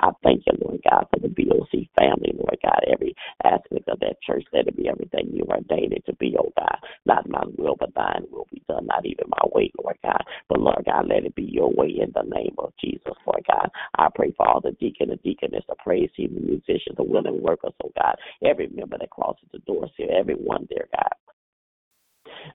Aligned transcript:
I 0.00 0.10
thank 0.24 0.44
you, 0.46 0.54
Lord 0.62 0.80
God, 0.90 1.06
for 1.12 1.20
the 1.20 1.28
BOC 1.28 1.88
family, 1.98 2.32
Lord 2.34 2.58
God, 2.64 2.80
every 2.92 3.14
aspect 3.44 3.88
of 3.88 4.00
that 4.00 4.16
church, 4.22 4.44
let 4.52 4.68
it 4.68 4.76
be 4.76 4.88
everything 4.88 5.30
you 5.32 5.44
ordained 5.48 5.92
it 5.94 6.04
to 6.06 6.14
be, 6.16 6.36
oh 6.38 6.52
God. 6.58 6.78
Not 7.06 7.28
my 7.28 7.42
will, 7.58 7.76
but 7.78 7.94
thine 7.94 8.24
will 8.30 8.48
be 8.52 8.62
done, 8.68 8.86
not 8.86 9.06
even 9.06 9.26
my 9.28 9.48
way, 9.54 9.70
Lord 9.82 9.98
God. 10.02 10.22
But 10.48 10.60
Lord 10.60 10.84
God, 10.86 11.08
let 11.08 11.24
it 11.24 11.34
be 11.36 11.44
your 11.44 11.70
way 11.70 11.88
in 11.88 12.12
the 12.14 12.24
name 12.24 12.54
of 12.58 12.72
Jesus, 12.82 13.14
Lord 13.26 13.44
God. 13.48 13.70
I 13.98 14.08
pray 14.14 14.32
for 14.36 14.48
all 14.48 14.60
the 14.60 14.72
deacon 14.72 15.10
and 15.10 15.22
deaconess, 15.22 15.64
the 15.68 15.76
praise 15.84 16.10
team, 16.16 16.34
the 16.34 16.40
musicians, 16.40 16.96
the 16.96 17.04
willing 17.04 17.42
workers, 17.42 17.74
oh 17.84 17.92
God. 18.00 18.16
Every 18.44 18.68
member 18.68 18.98
that 18.98 19.10
crosses 19.10 19.48
the 19.52 19.60
doors 19.60 19.90
here, 19.96 20.10
everyone, 20.18 20.66
dear 20.70 20.88
God 20.96 21.29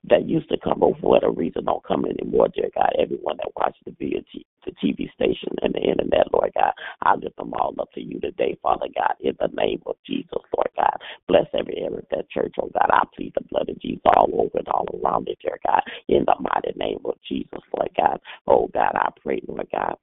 that 0.08 0.28
used 0.28 0.48
to 0.50 0.56
come 0.62 0.82
over 0.82 0.98
for 1.00 1.10
whatever 1.10 1.32
reason 1.32 1.64
don't 1.64 1.84
come 1.84 2.04
anymore, 2.04 2.48
dear 2.54 2.70
God. 2.74 2.92
Everyone 2.98 3.36
that 3.38 3.52
watches 3.56 3.82
the 3.84 3.92
video, 3.98 4.20
the 4.64 4.72
TV 4.82 5.12
station 5.12 5.50
and 5.62 5.74
the 5.74 5.80
internet, 5.80 6.32
Lord 6.32 6.52
God, 6.54 6.72
I 7.02 7.14
lift 7.14 7.36
them 7.36 7.54
all 7.54 7.74
up 7.78 7.92
to 7.92 8.00
you 8.00 8.20
today, 8.20 8.56
Father 8.62 8.88
God, 8.94 9.14
in 9.20 9.36
the 9.38 9.48
name 9.54 9.82
of 9.86 9.96
Jesus, 10.06 10.30
Lord 10.32 10.70
God. 10.76 10.96
Bless 11.28 11.46
every 11.58 11.78
area 11.78 11.98
of 11.98 12.06
that 12.10 12.30
church, 12.30 12.54
oh 12.60 12.70
God. 12.72 12.90
I 12.90 13.02
plead 13.14 13.32
the 13.34 13.44
blood 13.50 13.68
of 13.68 13.80
Jesus 13.80 14.02
all 14.16 14.30
over 14.34 14.58
and 14.58 14.68
all 14.68 14.86
around 15.02 15.28
it, 15.28 15.38
dear 15.42 15.58
God, 15.66 15.82
in 16.08 16.24
the 16.26 16.36
mighty 16.40 16.76
name 16.76 17.00
of 17.04 17.14
Jesus, 17.28 17.60
Lord 17.76 17.90
God. 17.96 18.20
Oh 18.46 18.68
God, 18.72 18.92
I 18.94 19.10
pray, 19.22 19.40
Lord 19.46 19.68
God 19.72 19.96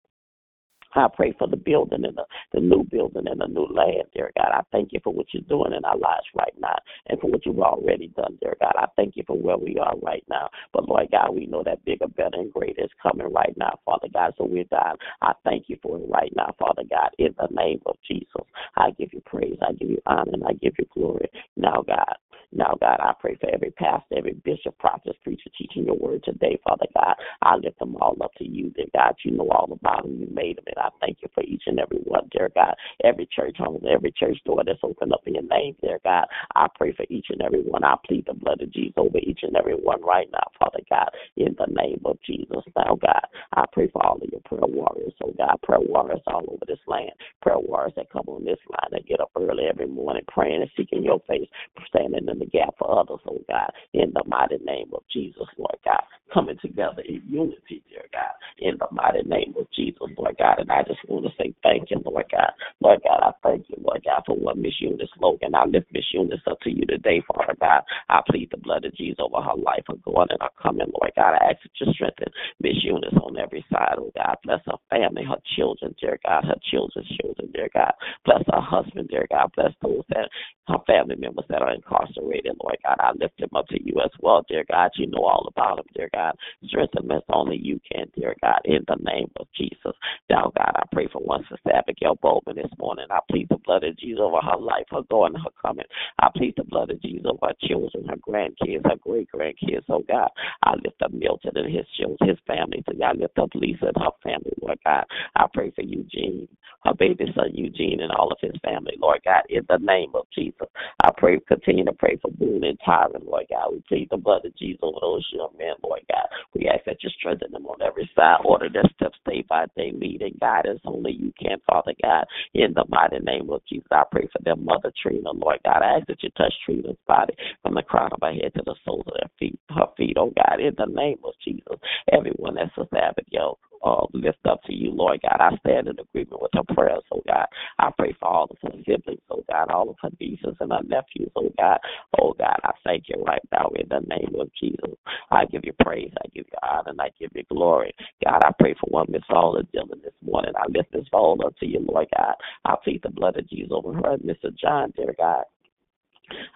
I 0.95 1.07
pray 1.13 1.33
for 1.37 1.47
the 1.47 1.57
building 1.57 2.05
and 2.05 2.17
the, 2.17 2.25
the 2.53 2.59
new 2.61 2.83
building 2.83 3.27
and 3.27 3.41
the 3.41 3.47
new 3.47 3.67
land, 3.67 4.07
dear 4.13 4.31
God. 4.37 4.51
I 4.53 4.61
thank 4.71 4.93
you 4.93 4.99
for 5.03 5.13
what 5.13 5.27
you're 5.33 5.43
doing 5.43 5.73
in 5.73 5.83
our 5.85 5.97
lives 5.97 6.25
right 6.35 6.53
now 6.59 6.75
and 7.07 7.19
for 7.19 7.29
what 7.29 7.45
you've 7.45 7.59
already 7.59 8.07
done, 8.09 8.37
dear 8.41 8.55
God. 8.59 8.73
I 8.77 8.85
thank 8.95 9.15
you 9.15 9.23
for 9.25 9.37
where 9.37 9.57
we 9.57 9.77
are 9.77 9.95
right 10.01 10.23
now. 10.29 10.49
But 10.71 10.87
Lord 10.87 11.09
God, 11.11 11.35
we 11.35 11.45
know 11.45 11.63
that 11.63 11.83
bigger, 11.85 12.07
better, 12.07 12.39
and 12.39 12.53
greater 12.53 12.83
is 12.83 12.91
coming 13.01 13.31
right 13.31 13.55
now, 13.57 13.79
Father 13.85 14.07
God. 14.13 14.33
So 14.37 14.45
we're 14.45 14.65
dying. 14.65 14.97
I 15.21 15.33
thank 15.43 15.65
you 15.67 15.77
for 15.81 15.97
it 15.97 16.07
right 16.07 16.31
now, 16.35 16.53
Father 16.59 16.83
God, 16.89 17.09
in 17.17 17.33
the 17.37 17.47
name 17.51 17.81
of 17.85 17.95
Jesus. 18.07 18.27
I 18.75 18.91
give 18.91 19.13
you 19.13 19.21
praise, 19.25 19.57
I 19.61 19.73
give 19.73 19.89
you 19.89 20.01
honor, 20.05 20.31
and 20.33 20.43
I 20.43 20.53
give 20.53 20.73
you 20.77 20.85
glory. 20.93 21.29
Now, 21.57 21.83
God, 21.87 22.15
now, 22.55 22.77
God, 22.79 22.99
I 22.99 23.13
pray 23.19 23.35
for 23.41 23.49
every 23.49 23.71
pastor, 23.71 24.15
every 24.17 24.33
bishop, 24.33 24.77
prophet, 24.77 25.15
preacher 25.23 25.49
teaching 25.57 25.85
your 25.85 25.95
word 25.95 26.23
today, 26.23 26.59
Father 26.63 26.85
God. 26.95 27.15
I 27.41 27.55
lift 27.55 27.79
them 27.79 27.95
all 27.99 28.15
up 28.23 28.33
to 28.35 28.47
you, 28.47 28.69
dear 28.71 28.85
God. 28.95 29.15
You 29.23 29.31
know 29.31 29.49
all 29.49 29.71
about 29.71 30.03
them. 30.03 30.19
You 30.19 30.27
made 30.31 30.57
them, 30.57 30.65
and 30.67 30.77
I 30.83 30.89
thank 30.99 31.19
you 31.21 31.29
for 31.33 31.43
each 31.43 31.63
and 31.67 31.79
every 31.79 31.99
one, 31.99 32.29
dear 32.31 32.49
God. 32.53 32.75
Every 33.03 33.27
church 33.31 33.55
home, 33.57 33.81
every 33.89 34.11
church 34.11 34.37
door 34.45 34.63
that's 34.65 34.79
opened 34.83 35.13
up 35.13 35.21
in 35.25 35.35
your 35.35 35.43
name, 35.43 35.75
dear 35.81 35.99
God. 36.03 36.25
I 36.55 36.67
pray 36.75 36.93
for 36.93 37.05
each 37.09 37.27
and 37.29 37.41
every 37.41 37.61
one. 37.61 37.83
I 37.83 37.95
plead 38.05 38.25
the 38.27 38.33
blood 38.33 38.61
of 38.61 38.71
Jesus 38.73 38.93
over 38.97 39.17
each 39.19 39.39
and 39.43 39.55
every 39.55 39.75
one 39.75 40.01
right 40.03 40.27
now, 40.31 40.43
Father 40.59 40.81
God, 40.89 41.09
in 41.37 41.55
the 41.57 41.67
name 41.71 42.01
of 42.05 42.17
Jesus. 42.25 42.63
Now, 42.75 42.97
God, 43.01 43.21
I 43.53 43.65
pray 43.71 43.87
for 43.87 44.05
all 44.05 44.17
of 44.17 44.29
your 44.29 44.41
prayer 44.45 44.67
warriors, 44.67 45.13
oh 45.23 45.33
God, 45.37 45.57
prayer 45.63 45.79
warriors 45.79 46.21
all 46.27 46.43
over 46.47 46.65
this 46.67 46.79
land, 46.87 47.11
prayer 47.41 47.59
warriors 47.59 47.93
that 47.95 48.11
come 48.11 48.25
on 48.27 48.43
this 48.43 48.59
line 48.69 48.89
that 48.91 49.07
get 49.07 49.21
up 49.21 49.31
early 49.35 49.65
every 49.69 49.87
morning 49.87 50.23
praying 50.27 50.61
and 50.61 50.71
seeking 50.75 51.03
your 51.03 51.19
face, 51.27 51.47
standing 51.87 52.27
in 52.27 52.39
the 52.39 52.45
gap 52.45 52.75
for 52.77 52.99
others, 52.99 53.19
oh 53.27 53.41
God, 53.47 53.71
in 53.93 54.11
the 54.13 54.23
mighty 54.27 54.57
name 54.63 54.89
of 54.93 55.03
Jesus, 55.11 55.47
Lord 55.57 55.77
God, 55.85 56.03
coming 56.33 56.57
together 56.61 57.01
in 57.07 57.21
unity, 57.27 57.83
dear 57.89 58.05
God, 58.11 58.33
in 58.59 58.77
the 58.77 58.87
mighty 58.91 59.27
name 59.27 59.53
of 59.59 59.67
Jesus, 59.75 60.01
Lord 60.17 60.35
God. 60.37 60.59
And 60.59 60.71
I 60.73 60.83
just 60.83 60.99
want 61.07 61.25
to 61.25 61.31
say 61.37 61.53
thank 61.61 61.91
you, 61.91 62.01
Lord 62.05 62.25
God. 62.31 62.51
Lord 62.81 63.01
God, 63.03 63.21
I 63.21 63.31
thank 63.47 63.69
you, 63.69 63.77
Lord 63.81 64.01
God, 64.03 64.23
for 64.25 64.35
what 64.35 64.57
Miss 64.57 64.73
Eunice 64.79 65.09
Logan. 65.19 65.55
I 65.55 65.65
lift 65.65 65.87
Miss 65.93 66.05
Eunice 66.13 66.41
up 66.49 66.59
to 66.61 66.69
you 66.69 66.85
today, 66.85 67.21
Father 67.27 67.55
God. 67.59 67.83
I 68.09 68.21
plead 68.27 68.49
the 68.51 68.57
blood 68.57 68.85
of 68.85 68.95
Jesus 68.95 69.19
over 69.19 69.41
her 69.41 69.55
life, 69.55 69.83
her 69.87 69.95
going 70.03 70.29
and 70.31 70.41
her 70.41 70.49
coming, 70.61 70.89
Lord 70.99 71.13
God. 71.15 71.35
I 71.39 71.51
ask 71.51 71.61
that 71.61 71.85
you 71.85 71.93
strengthen 71.93 72.27
Miss 72.59 72.81
Eunice 72.83 73.13
on 73.21 73.37
every 73.37 73.65
side, 73.71 73.95
oh 73.97 74.11
God. 74.15 74.35
Bless 74.43 74.61
her 74.65 74.81
family, 74.89 75.23
her 75.23 75.41
children, 75.55 75.95
dear 76.01 76.19
God, 76.25 76.45
her 76.45 76.59
children's 76.71 77.09
children, 77.21 77.51
dear 77.53 77.69
God. 77.73 77.93
Bless 78.25 78.43
her 78.51 78.61
husband, 78.61 79.09
dear 79.09 79.27
God. 79.29 79.51
Bless 79.55 79.73
those 79.81 80.03
that 80.09 80.29
her 80.67 80.77
family 80.87 81.15
members 81.15 81.45
that 81.49 81.61
are 81.61 81.73
incarcerated, 81.73 82.55
Lord 82.61 82.77
God. 82.83 82.97
I 82.99 83.11
lift 83.19 83.37
them 83.37 83.49
up 83.55 83.67
to 83.67 83.83
you 83.83 83.99
as 84.03 84.11
well, 84.19 84.45
dear 84.47 84.63
God. 84.71 84.91
You 84.95 85.07
know 85.07 85.25
all 85.25 85.47
about 85.47 85.77
them, 85.77 85.85
dear 85.93 86.09
God. 86.13 86.35
Strengthen 86.65 87.07
them 87.07 87.17
as 87.17 87.23
only 87.29 87.57
you 87.57 87.79
can, 87.91 88.07
dear 88.15 88.35
God, 88.41 88.61
in 88.65 88.83
the 88.87 88.97
name 89.03 89.29
of 89.37 89.47
Jesus. 89.55 89.93
Now, 90.29 90.51
God, 90.55 90.62
I 90.63 90.83
pray 90.91 91.07
for 91.11 91.19
one 91.19 91.43
sister 91.49 91.71
Abigail 91.75 92.17
Bowman 92.21 92.55
this 92.55 92.71
morning. 92.79 93.05
I 93.11 93.19
plead 93.29 93.47
the 93.49 93.57
blood 93.65 93.83
of 93.83 93.97
Jesus 93.97 94.19
over 94.21 94.39
her 94.41 94.57
life, 94.57 94.85
her 94.91 95.01
going, 95.09 95.33
her 95.35 95.51
coming. 95.61 95.85
I 96.19 96.29
plead 96.35 96.53
the 96.55 96.63
blood 96.63 96.89
of 96.89 97.01
Jesus 97.01 97.25
over 97.25 97.47
her 97.47 97.67
children, 97.67 98.07
her 98.07 98.15
grandkids, 98.15 98.85
her 98.85 98.95
great 99.01 99.27
grandkids, 99.33 99.83
oh 99.89 100.03
God. 100.07 100.29
I 100.63 100.75
lift 100.75 101.01
up 101.01 101.11
Milton 101.11 101.51
and 101.55 101.73
his 101.73 101.85
children, 101.97 102.29
his 102.29 102.39
family. 102.47 102.83
To 102.87 102.95
God, 102.95 103.17
I 103.17 103.19
lift 103.19 103.37
up 103.39 103.49
Lisa 103.55 103.87
and 103.87 103.97
her 103.97 104.11
family, 104.23 104.53
Lord 104.61 104.79
God. 104.85 105.03
I 105.35 105.45
pray 105.53 105.71
for 105.71 105.81
Eugene, 105.81 106.47
her 106.85 106.93
baby 106.93 107.25
son 107.35 107.51
Eugene, 107.53 108.01
and 108.01 108.11
all 108.11 108.31
of 108.31 108.37
his 108.41 108.59
family, 108.63 108.95
Lord 108.99 109.19
God, 109.25 109.43
in 109.49 109.65
the 109.67 109.79
name 109.79 110.11
of 110.15 110.25
Jesus. 110.33 110.67
I 111.03 111.09
pray, 111.17 111.39
continue 111.47 111.85
to 111.85 111.93
pray 111.93 112.17
for 112.21 112.31
Boone 112.31 112.63
and 112.63 112.79
Tyron, 112.79 113.25
Lord 113.25 113.45
God. 113.49 113.73
We 113.73 113.83
plead 113.87 114.09
the 114.09 114.17
blood 114.17 114.45
of 114.45 114.55
Jesus 114.55 114.79
over 114.81 114.99
those 115.01 115.27
young 115.33 115.51
men, 115.57 115.75
Lord 115.83 116.01
God. 116.09 116.27
We 116.55 116.67
ask 116.67 116.85
that 116.85 117.03
you 117.03 117.09
strengthen 117.09 117.51
them 117.51 117.65
on 117.65 117.81
every 117.81 118.09
side, 118.15 118.37
order 118.45 118.69
their 118.71 118.89
steps 118.95 119.17
day 119.25 119.43
by 119.47 119.65
day, 119.75 119.91
lead 119.93 120.21
and 120.21 120.39
us 120.61 120.79
only 120.85 121.11
you 121.11 121.33
can, 121.39 121.57
Father 121.67 121.93
God. 122.01 122.25
In 122.53 122.73
the 122.73 122.85
mighty 122.89 123.19
name 123.19 123.49
of 123.49 123.61
Jesus, 123.67 123.87
I 123.91 124.03
pray 124.11 124.27
for 124.31 124.41
their 124.43 124.55
mother, 124.55 124.91
Trina, 125.01 125.31
Lord 125.31 125.59
God. 125.65 125.81
I 125.81 125.97
ask 125.97 126.07
that 126.07 126.21
you 126.23 126.29
touch 126.37 126.53
Trina's 126.65 126.97
body 127.07 127.33
from 127.61 127.75
the 127.75 127.83
crown 127.83 128.11
of 128.11 128.19
her 128.21 128.33
head 128.33 128.53
to 128.55 128.63
the 128.65 128.75
soles 128.85 129.05
of 129.07 129.13
her 129.21 129.29
feet, 129.39 129.59
her 129.69 129.87
feet, 129.97 130.17
oh 130.17 130.33
God. 130.35 130.59
In 130.59 130.73
the 130.77 130.85
name 130.85 131.17
of 131.23 131.33
Jesus, 131.43 131.77
everyone 132.11 132.55
that's 132.55 132.71
a 132.77 132.87
Abigail, 132.97 133.57
uh, 133.83 134.05
lift 134.13 134.45
up 134.49 134.61
to 134.65 134.73
you, 134.73 134.91
Lord 134.91 135.21
God. 135.21 135.37
I 135.39 135.57
stand 135.57 135.87
in 135.87 135.99
agreement 135.99 136.41
with 136.41 136.51
her 136.55 136.75
prayers, 136.75 137.03
oh 137.13 137.21
God. 137.27 137.45
I 137.79 137.91
pray 137.97 138.15
for 138.19 138.27
all 138.27 138.47
of 138.49 138.57
her 138.63 138.77
siblings, 138.87 139.21
oh 139.31 139.43
God, 139.51 139.71
all 139.71 139.89
of 139.89 139.95
her 140.01 140.09
nieces 140.19 140.55
and 140.59 140.71
her 140.71 140.83
nephews, 140.85 141.31
oh 141.35 141.51
God. 141.57 141.79
Oh 142.19 142.33
God, 142.37 142.57
I 142.63 142.71
thank 142.83 143.05
you 143.09 143.23
right 143.25 143.41
now 143.51 143.69
in 143.75 143.87
the 143.89 144.01
name 144.07 144.35
of 144.39 144.49
Jesus. 144.59 144.95
I 145.31 145.45
give 145.45 145.61
you 145.65 145.73
praise, 145.81 146.11
I 146.23 146.27
give 146.33 146.45
you 146.51 146.59
honor, 146.63 146.91
and 146.91 147.01
I 147.01 147.09
give 147.19 147.31
you 147.35 147.43
glory. 147.51 147.93
God, 148.23 148.41
I 148.45 148.51
pray 148.59 148.75
for 148.79 148.87
one 148.89 149.07
Miss 149.09 149.23
Paula 149.29 149.63
Dillon 149.73 150.01
this 150.03 150.13
morning. 150.25 150.53
I 150.57 150.65
lift 150.69 150.91
this 150.93 151.07
Paula 151.11 151.47
up 151.47 151.57
to 151.59 151.65
you, 151.65 151.79
Lord 151.79 152.07
God. 152.17 152.35
I 152.65 152.75
plead 152.83 153.01
the 153.03 153.09
blood 153.09 153.37
of 153.37 153.49
Jesus 153.49 153.71
over 153.71 153.93
her 153.93 154.13
and 154.13 154.23
Mr. 154.23 154.55
John, 154.57 154.93
dear 154.95 155.15
God. 155.17 155.43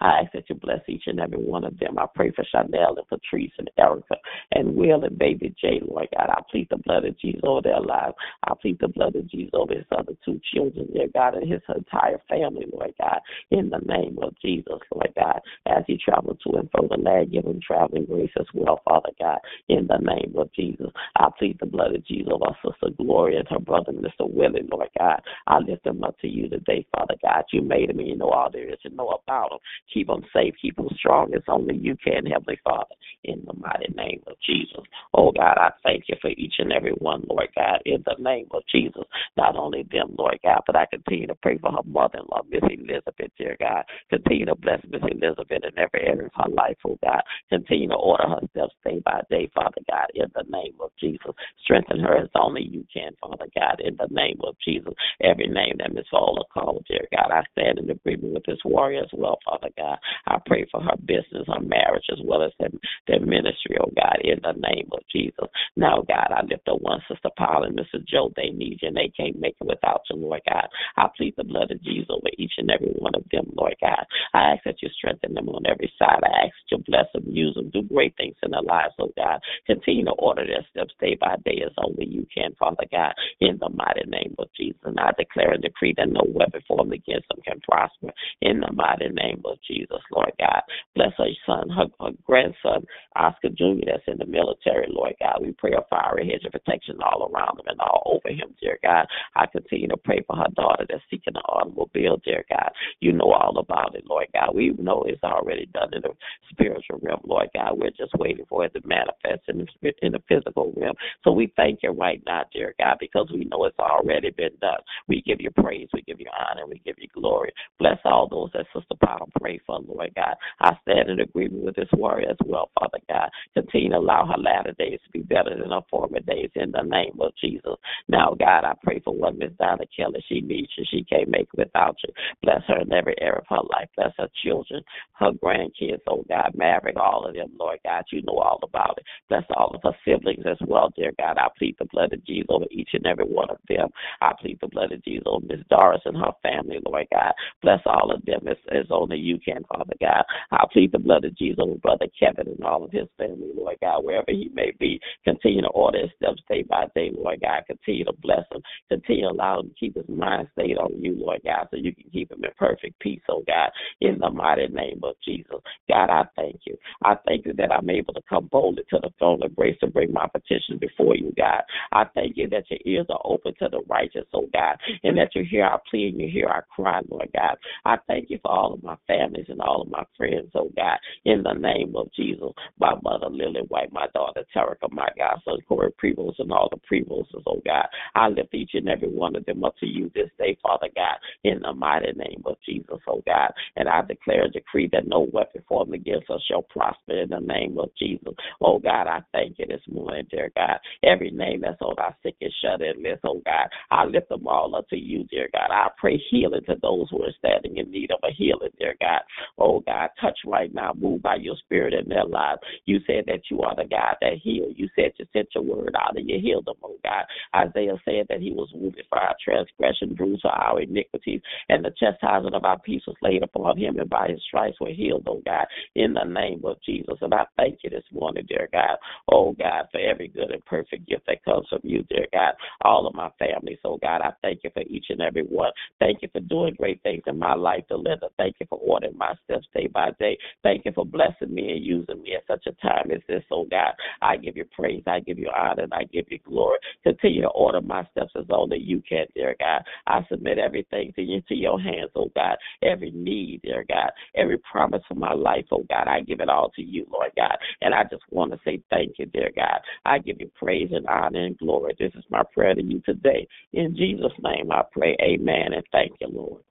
I 0.00 0.20
ask 0.20 0.32
that 0.32 0.48
you 0.48 0.54
bless 0.56 0.80
each 0.88 1.04
and 1.06 1.20
every 1.20 1.38
one 1.38 1.64
of 1.64 1.78
them. 1.78 1.98
I 1.98 2.06
pray 2.14 2.30
for 2.32 2.44
Chanel 2.44 2.96
and 2.96 3.08
Patrice 3.08 3.52
and 3.58 3.70
Erica 3.78 4.16
and 4.52 4.74
Will 4.74 5.04
and 5.04 5.18
baby 5.18 5.54
Jay, 5.60 5.80
Lord 5.86 6.08
God. 6.16 6.30
I 6.30 6.40
plead 6.50 6.68
the 6.70 6.78
blood 6.78 7.04
of 7.04 7.18
Jesus 7.18 7.40
over 7.44 7.62
their 7.62 7.80
lives. 7.80 8.14
I 8.44 8.52
plead 8.60 8.78
the 8.80 8.88
blood 8.88 9.16
of 9.16 9.28
Jesus 9.28 9.50
over 9.54 9.74
his 9.74 9.84
other 9.96 10.14
two 10.24 10.40
children, 10.52 10.88
dear 10.92 11.08
God, 11.12 11.34
and 11.34 11.50
his 11.50 11.62
entire 11.74 12.20
family, 12.28 12.66
Lord 12.72 12.94
God. 13.00 13.20
In 13.50 13.70
the 13.70 13.80
name 13.86 14.18
of 14.22 14.34
Jesus, 14.40 14.78
Lord 14.94 15.12
God, 15.16 15.40
as 15.66 15.84
he 15.86 15.98
travels 15.98 16.38
to 16.44 16.58
and 16.58 16.70
from 16.70 16.88
the 16.88 16.96
land, 16.96 17.32
give 17.32 17.44
him 17.44 17.60
traveling 17.64 18.06
grace 18.06 18.30
as 18.38 18.46
well, 18.54 18.80
Father 18.84 19.10
God. 19.18 19.38
In 19.68 19.86
the 19.86 19.98
name 19.98 20.34
of 20.36 20.52
Jesus, 20.52 20.88
I 21.16 21.28
plead 21.38 21.58
the 21.60 21.66
blood 21.66 21.94
of 21.94 22.06
Jesus 22.06 22.28
over 22.32 22.46
our 22.46 22.56
sister 22.64 22.94
Gloria 22.96 23.40
and 23.40 23.48
her 23.48 23.58
brother, 23.58 23.92
Mr. 23.92 24.30
Willie, 24.30 24.66
Lord 24.70 24.88
God. 24.98 25.20
I 25.46 25.58
lift 25.58 25.84
them 25.84 26.04
up 26.04 26.18
to 26.20 26.28
you 26.28 26.48
today, 26.48 26.86
Father 26.96 27.14
God. 27.22 27.44
You 27.52 27.62
made 27.62 27.88
them 27.88 27.98
and 27.98 28.08
you 28.08 28.16
know 28.16 28.30
all 28.30 28.50
there 28.50 28.68
is 28.68 28.78
to 28.82 28.94
know 28.94 29.08
about 29.08 29.50
them. 29.50 29.58
Keep 29.92 30.08
them 30.08 30.24
safe, 30.32 30.54
keep 30.60 30.76
them 30.76 30.88
strong 30.96 31.32
as 31.34 31.42
only 31.48 31.76
you 31.76 31.96
can, 31.96 32.26
Heavenly 32.26 32.58
Father, 32.64 32.94
in 33.24 33.42
the 33.46 33.54
mighty 33.54 33.92
name 33.96 34.22
of 34.26 34.34
Jesus. 34.44 34.82
Oh 35.14 35.32
God, 35.32 35.56
I 35.58 35.70
thank 35.82 36.04
you 36.08 36.16
for 36.20 36.30
each 36.30 36.54
and 36.58 36.72
every 36.72 36.92
one, 36.92 37.24
Lord 37.28 37.48
God, 37.56 37.80
in 37.86 38.04
the 38.06 38.16
name 38.18 38.46
of 38.52 38.62
Jesus. 38.70 39.04
Not 39.36 39.56
only 39.56 39.86
them, 39.90 40.14
Lord 40.18 40.38
God, 40.42 40.62
but 40.66 40.76
I 40.76 40.86
continue 40.86 41.26
to 41.26 41.34
pray 41.36 41.58
for 41.58 41.72
her 41.72 41.82
mother 41.86 42.18
in 42.18 42.26
law, 42.30 42.42
Miss 42.48 42.62
Elizabeth, 42.62 43.30
dear 43.38 43.56
God. 43.58 43.84
Continue 44.10 44.46
to 44.46 44.54
bless 44.54 44.80
Miss 44.90 45.02
Elizabeth 45.02 45.64
in 45.64 45.78
every 45.78 46.06
area 46.06 46.26
of 46.26 46.32
her 46.34 46.50
life, 46.50 46.76
oh 46.86 46.98
God. 47.02 47.22
Continue 47.48 47.88
to 47.88 47.94
order 47.94 48.28
her 48.28 48.40
steps 48.50 48.74
day 48.84 49.00
by 49.04 49.22
day, 49.30 49.50
Father 49.54 49.80
God, 49.90 50.06
in 50.14 50.26
the 50.34 50.44
name 50.50 50.74
of 50.80 50.90
Jesus. 51.00 51.32
Strengthen 51.62 52.00
her 52.00 52.16
as 52.18 52.28
only 52.34 52.62
you 52.62 52.84
can, 52.92 53.12
Father 53.20 53.46
God, 53.54 53.80
in 53.80 53.96
the 53.96 54.08
name 54.10 54.38
of 54.44 54.56
Jesus. 54.64 54.92
Every 55.22 55.46
name 55.46 55.76
that 55.78 55.94
Miss 55.94 56.06
Fowler 56.10 56.44
called, 56.52 56.84
dear 56.88 57.06
God, 57.12 57.30
I 57.30 57.42
stand 57.52 57.78
in 57.78 57.90
agreement 57.90 58.34
with 58.34 58.44
this 58.44 58.58
warrior 58.64 59.02
as 59.02 59.10
well, 59.12 59.38
Father 59.48 59.72
God. 59.76 59.98
I 60.26 60.38
pray 60.44 60.66
for 60.70 60.80
her 60.82 60.96
business, 61.04 61.48
her 61.48 61.60
marriage, 61.60 62.04
as 62.12 62.18
well 62.24 62.42
as 62.42 62.52
their, 62.58 62.70
their 63.06 63.20
ministry, 63.20 63.76
oh 63.80 63.90
God, 63.96 64.18
in 64.22 64.38
the 64.42 64.52
name 64.52 64.88
of 64.92 65.00
Jesus. 65.10 65.48
Now, 65.76 66.04
God, 66.06 66.28
I 66.30 66.42
lift 66.42 66.68
up 66.68 66.80
one 66.80 67.00
sister 67.08 67.30
Powell 67.36 67.64
and 67.64 67.78
Mr. 67.78 68.04
Joe. 68.06 68.32
They 68.36 68.50
need 68.50 68.78
you 68.82 68.88
and 68.88 68.96
they 68.96 69.12
can't 69.16 69.40
make 69.40 69.56
it 69.60 69.66
without 69.66 70.02
you, 70.10 70.16
Lord 70.16 70.42
God. 70.48 70.68
I 70.96 71.06
plead 71.16 71.34
the 71.36 71.44
blood 71.44 71.70
of 71.70 71.82
Jesus 71.82 72.08
over 72.10 72.28
each 72.36 72.52
and 72.58 72.70
every 72.70 72.92
one 72.98 73.14
of 73.14 73.24
them, 73.32 73.50
Lord 73.56 73.76
God. 73.80 74.04
I 74.34 74.52
ask 74.52 74.64
that 74.64 74.82
you 74.82 74.88
strengthen 74.96 75.34
them 75.34 75.48
on 75.48 75.64
every 75.66 75.92
side. 75.98 76.20
I 76.22 76.46
ask 76.46 76.54
that 76.54 76.76
you 76.76 76.84
bless 76.86 77.06
them, 77.14 77.24
use 77.28 77.54
them, 77.54 77.70
do 77.70 77.82
great 77.82 78.16
things 78.16 78.36
in 78.42 78.50
their 78.50 78.62
lives, 78.62 78.94
oh 78.98 79.12
God. 79.16 79.40
Continue 79.66 80.04
to 80.06 80.12
order 80.12 80.44
their 80.46 80.66
steps 80.70 80.94
day 81.00 81.16
by 81.20 81.36
day 81.44 81.62
as 81.64 81.72
only 81.78 82.06
you 82.06 82.26
can, 82.32 82.54
Father 82.58 82.84
God, 82.90 83.14
in 83.40 83.58
the 83.60 83.70
mighty 83.70 84.04
name 84.08 84.34
of 84.38 84.48
Jesus. 84.56 84.80
And 84.84 84.98
I 85.00 85.12
declare 85.16 85.52
and 85.52 85.62
decree 85.62 85.94
that 85.96 86.08
no 86.08 86.22
weapon 86.28 86.60
formed 86.66 86.92
against 86.92 87.28
them 87.28 87.40
can 87.44 87.60
prosper 87.60 88.12
in 88.40 88.60
the 88.60 88.72
mighty 88.72 89.08
name 89.08 89.37
of 89.44 89.58
Jesus, 89.66 90.00
Lord 90.12 90.32
God. 90.38 90.62
Bless 90.94 91.12
her 91.18 91.28
son, 91.46 91.70
her, 91.70 91.86
her 92.00 92.12
grandson, 92.24 92.86
Oscar 93.16 93.50
Jr., 93.50 93.86
that's 93.86 94.02
in 94.06 94.18
the 94.18 94.26
military, 94.26 94.86
Lord 94.88 95.14
God. 95.20 95.38
We 95.40 95.52
pray 95.52 95.72
a 95.72 95.84
fiery 95.90 96.28
hedge 96.30 96.44
of 96.44 96.52
protection 96.52 96.98
all 97.02 97.30
around 97.32 97.58
him 97.60 97.66
and 97.68 97.80
all 97.80 98.02
over 98.06 98.34
him, 98.34 98.54
dear 98.60 98.78
God. 98.82 99.06
I 99.36 99.46
continue 99.46 99.88
to 99.88 99.96
pray 99.96 100.22
for 100.26 100.36
her 100.36 100.48
daughter 100.56 100.86
that's 100.88 101.02
seeking 101.10 101.34
an 101.36 101.42
automobile, 101.48 102.20
dear 102.24 102.44
God. 102.48 102.70
You 103.00 103.12
know 103.12 103.32
all 103.32 103.58
about 103.58 103.94
it, 103.94 104.04
Lord 104.08 104.26
God. 104.34 104.54
We 104.54 104.70
know 104.78 105.04
it's 105.06 105.22
already 105.22 105.66
done 105.66 105.90
in 105.92 106.02
the 106.02 106.10
spiritual 106.50 107.00
realm, 107.02 107.20
Lord 107.24 107.48
God. 107.54 107.78
We're 107.78 107.90
just 107.90 108.14
waiting 108.18 108.46
for 108.48 108.64
it 108.64 108.74
to 108.74 108.80
manifest 108.86 109.48
in 109.48 109.66
the, 109.82 109.92
in 110.02 110.12
the 110.12 110.22
physical 110.28 110.72
realm. 110.76 110.94
So 111.24 111.32
we 111.32 111.52
thank 111.56 111.80
you 111.82 111.90
right 111.90 112.22
now, 112.26 112.44
dear 112.52 112.74
God, 112.78 112.96
because 113.00 113.28
we 113.32 113.44
know 113.44 113.64
it's 113.64 113.78
already 113.78 114.30
been 114.30 114.56
done. 114.60 114.80
We 115.08 115.22
give 115.22 115.40
you 115.40 115.50
praise, 115.50 115.88
we 115.92 116.02
give 116.02 116.20
you 116.20 116.26
honor, 116.38 116.66
we 116.66 116.80
give 116.84 116.96
you 116.98 117.08
glory. 117.14 117.52
Bless 117.78 117.98
all 118.04 118.28
those 118.28 118.50
that 118.54 118.66
Sister 118.74 118.94
Powell 119.04 119.27
pray 119.40 119.60
for, 119.66 119.80
Lord 119.80 120.12
God. 120.14 120.34
I 120.60 120.76
stand 120.82 121.10
in 121.10 121.20
agreement 121.20 121.64
with 121.64 121.76
this 121.76 121.88
warrior 121.92 122.30
as 122.30 122.36
well, 122.46 122.70
Father 122.78 122.98
God. 123.08 123.30
Continue 123.54 123.90
to 123.90 123.98
allow 123.98 124.26
her 124.26 124.40
latter 124.40 124.72
days 124.78 125.00
to 125.04 125.10
be 125.12 125.20
better 125.20 125.50
than 125.50 125.70
her 125.70 125.82
former 125.90 126.20
days 126.20 126.50
in 126.54 126.72
the 126.72 126.82
name 126.82 127.18
of 127.20 127.32
Jesus. 127.40 127.74
Now, 128.08 128.34
God, 128.38 128.64
I 128.64 128.74
pray 128.82 129.00
for 129.00 129.14
what 129.14 129.38
Miss 129.38 129.52
Donna 129.58 129.84
Kelly 129.96 130.24
she 130.28 130.40
needs 130.40 130.70
you. 130.76 130.84
She 130.90 131.04
can't 131.04 131.28
make 131.28 131.48
it 131.52 131.58
without 131.58 131.96
you. 132.06 132.12
Bless 132.42 132.62
her 132.68 132.80
in 132.80 132.92
every 132.92 133.14
area 133.20 133.40
of 133.40 133.46
her 133.48 133.62
life. 133.70 133.88
Bless 133.96 134.12
her 134.18 134.28
children, 134.44 134.82
her 135.14 135.32
grandkids, 135.32 136.00
oh 136.06 136.24
God, 136.28 136.52
Maverick, 136.56 136.96
all 136.96 137.26
of 137.26 137.34
them, 137.34 137.50
Lord 137.58 137.78
God. 137.84 138.04
You 138.12 138.22
know 138.22 138.38
all 138.38 138.60
about 138.62 138.98
it. 138.98 139.04
Bless 139.28 139.44
all 139.56 139.74
of 139.74 139.82
her 139.84 139.96
siblings 140.04 140.44
as 140.46 140.58
well, 140.66 140.92
dear 140.96 141.12
God. 141.18 141.38
I 141.38 141.48
plead 141.58 141.76
the 141.78 141.86
blood 141.86 142.12
of 142.12 142.24
Jesus 142.24 142.46
over 142.50 142.66
each 142.70 142.90
and 142.92 143.06
every 143.06 143.24
one 143.26 143.50
of 143.50 143.58
them. 143.68 143.88
I 144.20 144.32
plead 144.40 144.58
the 144.60 144.68
blood 144.68 144.92
of 144.92 145.04
Jesus 145.04 145.24
over 145.26 145.44
Miss 145.46 145.60
Doris 145.70 146.02
and 146.04 146.16
her 146.16 146.32
family, 146.42 146.78
Lord 146.84 147.06
God. 147.12 147.32
Bless 147.62 147.80
all 147.86 148.12
of 148.12 148.24
them 148.24 148.46
as 148.48 148.86
only 148.90 149.17
you 149.18 149.38
can, 149.38 149.64
Father 149.64 149.94
God. 150.00 150.24
I 150.50 150.64
plead 150.72 150.92
the 150.92 150.98
blood 150.98 151.24
of 151.24 151.36
Jesus 151.36 151.58
over 151.60 151.76
Brother 151.76 152.06
Kevin 152.18 152.48
and 152.48 152.64
all 152.64 152.84
of 152.84 152.92
his 152.92 153.08
family, 153.16 153.50
Lord 153.54 153.76
God, 153.80 154.04
wherever 154.04 154.30
he 154.30 154.50
may 154.54 154.72
be. 154.78 155.00
Continue 155.24 155.62
to 155.62 155.68
order 155.68 156.00
his 156.00 156.10
steps 156.16 156.42
day 156.48 156.62
by 156.62 156.86
day, 156.94 157.10
Lord 157.14 157.40
God. 157.40 157.64
Continue 157.66 158.04
to 158.04 158.12
bless 158.20 158.44
him. 158.52 158.62
Continue 158.88 159.28
to 159.28 159.34
allow 159.34 159.60
him 159.60 159.68
to 159.68 159.74
keep 159.74 159.96
his 159.96 160.08
mind 160.08 160.48
stayed 160.52 160.76
on 160.76 160.92
you, 161.02 161.14
Lord 161.18 161.40
God, 161.44 161.68
so 161.70 161.76
you 161.76 161.94
can 161.94 162.10
keep 162.12 162.30
him 162.30 162.44
in 162.44 162.50
perfect 162.58 162.98
peace, 163.00 163.22
oh 163.28 163.42
God, 163.46 163.70
in 164.00 164.18
the 164.18 164.30
mighty 164.30 164.68
name 164.68 165.00
of 165.02 165.14
Jesus. 165.24 165.58
God, 165.88 166.10
I 166.10 166.24
thank 166.36 166.60
you. 166.64 166.76
I 167.04 167.16
thank 167.26 167.46
you 167.46 167.52
that 167.54 167.72
I'm 167.72 167.90
able 167.90 168.14
to 168.14 168.22
come 168.28 168.48
boldly 168.50 168.82
to 168.90 168.98
the 169.00 169.10
throne 169.18 169.42
of 169.42 169.54
grace 169.54 169.76
to 169.80 169.86
bring 169.86 170.12
my 170.12 170.26
petition 170.26 170.78
before 170.78 171.16
you, 171.16 171.32
God. 171.36 171.62
I 171.92 172.04
thank 172.14 172.36
you 172.36 172.48
that 172.50 172.70
your 172.70 172.80
ears 172.84 173.06
are 173.10 173.20
open 173.24 173.54
to 173.58 173.68
the 173.70 173.80
righteous, 173.88 174.26
oh 174.34 174.48
God, 174.52 174.76
and 175.02 175.16
that 175.18 175.34
you 175.34 175.44
hear 175.48 175.64
our 175.64 175.80
plea 175.90 176.08
and 176.08 176.20
you 176.20 176.28
hear 176.28 176.48
our 176.48 176.66
cry, 176.74 177.00
Lord 177.08 177.28
God. 177.34 177.56
I 177.84 177.96
thank 178.06 178.30
you 178.30 178.38
for 178.42 178.50
all 178.50 178.74
of 178.74 178.82
my 178.82 178.96
families 179.08 179.46
and 179.48 179.60
all 179.60 179.82
of 179.82 179.90
my 179.90 180.04
friends, 180.16 180.50
oh 180.54 180.70
God, 180.76 180.98
in 181.24 181.42
the 181.42 181.54
name 181.54 181.94
of 181.96 182.12
Jesus. 182.14 182.50
My 182.78 182.94
mother, 183.02 183.28
Lily 183.30 183.62
White, 183.68 183.92
my 183.92 184.06
daughter, 184.14 184.44
Terica, 184.54 184.92
my 184.92 185.08
God, 185.18 185.40
son, 185.44 185.58
Corey 185.68 185.92
Prevost, 186.02 186.38
and 186.38 186.52
all 186.52 186.70
the 186.70 186.78
Prevoses, 186.88 187.42
oh 187.46 187.60
God. 187.66 187.86
I 188.14 188.28
lift 188.28 188.54
each 188.54 188.72
and 188.74 188.88
every 188.88 189.08
one 189.08 189.34
of 189.36 189.46
them 189.46 189.64
up 189.64 189.74
to 189.80 189.86
you 189.86 190.12
this 190.14 190.30
day, 190.38 190.56
Father 190.62 190.88
God, 190.94 191.16
in 191.44 191.60
the 191.60 191.72
mighty 191.72 192.12
name 192.12 192.42
of 192.46 192.56
Jesus, 192.64 192.98
oh 193.08 193.22
God. 193.26 193.52
And 193.76 193.88
I 193.88 194.02
declare 194.02 194.44
and 194.44 194.52
decree 194.52 194.88
that 194.92 195.08
no 195.08 195.28
weapon 195.32 195.62
formed 195.68 195.94
against 195.94 196.30
us 196.30 196.42
shall 196.48 196.62
prosper 196.62 197.22
in 197.22 197.30
the 197.30 197.40
name 197.40 197.78
of 197.78 197.90
Jesus. 197.98 198.34
Oh 198.60 198.78
God, 198.78 199.06
I 199.08 199.20
thank 199.32 199.58
you 199.58 199.66
this 199.66 199.82
morning, 199.90 200.26
dear 200.30 200.52
God. 200.54 200.78
Every 201.02 201.30
name 201.30 201.62
that's 201.62 201.80
on 201.80 201.98
our 201.98 202.16
sick 202.22 202.36
and 202.40 202.52
shut 202.62 202.82
in 202.82 203.02
list, 203.02 203.22
oh 203.24 203.40
God, 203.44 203.68
I 203.90 204.04
lift 204.04 204.28
them 204.28 204.46
all 204.46 204.74
up 204.76 204.88
to 204.90 204.96
you, 204.96 205.24
dear 205.24 205.48
God. 205.52 205.70
I 205.70 205.88
pray 205.98 206.22
healing 206.30 206.64
to 206.66 206.76
those 206.82 207.08
who 207.10 207.22
are 207.22 207.32
standing 207.38 207.78
in 207.78 207.90
need 207.90 208.10
of 208.10 208.20
a 208.24 208.32
healing, 208.32 208.70
dear 208.78 208.94
God. 209.00 209.20
Oh 209.58 209.80
God, 209.80 210.10
touch 210.20 210.38
right 210.46 210.72
now, 210.72 210.92
move 210.98 211.22
by 211.22 211.36
your 211.36 211.56
spirit 211.56 211.94
in 211.94 212.08
their 212.08 212.24
lives. 212.24 212.60
You 212.86 213.00
said 213.06 213.24
that 213.26 213.42
you 213.50 213.62
are 213.62 213.74
the 213.74 213.84
God 213.84 214.16
that 214.20 214.34
heals. 214.42 214.74
You 214.76 214.88
said 214.94 215.12
you 215.18 215.26
sent 215.32 215.48
your 215.54 215.64
word 215.64 215.94
out 216.00 216.16
and 216.16 216.28
you 216.28 216.38
healed 216.40 216.66
them, 216.66 216.76
oh 216.82 216.96
God. 217.02 217.24
Isaiah 217.54 217.96
said 218.04 218.26
that 218.28 218.40
he 218.40 218.52
was 218.52 218.68
wounded 218.74 219.04
for 219.08 219.18
our 219.18 219.36
transgression, 219.42 220.14
bruised 220.14 220.42
for 220.42 220.50
our 220.50 220.80
iniquities, 220.80 221.40
and 221.68 221.84
the 221.84 221.92
chastisement 221.98 222.54
of 222.54 222.64
our 222.64 222.78
peace 222.78 223.02
was 223.06 223.16
laid 223.22 223.42
upon 223.42 223.78
him, 223.78 223.98
and 223.98 224.10
by 224.10 224.28
his 224.28 224.42
stripes 224.46 224.76
we're 224.80 224.94
healed, 224.94 225.26
oh 225.28 225.42
God, 225.44 225.66
in 225.94 226.14
the 226.14 226.24
name 226.24 226.62
of 226.64 226.76
Jesus. 226.84 227.16
And 227.20 227.34
I 227.34 227.44
thank 227.56 227.78
you 227.82 227.90
this 227.90 228.04
morning, 228.12 228.44
dear 228.48 228.68
God. 228.72 228.96
Oh 229.30 229.52
God, 229.52 229.86
for 229.90 230.00
every 230.00 230.28
good 230.28 230.50
and 230.50 230.64
perfect 230.64 231.08
gift 231.08 231.26
that 231.26 231.44
comes 231.44 231.66
from 231.68 231.80
you, 231.82 232.04
dear 232.08 232.26
God. 232.32 232.54
All 232.82 233.06
of 233.06 233.14
my 233.14 233.30
family, 233.38 233.78
so 233.82 233.90
oh, 233.90 233.98
God, 234.02 234.20
I 234.22 234.30
thank 234.42 234.60
you 234.64 234.70
for 234.72 234.82
each 234.82 235.06
and 235.08 235.20
every 235.20 235.42
one. 235.42 235.70
Thank 236.00 236.22
you 236.22 236.28
for 236.32 236.40
doing 236.40 236.74
great 236.74 237.02
things 237.02 237.22
in 237.26 237.38
my 237.38 237.54
life, 237.54 237.84
Delinda. 237.90 238.28
Thank 238.36 238.56
you 238.60 238.66
for 238.68 238.78
ordering 238.88 239.16
my 239.16 239.34
steps 239.44 239.66
day 239.74 239.86
by 239.86 240.10
day. 240.18 240.38
Thank 240.62 240.84
you 240.84 240.92
for 240.92 241.04
blessing 241.04 241.54
me 241.54 241.72
and 241.72 241.84
using 241.84 242.22
me 242.22 242.34
at 242.34 242.46
such 242.46 242.66
a 242.66 242.86
time 242.86 243.10
as 243.10 243.20
this, 243.28 243.44
oh 243.50 243.64
God. 243.70 243.92
I 244.22 244.36
give 244.36 244.56
you 244.56 244.64
praise, 244.64 245.02
I 245.06 245.20
give 245.20 245.38
you 245.38 245.50
honor, 245.54 245.84
and 245.84 245.94
I 245.94 246.04
give 246.04 246.26
you 246.30 246.38
glory. 246.44 246.78
Continue 247.02 247.42
to 247.42 247.48
order 247.48 247.80
my 247.80 248.06
steps 248.12 248.32
as 248.36 248.46
only 248.50 248.78
you 248.78 249.02
can, 249.08 249.26
dear 249.34 249.54
God. 249.58 249.82
I 250.06 250.24
submit 250.28 250.58
everything 250.58 251.12
to 251.16 251.22
you, 251.22 251.40
to 251.48 251.54
your 251.54 251.80
hands, 251.80 252.10
oh 252.14 252.30
God. 252.34 252.56
Every 252.82 253.10
need, 253.10 253.62
dear 253.62 253.84
God. 253.88 254.10
Every 254.34 254.58
promise 254.58 255.02
for 255.08 255.14
my 255.14 255.32
life, 255.32 255.66
oh 255.70 255.84
God. 255.88 256.08
I 256.08 256.20
give 256.20 256.40
it 256.40 256.48
all 256.48 256.70
to 256.76 256.82
you, 256.82 257.06
Lord 257.10 257.32
God. 257.36 257.56
And 257.80 257.94
I 257.94 258.04
just 258.04 258.22
want 258.30 258.52
to 258.52 258.60
say 258.64 258.82
thank 258.90 259.18
you, 259.18 259.26
dear 259.26 259.50
God. 259.54 259.80
I 260.04 260.18
give 260.18 260.40
you 260.40 260.50
praise 260.58 260.90
and 260.92 261.06
honor 261.06 261.44
and 261.44 261.58
glory. 261.58 261.94
This 261.98 262.12
is 262.14 262.24
my 262.30 262.42
prayer 262.54 262.74
to 262.74 262.82
you 262.82 263.00
today. 263.00 263.46
In 263.72 263.96
Jesus' 263.96 264.32
name 264.42 264.70
I 264.70 264.82
pray. 264.92 265.16
Amen. 265.22 265.72
And 265.74 265.84
thank 265.92 266.12
you, 266.20 266.28
Lord. 266.28 266.62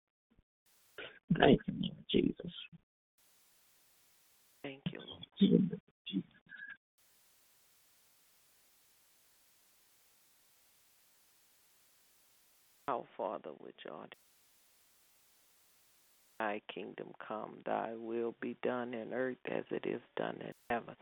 Thank 1.40 1.60
you, 1.68 1.74
Lord 1.82 1.98
Jesus. 2.10 2.52
Thank 4.64 4.82
you, 4.92 5.00
Lord. 5.00 5.74
Our 12.88 13.04
Father 13.18 13.50
which 13.60 13.76
art 13.92 14.16
thy 16.40 16.62
kingdom 16.74 17.08
come, 17.26 17.56
thy 17.66 17.94
will 18.00 18.34
be 18.42 18.56
done 18.64 18.94
in 18.94 19.14
earth 19.14 19.38
as 19.52 19.64
it 19.72 19.86
is 19.86 20.02
done 20.16 20.38
in 20.42 20.54
heaven. 20.70 20.96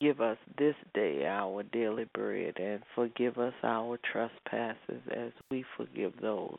Give 0.00 0.20
us 0.20 0.36
this 0.58 0.76
day 0.94 1.26
our 1.26 1.64
daily 1.64 2.06
bread, 2.14 2.54
and 2.58 2.82
forgive 2.94 3.38
us 3.38 3.54
our 3.64 3.98
trespasses 4.12 5.02
as 5.10 5.32
we 5.50 5.64
forgive 5.76 6.12
those 6.20 6.58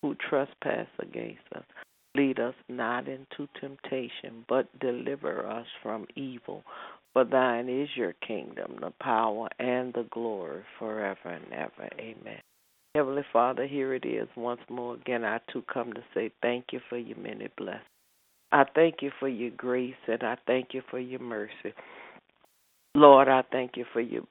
who 0.00 0.16
trespass 0.28 0.88
against 0.98 1.42
us. 1.54 1.62
Lead 2.14 2.38
us 2.38 2.54
not 2.68 3.08
into 3.08 3.48
temptation, 3.60 4.44
but 4.48 4.78
deliver 4.80 5.46
us 5.46 5.66
from 5.82 6.06
evil. 6.14 6.62
For 7.12 7.24
thine 7.24 7.68
is 7.68 7.88
your 7.96 8.14
kingdom, 8.26 8.76
the 8.80 8.92
power, 9.00 9.48
and 9.58 9.92
the 9.94 10.06
glory 10.10 10.62
forever 10.78 11.28
and 11.28 11.52
ever. 11.52 11.88
Amen. 11.98 12.40
Heavenly 12.94 13.24
Father, 13.32 13.66
here 13.66 13.94
it 13.94 14.04
is 14.04 14.28
once 14.36 14.60
more 14.68 14.94
again. 14.94 15.24
I 15.24 15.40
too 15.50 15.62
come 15.72 15.92
to 15.94 16.04
say 16.12 16.30
thank 16.42 16.66
you 16.72 16.80
for 16.90 16.98
your 16.98 17.16
many 17.16 17.48
blessings. 17.56 17.86
I 18.52 18.64
thank 18.74 18.96
you 19.00 19.10
for 19.18 19.28
your 19.28 19.50
grace 19.50 19.94
and 20.06 20.22
I 20.22 20.36
thank 20.46 20.74
you 20.74 20.82
for 20.90 20.98
your 20.98 21.20
mercy. 21.20 21.72
Lord, 22.94 23.28
I 23.28 23.42
thank 23.50 23.78
you 23.78 23.86
for 23.94 24.02
your 24.02 24.24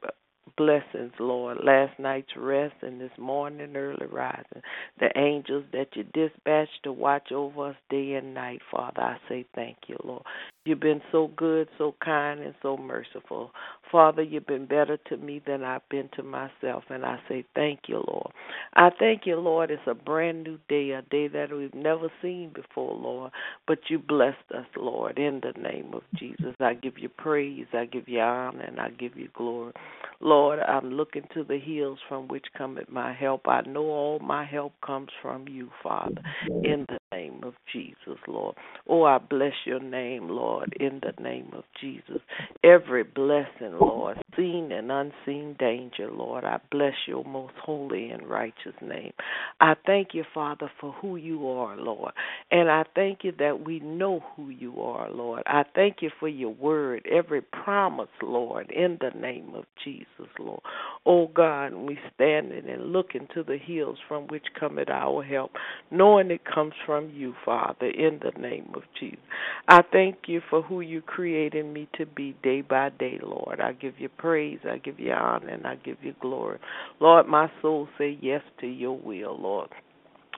blessings, 0.58 1.13
Lord. 1.20 1.60
Last 1.63 1.98
night's 2.00 2.36
rest 2.38 2.75
and 2.81 3.00
this 3.00 3.12
morning 3.17 3.75
early 3.75 4.05
rising. 4.08 4.62
The 5.00 5.10
angels 5.17 5.65
that 5.74 5.96
you 5.96 6.03
dispatched 6.03 6.84
to 6.84 6.91
watch 6.91 7.31
over 7.31 7.70
us 7.70 7.75
day 7.89 8.13
and 8.13 8.34
night, 8.34 8.62
Father, 8.72 9.01
I 9.01 9.17
say 9.29 9.46
thank 9.55 9.77
you, 9.88 9.98
Lord. 10.03 10.24
You've 10.63 10.80
been 10.80 11.01
so 11.12 11.32
good, 11.36 11.70
so 11.80 11.96
kind, 12.06 12.39
and 12.39 12.53
so 12.62 12.77
merciful. 12.77 13.51
Father, 13.91 14.22
you've 14.22 14.46
been 14.46 14.68
better 14.68 14.98
to 15.10 15.18
me 15.18 15.41
than 15.46 15.63
I've 15.63 15.88
been 15.89 16.08
to 16.15 16.22
myself, 16.22 16.84
and 16.89 17.03
I 17.03 17.18
say 17.27 17.44
thank 17.56 17.82
you, 17.88 18.03
Lord. 18.08 18.32
I 18.75 18.89
thank 19.00 19.25
you, 19.25 19.38
Lord. 19.38 19.72
It's 19.72 19.82
a 19.88 19.96
brand 19.96 20.44
new 20.44 20.60
day, 20.70 20.91
a 20.91 21.01
day 21.01 21.27
that 21.30 21.51
we've 21.51 21.74
never 21.74 22.12
seen 22.22 22.51
before, 22.53 22.96
Lord. 22.96 23.32
But 23.65 23.80
you 23.89 23.98
blessed 23.98 24.38
us, 24.56 24.68
Lord, 24.77 25.18
in 25.18 25.41
the 25.41 25.60
name 25.60 25.96
of 25.96 26.03
Jesus. 26.20 26.56
I 26.60 26.75
give 26.75 27.00
you 27.00 27.10
praise, 27.10 27.65
I 27.74 27.86
give 27.86 28.08
you 28.08 28.20
honor, 28.20 28.62
and 28.62 28.80
I 28.80 28.89
give 28.91 29.18
you 29.18 29.30
glory. 29.34 29.74
Lord, 30.20 30.60
I'm 30.60 30.91
looking 30.91 31.24
to 31.34 31.44
the 31.44 31.58
hills 31.58 31.98
from 32.08 32.27
which 32.27 32.46
cometh 32.56 32.88
my 32.88 33.13
help. 33.13 33.48
I 33.48 33.62
know 33.62 33.86
all 33.86 34.20
my 34.20 34.46
help 34.46 34.74
comes 34.86 35.10
from 35.24 35.48
you, 35.48 35.72
Father, 35.82 36.22
in 36.63 36.86
the 36.88 37.00
name 37.12 37.41
of 37.44 37.53
Jesus, 37.72 38.20
Lord. 38.27 38.56
Oh, 38.88 39.03
I 39.03 39.18
bless 39.18 39.53
your 39.65 39.82
name, 39.82 40.30
Lord, 40.30 40.74
in 40.80 41.01
the 41.01 41.22
name 41.22 41.50
of 41.53 41.63
Jesus. 41.80 42.22
Every 42.63 43.03
blessing, 43.03 43.77
Lord, 43.80 44.18
seen 44.36 44.72
and 44.72 44.91
unseen 44.91 45.56
danger, 45.60 46.10
Lord, 46.10 46.46
I 46.46 46.60
bless 46.72 46.94
your 47.08 47.25
most 47.25 47.53
holy 47.62 48.10
and 48.10 48.27
righteous 48.30 48.75
name. 48.82 49.12
I 49.60 49.74
thank 49.86 50.10
you, 50.13 50.24
Father, 50.34 50.72
for 50.80 50.94
who 50.94 51.18
you 51.18 51.50
are, 51.50 51.75
Lord. 51.75 52.13
And 52.50 52.70
I 52.70 52.84
thank 52.96 53.20
you 53.24 53.34
that 53.39 53.65
we 53.65 53.80
know 53.80 54.24
who 54.36 54.50
you 54.50 54.82
are, 54.82 55.12
Lord. 55.12 55.44
I 55.46 55.63
thank 55.75 55.98
you 56.01 56.12
for 56.20 56.30
your 56.30 56.53
word, 56.53 57.06
every 57.12 57.41
promise, 57.41 58.10
Lord, 58.22 58.72
in 58.72 58.98
the 59.01 59.18
name 59.20 59.53
of 59.56 59.65
Jesus, 59.84 60.32
Lord. 60.39 60.62
Oh, 61.06 61.27
God, 61.27 61.74
we 61.74 61.98
standing 62.15 62.70
and 62.70 62.94
looking 62.94 63.27
to 63.34 63.44
the 63.44 63.58
hills 63.58 63.98
from 64.08 64.27
which 64.27 64.46
cometh 64.58 64.89
our 64.89 65.24
help, 65.24 65.51
knowing 65.89 66.32
it 66.32 66.41
comes 66.46 66.74
from 66.86 67.00
you, 67.10 67.34
Father, 67.43 67.88
in 67.88 68.20
the 68.22 68.39
name 68.39 68.72
of 68.75 68.84
Jesus. 69.00 69.20
I 69.67 69.81
thank 69.91 70.27
you 70.27 70.41
for 70.50 70.62
who 70.62 70.81
you 70.81 71.01
created 71.01 71.65
me 71.65 71.89
to 71.98 72.05
be 72.05 72.36
day 72.43 72.62
by 72.62 72.89
day, 72.89 73.20
Lord. 73.22 73.60
I 73.60 73.74
give 73.74 74.00
you 74.00 74.10
praise, 74.10 74.60
I 74.63 74.77
give 74.77 75.00
you 75.00 75.12
honor, 75.12 75.50
and 75.50 75.65
I 75.65 75.75
give 75.75 75.98
you 76.03 76.13
glory. 76.22 76.60
Lord, 77.00 77.27
my 77.27 77.51
soul 77.62 77.88
say 77.98 78.17
yes 78.22 78.41
to 78.60 78.67
your 78.67 78.98
will, 78.98 79.39
Lord. 79.39 79.70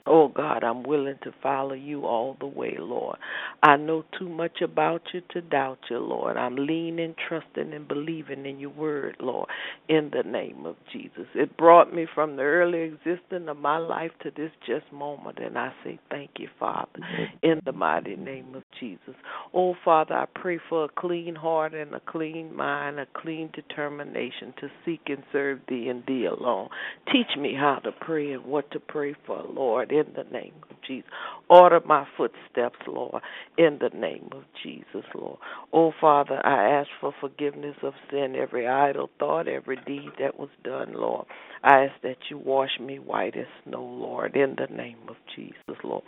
Oh 0.06 0.28
God, 0.28 0.66
I'm 0.66 0.84
willing 0.84 1.18
to 1.24 1.32
follow 1.42 1.76
you 1.76 2.06
all 2.06 2.36
the 2.42 2.46
way, 2.46 2.76
Lord. 2.78 3.18
I 3.62 3.78
know 3.78 4.04
too 4.20 4.28
much 4.28 4.60
about 4.62 5.02
you 5.14 5.22
to 5.32 5.40
doubt 5.40 5.80
you, 5.90 6.00
Lord. 6.00 6.36
I'm 6.36 6.58
leaning, 6.58 7.16
trusting, 7.30 7.72
and 7.72 7.88
believing 7.88 8.46
in 8.46 8.60
your 8.60 8.72
word, 8.72 9.16
Lord, 9.22 9.48
in 9.88 10.12
the 10.12 10.30
name 10.30 10.66
of 10.66 10.76
Jesus. 10.92 11.26
It 11.34 11.56
brought 11.56 11.94
me 11.96 12.06
from 12.14 12.36
the 12.36 12.42
early 12.42 12.82
existence 12.82 13.46
of 13.48 13.56
my 13.56 13.78
life 13.78 14.12
to 14.24 14.32
this 14.36 14.52
just 14.68 14.92
moment, 14.92 15.40
and 15.40 15.58
I 15.58 15.72
say 15.86 15.98
thank 16.10 16.32
you, 16.38 16.50
Father, 16.60 17.00
in 17.42 17.62
the 17.66 17.72
mighty 17.72 18.18
name 18.18 18.56
of 18.56 18.64
Jesus. 18.82 19.16
Oh 19.54 19.74
Father, 19.86 20.16
I 20.16 20.26
pray 20.36 20.60
for 20.68 20.84
a 20.84 20.90
clean 20.90 21.34
heart 21.36 21.74
and 21.74 21.94
a 21.94 22.02
clean 22.02 22.54
mind, 22.54 23.00
a 23.00 23.08
clean 23.16 23.52
determination 23.54 24.54
to 24.60 24.68
seek 24.84 25.02
and 25.06 25.24
serve 25.32 25.60
thee 25.70 25.88
and 25.88 26.04
thee 26.06 26.26
alone. 26.26 26.68
Teach 27.10 27.38
me 27.40 27.56
how 27.58 27.80
to 27.86 27.92
pray 28.02 28.34
and 28.34 28.44
what 28.44 28.70
to 28.72 28.82
pray 28.82 29.16
for, 29.26 29.42
Lord 29.50 29.93
in 30.00 30.14
the 30.16 30.24
name 30.32 30.54
of 30.70 30.76
Jesus. 30.88 31.10
Order 31.50 31.82
my 31.86 32.06
footsteps, 32.18 32.80
Lord, 32.88 33.22
in 33.58 33.80
the 33.80 33.90
name 33.98 34.30
of 34.32 34.44
Jesus, 34.64 35.06
Lord. 35.14 35.38
Oh, 35.72 35.92
Father, 36.00 36.46
I 36.46 36.80
ask 36.80 36.90
for 37.00 37.14
forgiveness 37.20 37.76
of 37.84 37.94
sin, 38.10 38.36
every 38.36 38.68
idle 38.68 39.10
thought, 39.20 39.48
every 39.48 39.78
deed 39.86 40.10
that 40.20 40.40
was 40.40 40.50
done, 40.64 40.94
Lord. 40.94 41.26
I 41.64 41.86
ask 41.86 42.02
that 42.04 42.18
you 42.30 42.38
wash 42.38 42.80
me 42.80 43.00
white 43.00 43.38
as 43.38 43.46
snow, 43.64 43.84
Lord, 43.84 44.36
in 44.36 44.56
the 44.58 44.74
name 44.74 44.98
of 45.08 45.16
Jesus, 45.36 45.78
Lord. 45.84 46.04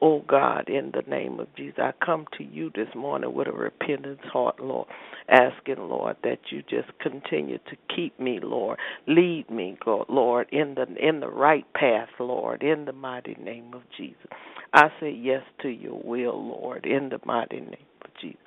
Oh 0.00 0.22
God, 0.28 0.68
in 0.68 0.92
the 0.92 1.02
name 1.10 1.40
of 1.40 1.48
Jesus, 1.56 1.78
I 1.78 1.92
come 2.04 2.26
to 2.38 2.44
you 2.44 2.70
this 2.74 2.88
morning 2.94 3.34
with 3.34 3.48
a 3.48 3.52
repentance 3.52 4.20
heart, 4.32 4.60
Lord, 4.60 4.86
asking, 5.28 5.78
Lord, 5.78 6.16
that 6.22 6.38
you 6.50 6.62
just 6.62 6.96
continue 7.00 7.58
to 7.58 7.76
keep 7.94 8.18
me, 8.20 8.38
Lord, 8.40 8.78
lead 9.08 9.50
me, 9.50 9.76
Lord, 10.08 10.48
in 10.52 10.76
the 10.76 10.86
in 11.04 11.18
the 11.20 11.28
right 11.28 11.66
path, 11.74 12.10
Lord, 12.20 12.62
in 12.62 12.84
the 12.84 12.92
mighty 12.92 13.36
name 13.40 13.74
of 13.74 13.82
Jesus. 13.96 14.28
I 14.72 14.88
say 15.00 15.10
yes 15.10 15.42
to 15.62 15.68
your 15.68 16.00
will, 16.04 16.46
Lord, 16.46 16.86
in 16.86 17.08
the 17.08 17.18
mighty 17.24 17.60
name 17.60 17.76
of 18.04 18.10
Jesus. 18.20 18.38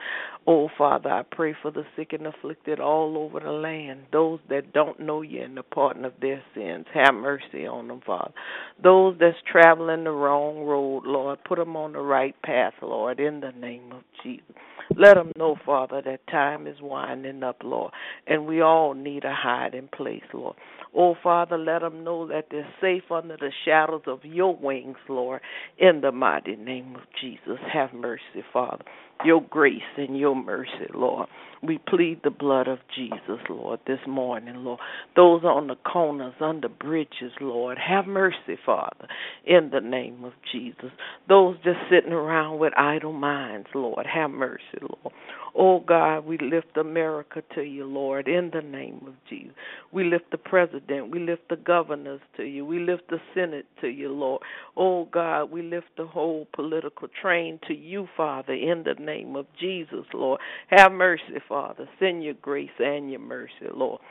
Oh, 0.47 0.69
Father, 0.75 1.09
I 1.09 1.21
pray 1.21 1.55
for 1.61 1.69
the 1.69 1.83
sick 1.95 2.13
and 2.13 2.25
afflicted 2.25 2.79
all 2.79 3.15
over 3.15 3.39
the 3.39 3.51
land, 3.51 4.01
those 4.11 4.39
that 4.49 4.73
don't 4.73 4.99
know 4.99 5.21
you 5.21 5.43
and 5.43 5.55
the 5.55 5.61
pardon 5.61 6.03
of 6.03 6.13
their 6.19 6.43
sins. 6.55 6.87
Have 6.95 7.13
mercy 7.13 7.67
on 7.67 7.87
them, 7.87 8.01
Father. 8.03 8.33
Those 8.81 9.15
that's 9.19 9.37
traveling 9.49 10.05
the 10.05 10.11
wrong 10.11 10.63
road, 10.63 11.03
Lord, 11.05 11.39
put 11.47 11.59
them 11.59 11.75
on 11.75 11.93
the 11.93 11.99
right 11.99 12.35
path, 12.41 12.73
Lord, 12.81 13.19
in 13.19 13.39
the 13.39 13.51
name 13.51 13.91
of 13.91 14.01
Jesus. 14.23 14.55
Let 14.97 15.13
them 15.13 15.31
know, 15.37 15.55
Father, 15.65 16.01
that 16.03 16.27
time 16.27 16.67
is 16.67 16.81
winding 16.81 17.43
up, 17.43 17.57
Lord, 17.63 17.93
and 18.27 18.45
we 18.45 18.61
all 18.61 18.93
need 18.93 19.23
a 19.23 19.33
hiding 19.33 19.89
place, 19.95 20.23
Lord. 20.33 20.55
Oh, 20.93 21.15
Father, 21.23 21.57
let 21.57 21.79
them 21.79 22.03
know 22.03 22.27
that 22.27 22.47
they're 22.51 22.67
safe 22.81 23.09
under 23.09 23.37
the 23.37 23.51
shadows 23.63 24.01
of 24.07 24.25
your 24.25 24.55
wings, 24.55 24.97
Lord, 25.07 25.41
in 25.77 26.01
the 26.01 26.11
mighty 26.11 26.57
name 26.57 26.95
of 26.95 27.03
Jesus. 27.21 27.59
Have 27.71 27.93
mercy, 27.93 28.43
Father. 28.51 28.83
Your 29.23 29.41
grace 29.41 29.79
and 29.97 30.17
your 30.17 30.30
mercy, 30.35 30.87
Lord. 30.93 31.27
We 31.63 31.77
plead 31.77 32.21
the 32.23 32.31
blood 32.31 32.67
of 32.67 32.79
Jesus, 32.95 33.39
Lord, 33.49 33.79
this 33.85 33.99
morning, 34.07 34.55
Lord. 34.63 34.79
Those 35.15 35.43
on 35.43 35.67
the 35.67 35.75
corners, 35.75 36.33
under 36.39 36.69
bridges, 36.69 37.31
Lord. 37.39 37.77
Have 37.77 38.07
mercy, 38.07 38.57
Father, 38.65 39.07
in 39.45 39.69
the 39.71 39.81
name 39.81 40.23
of 40.23 40.33
Jesus. 40.51 40.91
Those 41.29 41.55
just 41.63 41.79
sitting 41.89 42.13
around 42.13 42.59
with 42.59 42.73
idle 42.77 43.13
minds, 43.13 43.67
Lord. 43.75 44.05
Have 44.07 44.31
mercy, 44.31 44.79
Lord. 44.81 45.13
Oh 45.53 45.81
God, 45.81 46.25
we 46.25 46.37
lift 46.37 46.77
America 46.77 47.43
to 47.55 47.61
you, 47.61 47.85
Lord, 47.85 48.27
in 48.27 48.51
the 48.53 48.61
name 48.61 49.01
of 49.05 49.13
Jesus. 49.29 49.53
We 49.91 50.05
lift 50.05 50.31
the 50.31 50.37
president, 50.37 51.11
we 51.11 51.19
lift 51.19 51.49
the 51.49 51.57
governors 51.57 52.21
to 52.37 52.43
you, 52.43 52.65
we 52.65 52.79
lift 52.79 53.09
the 53.09 53.19
Senate 53.35 53.65
to 53.81 53.87
you, 53.87 54.09
Lord. 54.13 54.41
Oh 54.77 55.05
God, 55.05 55.51
we 55.51 55.61
lift 55.61 55.87
the 55.97 56.07
whole 56.07 56.47
political 56.53 57.09
train 57.21 57.59
to 57.67 57.73
you, 57.73 58.07
Father, 58.15 58.53
in 58.53 58.83
the 58.85 58.93
name 59.03 59.35
of 59.35 59.45
Jesus. 59.59 60.05
Have 60.69 60.91
mercy, 60.91 61.23
Father. 61.47 61.87
Send 61.99 62.23
your 62.23 62.35
grace 62.35 62.69
and 62.79 63.09
your 63.09 63.19
mercy, 63.19 63.51
Lord. 63.73 64.01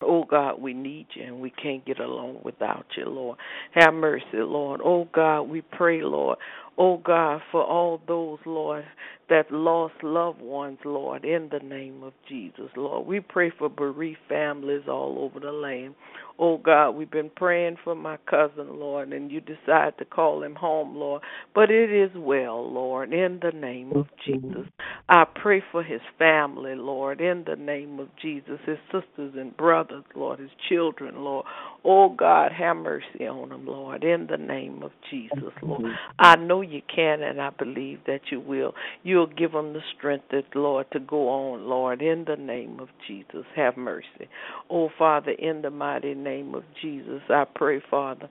Oh 0.00 0.24
God, 0.24 0.60
we 0.60 0.74
need 0.74 1.06
you 1.14 1.24
and 1.24 1.40
we 1.40 1.50
can't 1.50 1.84
get 1.84 1.98
along 1.98 2.38
without 2.44 2.86
you, 2.96 3.06
Lord. 3.08 3.38
Have 3.74 3.94
mercy, 3.94 4.24
Lord. 4.34 4.80
Oh 4.84 5.08
God, 5.12 5.42
we 5.42 5.60
pray, 5.60 6.02
Lord. 6.02 6.38
Oh 6.78 6.98
God, 6.98 7.40
for 7.50 7.64
all 7.64 8.00
those, 8.06 8.38
Lord, 8.46 8.84
that 9.28 9.50
lost 9.50 9.94
loved 10.02 10.40
ones, 10.40 10.78
Lord, 10.84 11.24
in 11.24 11.48
the 11.50 11.58
name 11.58 12.02
of 12.02 12.12
Jesus, 12.28 12.70
Lord. 12.76 13.04
We 13.04 13.20
pray 13.20 13.50
for 13.58 13.68
bereaved 13.68 14.20
families 14.28 14.82
all 14.88 15.18
over 15.18 15.40
the 15.40 15.52
land. 15.52 15.96
Oh 16.38 16.56
God, 16.56 16.90
we've 16.90 17.10
been 17.10 17.32
praying 17.34 17.78
for 17.82 17.96
my 17.96 18.16
cousin, 18.30 18.78
Lord, 18.78 19.12
and 19.12 19.30
you 19.30 19.40
decide 19.40 19.98
to 19.98 20.04
call 20.04 20.44
him 20.44 20.54
home, 20.54 20.94
Lord. 20.94 21.22
But 21.52 21.70
it 21.70 21.90
is 21.90 22.12
well, 22.14 22.72
Lord, 22.72 23.12
in 23.12 23.40
the 23.42 23.50
name 23.50 23.92
of 23.92 24.06
Jesus. 24.24 24.68
I 25.08 25.24
pray 25.24 25.62
for 25.72 25.82
his 25.82 26.00
family, 26.16 26.76
Lord, 26.76 27.20
in 27.20 27.44
the 27.44 27.56
name 27.56 27.98
of 27.98 28.08
Jesus, 28.22 28.60
his 28.64 28.78
sisters 28.92 29.34
and 29.36 29.56
brothers, 29.56 30.04
Lord, 30.14 30.38
his 30.38 30.50
children, 30.68 31.16
Lord. 31.24 31.44
Oh 31.84 32.10
God, 32.10 32.52
have 32.52 32.76
mercy 32.76 33.26
on 33.28 33.48
them, 33.48 33.66
Lord, 33.66 34.04
in 34.04 34.28
the 34.30 34.36
name 34.36 34.82
of 34.84 34.92
Jesus, 35.10 35.52
Lord. 35.60 35.82
Mm-hmm. 35.82 35.92
I 36.20 36.36
know 36.36 36.60
you 36.70 36.82
can, 36.94 37.22
and 37.22 37.40
I 37.40 37.50
believe 37.50 38.00
that 38.06 38.20
you 38.30 38.40
will. 38.40 38.74
You'll 39.02 39.26
give 39.26 39.52
them 39.52 39.72
the 39.72 39.80
strength, 39.96 40.26
that, 40.30 40.44
Lord, 40.54 40.86
to 40.92 41.00
go 41.00 41.28
on, 41.28 41.64
Lord, 41.68 42.02
in 42.02 42.24
the 42.26 42.36
name 42.36 42.80
of 42.80 42.88
Jesus. 43.06 43.44
Have 43.56 43.76
mercy. 43.76 44.28
Oh 44.70 44.90
Father, 44.98 45.32
in 45.32 45.62
the 45.62 45.70
mighty 45.70 46.14
name 46.14 46.54
of 46.54 46.64
Jesus, 46.80 47.22
I 47.28 47.44
pray, 47.54 47.82
Father. 47.90 48.28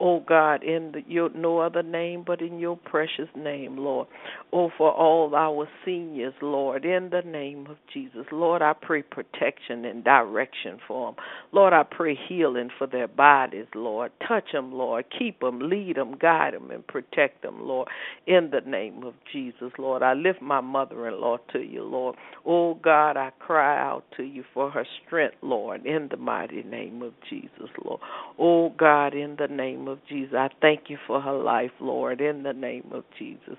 Oh 0.00 0.20
God, 0.20 0.62
in 0.64 0.92
the, 0.92 1.02
your 1.06 1.30
no 1.34 1.58
other 1.58 1.82
name 1.82 2.24
but 2.26 2.40
in 2.40 2.58
your 2.58 2.76
precious 2.76 3.28
name, 3.36 3.76
Lord. 3.76 4.08
Oh, 4.52 4.70
for 4.78 4.90
all 4.92 5.34
our 5.36 5.68
seniors, 5.84 6.34
Lord, 6.40 6.84
in 6.84 7.10
the 7.10 7.20
name 7.22 7.66
of 7.68 7.76
Jesus. 7.92 8.24
Lord, 8.32 8.62
I 8.62 8.72
pray 8.72 9.02
protection 9.02 9.84
and 9.84 10.02
direction 10.02 10.78
for 10.88 11.12
them. 11.12 11.24
Lord, 11.52 11.72
I 11.72 11.82
pray 11.82 12.18
healing 12.28 12.70
for 12.78 12.86
their 12.86 13.08
bodies, 13.08 13.66
Lord. 13.74 14.10
Touch 14.26 14.52
them, 14.52 14.72
Lord. 14.72 15.04
Keep 15.18 15.40
them, 15.40 15.60
lead 15.60 15.96
them, 15.96 16.16
guide 16.18 16.54
them, 16.54 16.70
and 16.70 16.86
protect 16.86 17.42
them, 17.42 17.66
Lord, 17.66 17.88
in 18.26 18.50
the 18.50 18.62
name 18.68 19.02
of 19.04 19.14
Jesus, 19.32 19.70
Lord. 19.78 20.02
I 20.02 20.14
lift 20.14 20.40
my 20.40 20.60
mother 20.60 21.08
in 21.08 21.20
law 21.20 21.36
to 21.52 21.58
you, 21.60 21.82
Lord. 21.84 22.16
Oh 22.46 22.74
God, 22.74 23.16
I 23.16 23.30
cry 23.38 23.78
out 23.78 24.04
to 24.16 24.22
you 24.22 24.44
for 24.54 24.70
her 24.70 24.86
strength, 25.06 25.36
Lord, 25.42 25.84
in 25.84 26.08
the 26.10 26.16
mighty 26.16 26.62
name 26.62 27.02
of 27.02 27.12
Jesus, 27.28 27.68
Lord. 27.84 28.00
Oh 28.38 28.70
God, 28.70 29.14
in 29.14 29.36
the 29.38 29.48
name 29.48 29.88
of 29.88 29.89
Jesus, 30.08 30.34
I 30.36 30.48
thank 30.60 30.84
you 30.88 30.98
for 31.06 31.20
her 31.20 31.32
life, 31.32 31.70
Lord, 31.80 32.20
in 32.20 32.42
the 32.42 32.52
name 32.52 32.90
of 32.92 33.04
Jesus. 33.18 33.56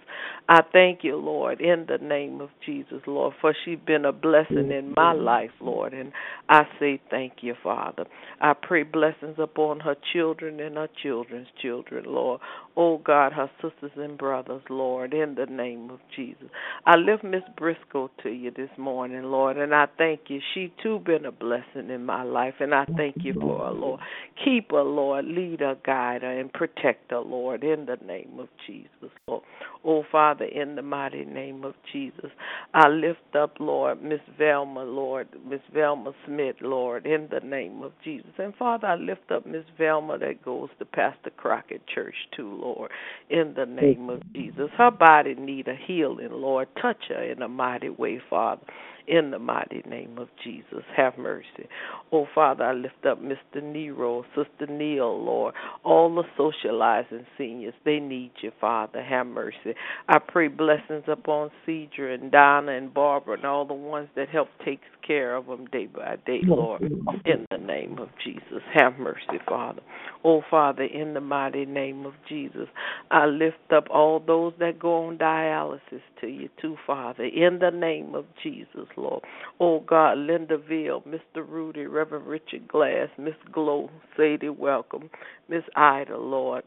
I 0.50 0.62
thank 0.72 1.04
you, 1.04 1.16
Lord, 1.16 1.62
in 1.62 1.86
the 1.88 1.98
name 1.98 2.42
of 2.42 2.50
Jesus, 2.66 3.02
Lord, 3.08 3.34
for 3.42 3.54
she's 3.66 3.80
been 3.86 4.06
a 4.06 4.12
blessing 4.12 4.72
in 4.72 4.94
my 4.96 5.14
life, 5.14 5.52
Lord, 5.60 5.94
and 5.94 6.12
I 6.50 6.64
say 6.80 7.02
thank 7.10 7.36
you, 7.42 7.56
Father. 7.64 8.06
I 8.40 8.54
pray 8.54 8.84
blessings 8.84 9.36
upon 9.38 9.80
her 9.82 9.96
children 10.14 10.60
and 10.60 10.76
her 10.76 10.90
children's 11.02 11.48
children, 11.62 12.06
Lord. 12.08 12.42
Oh 12.76 12.98
God, 12.98 13.34
her 13.34 13.50
sisters 13.62 13.92
and 13.96 14.18
brothers, 14.18 14.64
Lord, 14.70 15.14
in 15.14 15.36
the 15.36 15.46
name 15.46 15.90
of 15.90 16.00
Jesus. 16.16 16.48
I 16.86 16.96
lift 16.96 17.24
Miss 17.24 17.44
Briscoe 17.58 18.10
to 18.24 18.30
you 18.30 18.52
this 18.52 18.70
morning, 18.78 19.24
Lord, 19.24 19.58
and 19.58 19.76
I 19.76 19.88
thank 19.98 20.22
you. 20.28 20.40
She 20.54 20.74
too 20.82 21.00
been 21.00 21.26
a 21.26 21.32
blessing 21.32 21.90
in 21.90 22.06
my 22.06 22.24
life, 22.24 22.56
and 22.60 22.74
I 22.74 22.86
thank 22.98 23.18
you 23.24 23.34
for 23.34 23.66
her, 23.66 23.72
Lord. 23.72 24.00
Keep 24.44 24.72
her, 24.72 24.84
Lord. 24.84 25.26
Lead 25.26 25.60
her, 25.60 25.76
guide 25.86 26.21
her 26.22 26.40
and 26.40 26.52
protect 26.52 27.12
her, 27.12 27.20
Lord, 27.20 27.64
in 27.64 27.86
the 27.86 27.98
name 28.06 28.40
of 28.40 28.48
Jesus, 28.68 29.12
Lord. 29.28 29.44
Oh, 29.84 30.04
Father, 30.12 30.46
in 30.46 30.76
the 30.76 30.82
mighty 30.82 31.26
name 31.26 31.64
of 31.64 31.74
Jesus, 31.92 32.32
I 32.74 32.88
lift 32.88 33.36
up, 33.36 33.56
Lord, 33.60 34.04
Miss 34.04 34.20
Velma, 34.38 34.84
Lord, 34.84 35.28
Miss 35.48 35.62
Velma 35.74 36.14
Smith, 36.26 36.58
Lord, 36.62 37.06
in 37.06 37.28
the 37.32 37.40
name 37.40 37.82
of 37.82 37.92
Jesus. 38.04 38.32
And 38.38 38.56
Father, 38.56 38.88
I 38.88 38.96
lift 38.96 39.32
up 39.32 39.46
Miss 39.46 39.66
Velma 39.78 40.18
that 40.20 40.44
goes 40.44 40.70
to 40.80 40.86
Pastor 40.86 41.32
Crockett 41.36 41.82
Church 41.88 42.16
too, 42.36 42.54
Lord, 42.54 42.92
in 43.30 43.54
the 43.56 43.66
name 43.66 44.10
of 44.10 44.22
Jesus. 44.34 44.70
Her 44.78 44.92
body 44.92 45.36
need 45.36 45.68
a 45.68 45.76
healing, 45.76 46.32
Lord. 46.32 46.68
Touch 46.82 47.04
her 47.10 47.24
in 47.24 47.42
a 47.42 47.48
mighty 47.48 47.90
way, 47.90 48.22
Father 48.30 48.62
in 49.08 49.32
the 49.32 49.40
mighty 49.40 49.84
name 49.88 50.18
of 50.18 50.28
Jesus. 50.44 50.84
Have 50.96 51.18
mercy. 51.18 51.68
Oh, 52.12 52.28
Father, 52.34 52.64
I 52.64 52.74
lift 52.74 53.06
up 53.08 53.22
Mr. 53.22 53.62
Nero, 53.62 54.24
Sister 54.36 54.72
Neil, 54.72 55.24
Lord, 55.24 55.54
all 55.84 56.14
the 56.14 56.24
socializing 56.38 57.26
seniors. 57.38 57.74
They 57.86 58.00
need 58.00 58.32
you, 58.42 58.52
Father. 58.60 59.04
Have 59.04 59.28
mercy. 59.28 59.76
I 60.08 60.20
pray 60.20 60.48
blessings 60.48 61.04
upon 61.08 61.52
Cedra 61.66 62.14
and 62.14 62.32
Donna 62.32 62.74
and 62.74 62.94
Barbara 62.94 63.38
and 63.38 63.46
all 63.46 63.66
the 63.66 63.74
ones 63.74 64.10
that 64.16 64.30
help 64.30 64.50
take 64.66 64.82
care 65.06 65.36
of 65.36 65.48
them 65.48 65.66
day 65.68 65.88
by 65.88 66.18
day, 66.26 66.42
Lord, 66.44 66.82
in 67.26 67.46
the 67.50 67.58
name 67.58 67.98
of 68.00 68.10
Jesus. 68.24 68.62
Have 68.74 68.98
mercy, 69.00 69.40
Father. 69.48 69.82
Oh, 70.24 70.42
Father, 70.50 70.84
in 70.84 71.14
the 71.14 71.22
mighty 71.22 71.66
name 71.66 72.06
of 72.06 72.14
Jesus, 72.30 72.68
I 73.10 73.26
lift 73.26 73.58
up 73.74 73.86
all 73.90 74.20
those 74.20 74.54
that 74.60 74.80
go 74.80 75.08
on 75.08 75.18
dialysis 75.18 76.02
to 76.22 76.28
you, 76.28 76.50
too, 76.62 76.78
Father, 76.86 77.24
in 77.24 77.60
the 77.60 77.72
name 77.72 78.16
of 78.16 78.26
Jesus, 78.44 78.88
Lord. 78.98 79.24
Oh, 79.60 79.80
God, 79.82 80.18
Linda 80.18 80.58
Ville, 80.58 81.02
Mr. 81.08 81.48
Rudy, 81.48 81.86
Reverend 81.86 82.28
Richard 82.28 82.68
Glass, 82.68 83.10
Miss 83.18 83.36
Glow, 83.52 83.90
Sadie, 84.18 84.50
welcome, 84.50 85.10
Miss 85.50 85.64
Ida, 85.76 86.18
Lord. 86.18 86.64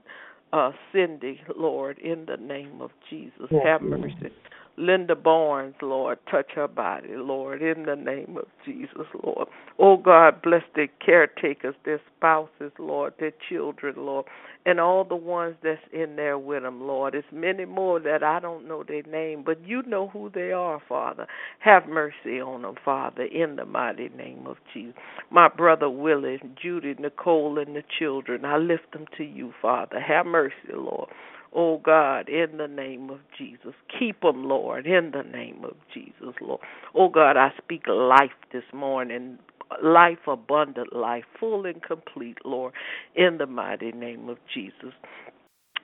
Uh, 0.52 0.70
Cindy, 0.92 1.40
Lord, 1.56 1.98
in 1.98 2.26
the 2.26 2.36
name 2.36 2.80
of 2.80 2.92
Jesus, 3.10 3.50
have 3.64 3.82
mercy. 3.82 4.30
Linda 4.76 5.14
Barnes, 5.14 5.74
Lord, 5.80 6.18
touch 6.30 6.50
her 6.54 6.66
body, 6.66 7.10
Lord, 7.10 7.62
in 7.62 7.84
the 7.84 7.94
name 7.94 8.36
of 8.36 8.46
Jesus, 8.64 9.06
Lord. 9.22 9.48
Oh 9.78 9.96
God, 9.96 10.42
bless 10.42 10.62
their 10.74 10.88
caretakers, 11.04 11.74
their 11.84 12.00
spouses, 12.16 12.72
Lord, 12.78 13.14
their 13.20 13.32
children, 13.48 13.94
Lord, 13.98 14.26
and 14.66 14.80
all 14.80 15.04
the 15.04 15.14
ones 15.16 15.56
that's 15.62 15.80
in 15.92 16.16
there 16.16 16.38
with 16.38 16.62
them, 16.62 16.80
Lord. 16.82 17.14
It's 17.14 17.26
many 17.32 17.64
more 17.64 18.00
that 18.00 18.22
I 18.22 18.40
don't 18.40 18.66
know 18.66 18.82
their 18.82 19.02
name, 19.04 19.42
but 19.44 19.64
you 19.64 19.82
know 19.82 20.08
who 20.08 20.30
they 20.34 20.52
are, 20.52 20.80
Father. 20.88 21.26
Have 21.60 21.86
mercy 21.86 22.40
on 22.40 22.62
them, 22.62 22.74
Father, 22.84 23.24
in 23.24 23.56
the 23.56 23.64
mighty 23.64 24.08
name 24.10 24.46
of 24.46 24.56
Jesus. 24.72 24.94
My 25.30 25.48
brother 25.48 25.88
Willie, 25.88 26.40
Judy, 26.60 26.94
Nicole, 26.98 27.58
and 27.58 27.76
the 27.76 27.84
children, 27.98 28.44
I 28.44 28.56
lift 28.56 28.92
them 28.92 29.06
to 29.18 29.24
you, 29.24 29.52
Father. 29.62 30.00
Have 30.00 30.26
mercy, 30.26 30.54
Lord. 30.72 31.10
Oh 31.54 31.78
God, 31.78 32.28
in 32.28 32.56
the 32.58 32.66
name 32.66 33.10
of 33.10 33.20
Jesus. 33.38 33.74
Keep 33.98 34.22
them, 34.22 34.44
Lord, 34.44 34.86
in 34.86 35.12
the 35.12 35.22
name 35.22 35.64
of 35.64 35.76
Jesus, 35.92 36.34
Lord. 36.40 36.60
Oh 36.94 37.08
God, 37.08 37.36
I 37.36 37.50
speak 37.62 37.86
life 37.86 38.32
this 38.52 38.64
morning, 38.72 39.38
life, 39.82 40.26
abundant 40.26 40.94
life, 40.94 41.24
full 41.38 41.64
and 41.66 41.82
complete, 41.82 42.38
Lord, 42.44 42.72
in 43.14 43.38
the 43.38 43.46
mighty 43.46 43.92
name 43.92 44.28
of 44.28 44.38
Jesus. 44.52 44.92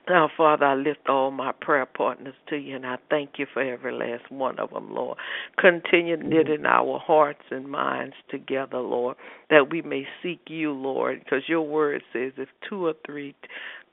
Now, 0.09 0.29
Father, 0.35 0.65
I 0.65 0.73
lift 0.73 1.07
all 1.07 1.29
my 1.29 1.51
prayer 1.51 1.85
partners 1.85 2.33
to 2.49 2.57
you, 2.57 2.75
and 2.75 2.85
I 2.85 2.97
thank 3.09 3.37
you 3.37 3.45
for 3.53 3.61
every 3.61 3.93
last 3.93 4.31
one 4.31 4.57
of 4.59 4.71
them, 4.71 4.93
Lord. 4.93 5.17
Continue 5.59 6.17
knitting 6.17 6.65
our 6.65 6.99
hearts 6.99 7.43
and 7.51 7.69
minds 7.69 8.15
together, 8.29 8.79
Lord, 8.79 9.15
that 9.51 9.69
we 9.69 9.83
may 9.83 10.07
seek 10.23 10.41
you, 10.47 10.71
Lord, 10.73 11.19
because 11.23 11.43
your 11.47 11.61
word 11.61 12.01
says 12.11 12.33
if 12.37 12.49
two 12.67 12.87
or 12.87 12.93
three 13.05 13.35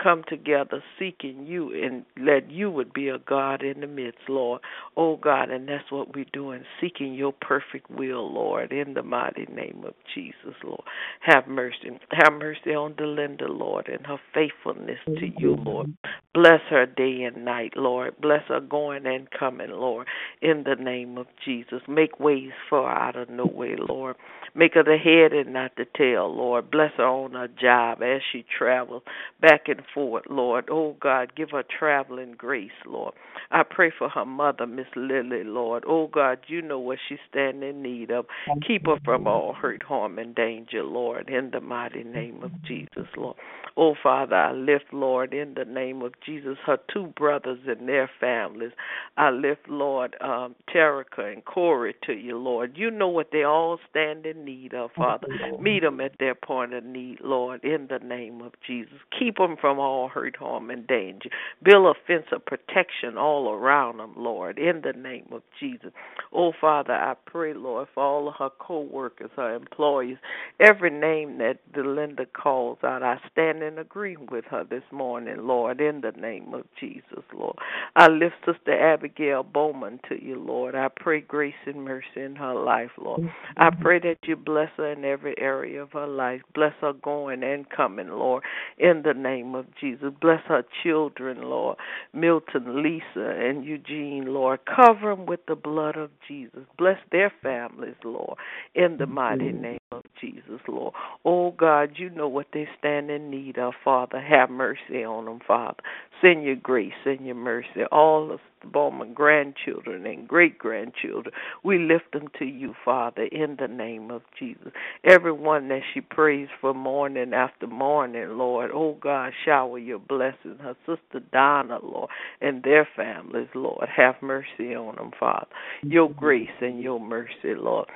come 0.03 0.23
together 0.29 0.83
seeking 0.99 1.47
you 1.47 1.73
and 1.73 2.05
let 2.19 2.51
you 2.51 2.71
would 2.71 2.93
be 2.93 3.09
a 3.09 3.19
God 3.19 3.63
in 3.63 3.81
the 3.81 3.87
midst, 3.87 4.21
Lord. 4.29 4.61
Oh 4.97 5.17
God, 5.17 5.51
and 5.51 5.69
that's 5.69 5.91
what 5.91 6.15
we're 6.15 6.25
doing, 6.33 6.63
seeking 6.81 7.15
your 7.15 7.33
perfect 7.33 7.91
will, 7.91 8.33
Lord, 8.33 8.73
in 8.73 8.95
the 8.95 9.03
mighty 9.03 9.47
name 9.47 9.85
of 9.87 9.95
Jesus, 10.15 10.55
Lord. 10.65 10.83
Have 11.21 11.47
mercy. 11.47 11.91
Have 12.13 12.33
mercy 12.35 12.71
on 12.71 12.95
Delinda, 12.95 13.49
Lord, 13.49 13.89
and 13.89 14.07
her 14.07 14.19
faithfulness 14.35 14.99
to 15.07 15.27
you, 15.39 15.57
Lord. 15.57 15.95
Bless 16.35 16.61
her 16.71 16.87
day 16.87 17.23
and 17.23 17.45
night, 17.45 17.73
Lord. 17.77 18.15
Bless 18.21 18.43
her 18.49 18.61
going 18.61 19.07
and 19.07 19.29
coming, 19.31 19.71
Lord, 19.71 20.07
in 20.41 20.65
the 20.65 20.77
name 20.77 21.19
of 21.19 21.27
Jesus. 21.45 21.81
Make 21.89 22.21
ways 22.21 22.53
for 22.69 22.83
her 22.83 22.89
out 22.89 23.17
of 23.17 23.29
no 23.29 23.47
way, 23.47 23.75
Lord. 23.77 24.17
Make 24.55 24.75
her 24.75 24.83
the 24.83 24.97
head 24.97 25.33
and 25.33 25.53
not 25.53 25.73
the 25.77 25.87
tail, 25.97 26.35
Lord. 26.35 26.71
Bless 26.71 26.93
her 26.97 27.07
on 27.07 27.33
her 27.33 27.49
job 27.49 28.03
as 28.03 28.21
she 28.31 28.45
travels 28.57 29.03
back 29.41 29.63
and 29.67 29.83
forth, 29.93 30.25
Lord. 30.29 30.69
Oh, 30.71 30.97
God, 31.01 31.35
give 31.37 31.51
her 31.51 31.63
traveling 31.79 32.35
grace, 32.37 32.71
Lord. 32.87 33.15
I 33.51 33.63
pray 33.69 33.93
for 33.97 34.09
her 34.09 34.25
mother, 34.25 34.67
Miss 34.67 34.87
Lily, 34.97 35.45
Lord. 35.45 35.85
Oh, 35.87 36.07
God, 36.07 36.39
you 36.47 36.63
know 36.63 36.79
what 36.79 36.99
she's 37.09 37.19
standing 37.31 37.69
in 37.69 37.83
need 37.83 38.11
of. 38.11 38.27
Keep 38.67 38.87
her 38.87 38.99
from 39.05 39.27
all 39.27 39.55
hurt, 39.55 39.83
harm, 39.83 40.19
and 40.19 40.35
danger, 40.35 40.83
Lord, 40.83 41.29
in 41.29 41.51
the 41.53 41.61
mighty 41.61 42.05
name 42.05 42.43
of 42.43 42.51
Jesus, 42.65 43.07
Lord. 43.17 43.37
Oh, 43.77 43.95
Father, 44.03 44.35
I 44.35 44.53
lift, 44.53 44.93
Lord, 44.93 45.33
in 45.33 45.55
the 45.55 45.65
name 45.65 46.03
of 46.03 46.15
Jesus, 46.27 46.59
her 46.67 46.79
two 46.93 47.13
brothers 47.17 47.61
and 47.67 47.89
their 47.89 48.11
families. 48.19 48.73
I 49.17 49.31
lift, 49.31 49.69
Lord, 49.69 50.17
um, 50.21 50.57
Terica 50.75 51.33
and 51.33 51.45
Corey 51.45 51.95
to 52.05 52.13
you, 52.13 52.37
Lord. 52.37 52.73
You 52.77 52.91
know 52.91 53.09
what 53.09 53.29
they 53.31 53.45
all 53.45 53.79
stand 53.89 54.27
in 54.27 54.45
need 54.45 54.75
of, 54.75 54.91
Father. 54.97 55.29
Meet 55.61 55.83
them 55.83 56.01
at 56.01 56.19
their 56.19 56.35
point 56.35 56.75
of 56.75 56.85
need, 56.85 57.19
Lord, 57.23 57.63
in 57.63 57.87
the 57.89 58.05
name 58.05 58.43
of 58.43 58.53
Jesus. 58.67 58.99
Keep 59.17 59.37
them 59.37 59.57
from 59.61 59.78
all 59.79 60.09
hurt, 60.09 60.37
harm, 60.37 60.71
and 60.71 60.87
danger. 60.87 61.31
Build 61.63 61.87
a 61.87 61.95
fence 62.07 62.27
of 62.33 62.45
protection 62.45 63.17
all 63.17 63.51
around 63.53 63.99
them, 63.99 64.15
Lord, 64.17 64.59
in 64.59 64.83
the 64.83 64.99
name 64.99 65.27
of 65.33 65.43
Jesus. 65.59 65.91
Oh, 66.33 66.53
Father, 66.61 66.93
I 66.93 67.15
pray, 67.27 67.55
Lord, 67.55 67.89
for 67.95 68.03
all 68.03 68.29
of 68.29 68.35
her 68.39 68.51
co 68.59 68.81
workers, 68.81 69.31
her 69.37 69.55
employees, 69.55 70.19
every 70.61 70.91
name 70.91 71.39
that 71.39 71.59
Delinda 71.73 72.27
calls 72.33 72.79
out. 72.85 73.03
I 73.03 73.19
stand 73.33 73.63
in 73.63 73.79
agreement 73.79 74.31
with 74.31 74.45
her 74.47 74.65
this 74.65 74.83
morning, 74.93 75.47
Lord, 75.47 75.81
in 75.81 76.01
the 76.01 76.13
name 76.13 76.55
of 76.55 76.65
Jesus, 76.79 77.25
Lord. 77.35 77.57
I 77.97 78.09
lift 78.09 78.35
Sister 78.45 78.79
Abigail 78.79 79.43
Bowman 79.43 80.01
to 80.09 80.23
you, 80.23 80.39
Lord. 80.39 80.75
I 80.75 80.89
pray 80.89 81.21
grace 81.21 81.55
and 81.67 81.85
mercy 81.85 82.07
in 82.17 82.37
her 82.37 82.55
life, 82.55 82.91
Lord. 82.99 83.23
I 83.57 83.71
pray 83.71 83.99
that 84.01 84.19
you 84.23 84.37
bless 84.37 84.71
her 84.77 84.93
in 84.93 85.05
every 85.05 85.35
area 85.39 85.83
of 85.83 85.93
her 85.93 86.07
life. 86.07 86.43
Bless 86.55 86.75
her 86.81 86.93
going 86.93 87.43
and 87.43 87.69
coming, 87.71 88.09
Lord, 88.09 88.43
in 88.79 89.03
the 89.05 89.15
name 89.15 89.55
of 89.55 89.68
Jesus. 89.81 90.13
Bless 90.21 90.41
her 90.47 90.65
children, 90.83 91.43
Lord. 91.43 91.77
Milton, 92.13 92.83
Lisa, 92.83 93.31
and 93.31 93.65
Eugene, 93.65 94.27
Lord. 94.27 94.61
Cover 94.65 95.15
them 95.15 95.27
with 95.27 95.41
the 95.47 95.57
blood 95.57 95.97
of 95.97 96.11
Jesus. 96.27 96.61
Bless 96.77 96.99
their 97.13 97.33
families, 97.43 97.97
Lord, 98.05 98.39
in 98.75 98.97
the 98.99 99.07
mighty 99.07 99.53
name 99.53 99.79
of 99.91 100.05
Jesus, 100.21 100.61
Lord. 100.69 100.95
Oh, 101.25 101.53
God, 101.53 101.93
you 101.97 102.11
know 102.11 102.29
what 102.29 102.49
they 102.53 102.69
stand 102.79 103.11
in 103.11 103.31
need 103.31 103.59
of, 103.59 103.73
Father. 103.83 104.21
Have 104.21 104.51
mercy 104.51 105.05
on 105.05 105.25
them, 105.25 105.41
Father. 105.47 105.79
Send 106.21 106.45
your 106.45 106.57
grace, 106.57 106.93
send 107.05 107.25
your 107.25 107.37
mercy. 107.37 107.85
All 107.91 108.31
of 108.33 108.41
the 108.61 108.67
Bowman 108.67 109.15
grandchildren 109.15 110.05
and 110.05 110.27
great 110.27 110.59
grandchildren, 110.59 111.33
we 111.63 111.79
lift 111.79 112.13
them 112.13 112.27
to 112.39 112.45
you, 112.45 112.75
Father, 112.85 113.29
in 113.31 113.57
the 113.59 113.69
name 113.69 114.11
of 114.11 114.23
Jesus. 114.39 114.73
Everyone 115.05 115.69
that 115.69 115.83
she 115.95 116.01
prays 116.01 116.49
for 116.61 116.75
morning 116.75 117.33
after 117.33 117.67
morning, 117.67 118.37
Lord, 118.37 118.71
oh 118.75 118.99
God, 119.01 119.33
shower 119.45 119.79
your 119.79 120.01
blessings. 120.01 120.61
Her 120.61 120.77
sister 120.87 121.25
Donna, 121.33 121.79
Lord, 121.83 122.11
and 122.41 122.63
their 122.63 122.87
families, 122.97 123.49
Lord, 123.55 123.89
have 123.95 124.17
mercy 124.21 124.75
on 124.75 124.97
them, 124.97 125.13
Father. 125.19 125.47
Your 125.83 126.11
grace 126.11 126.49
and 126.61 126.83
your 126.83 127.01
mercy, 127.01 127.55
Lord. 127.57 127.89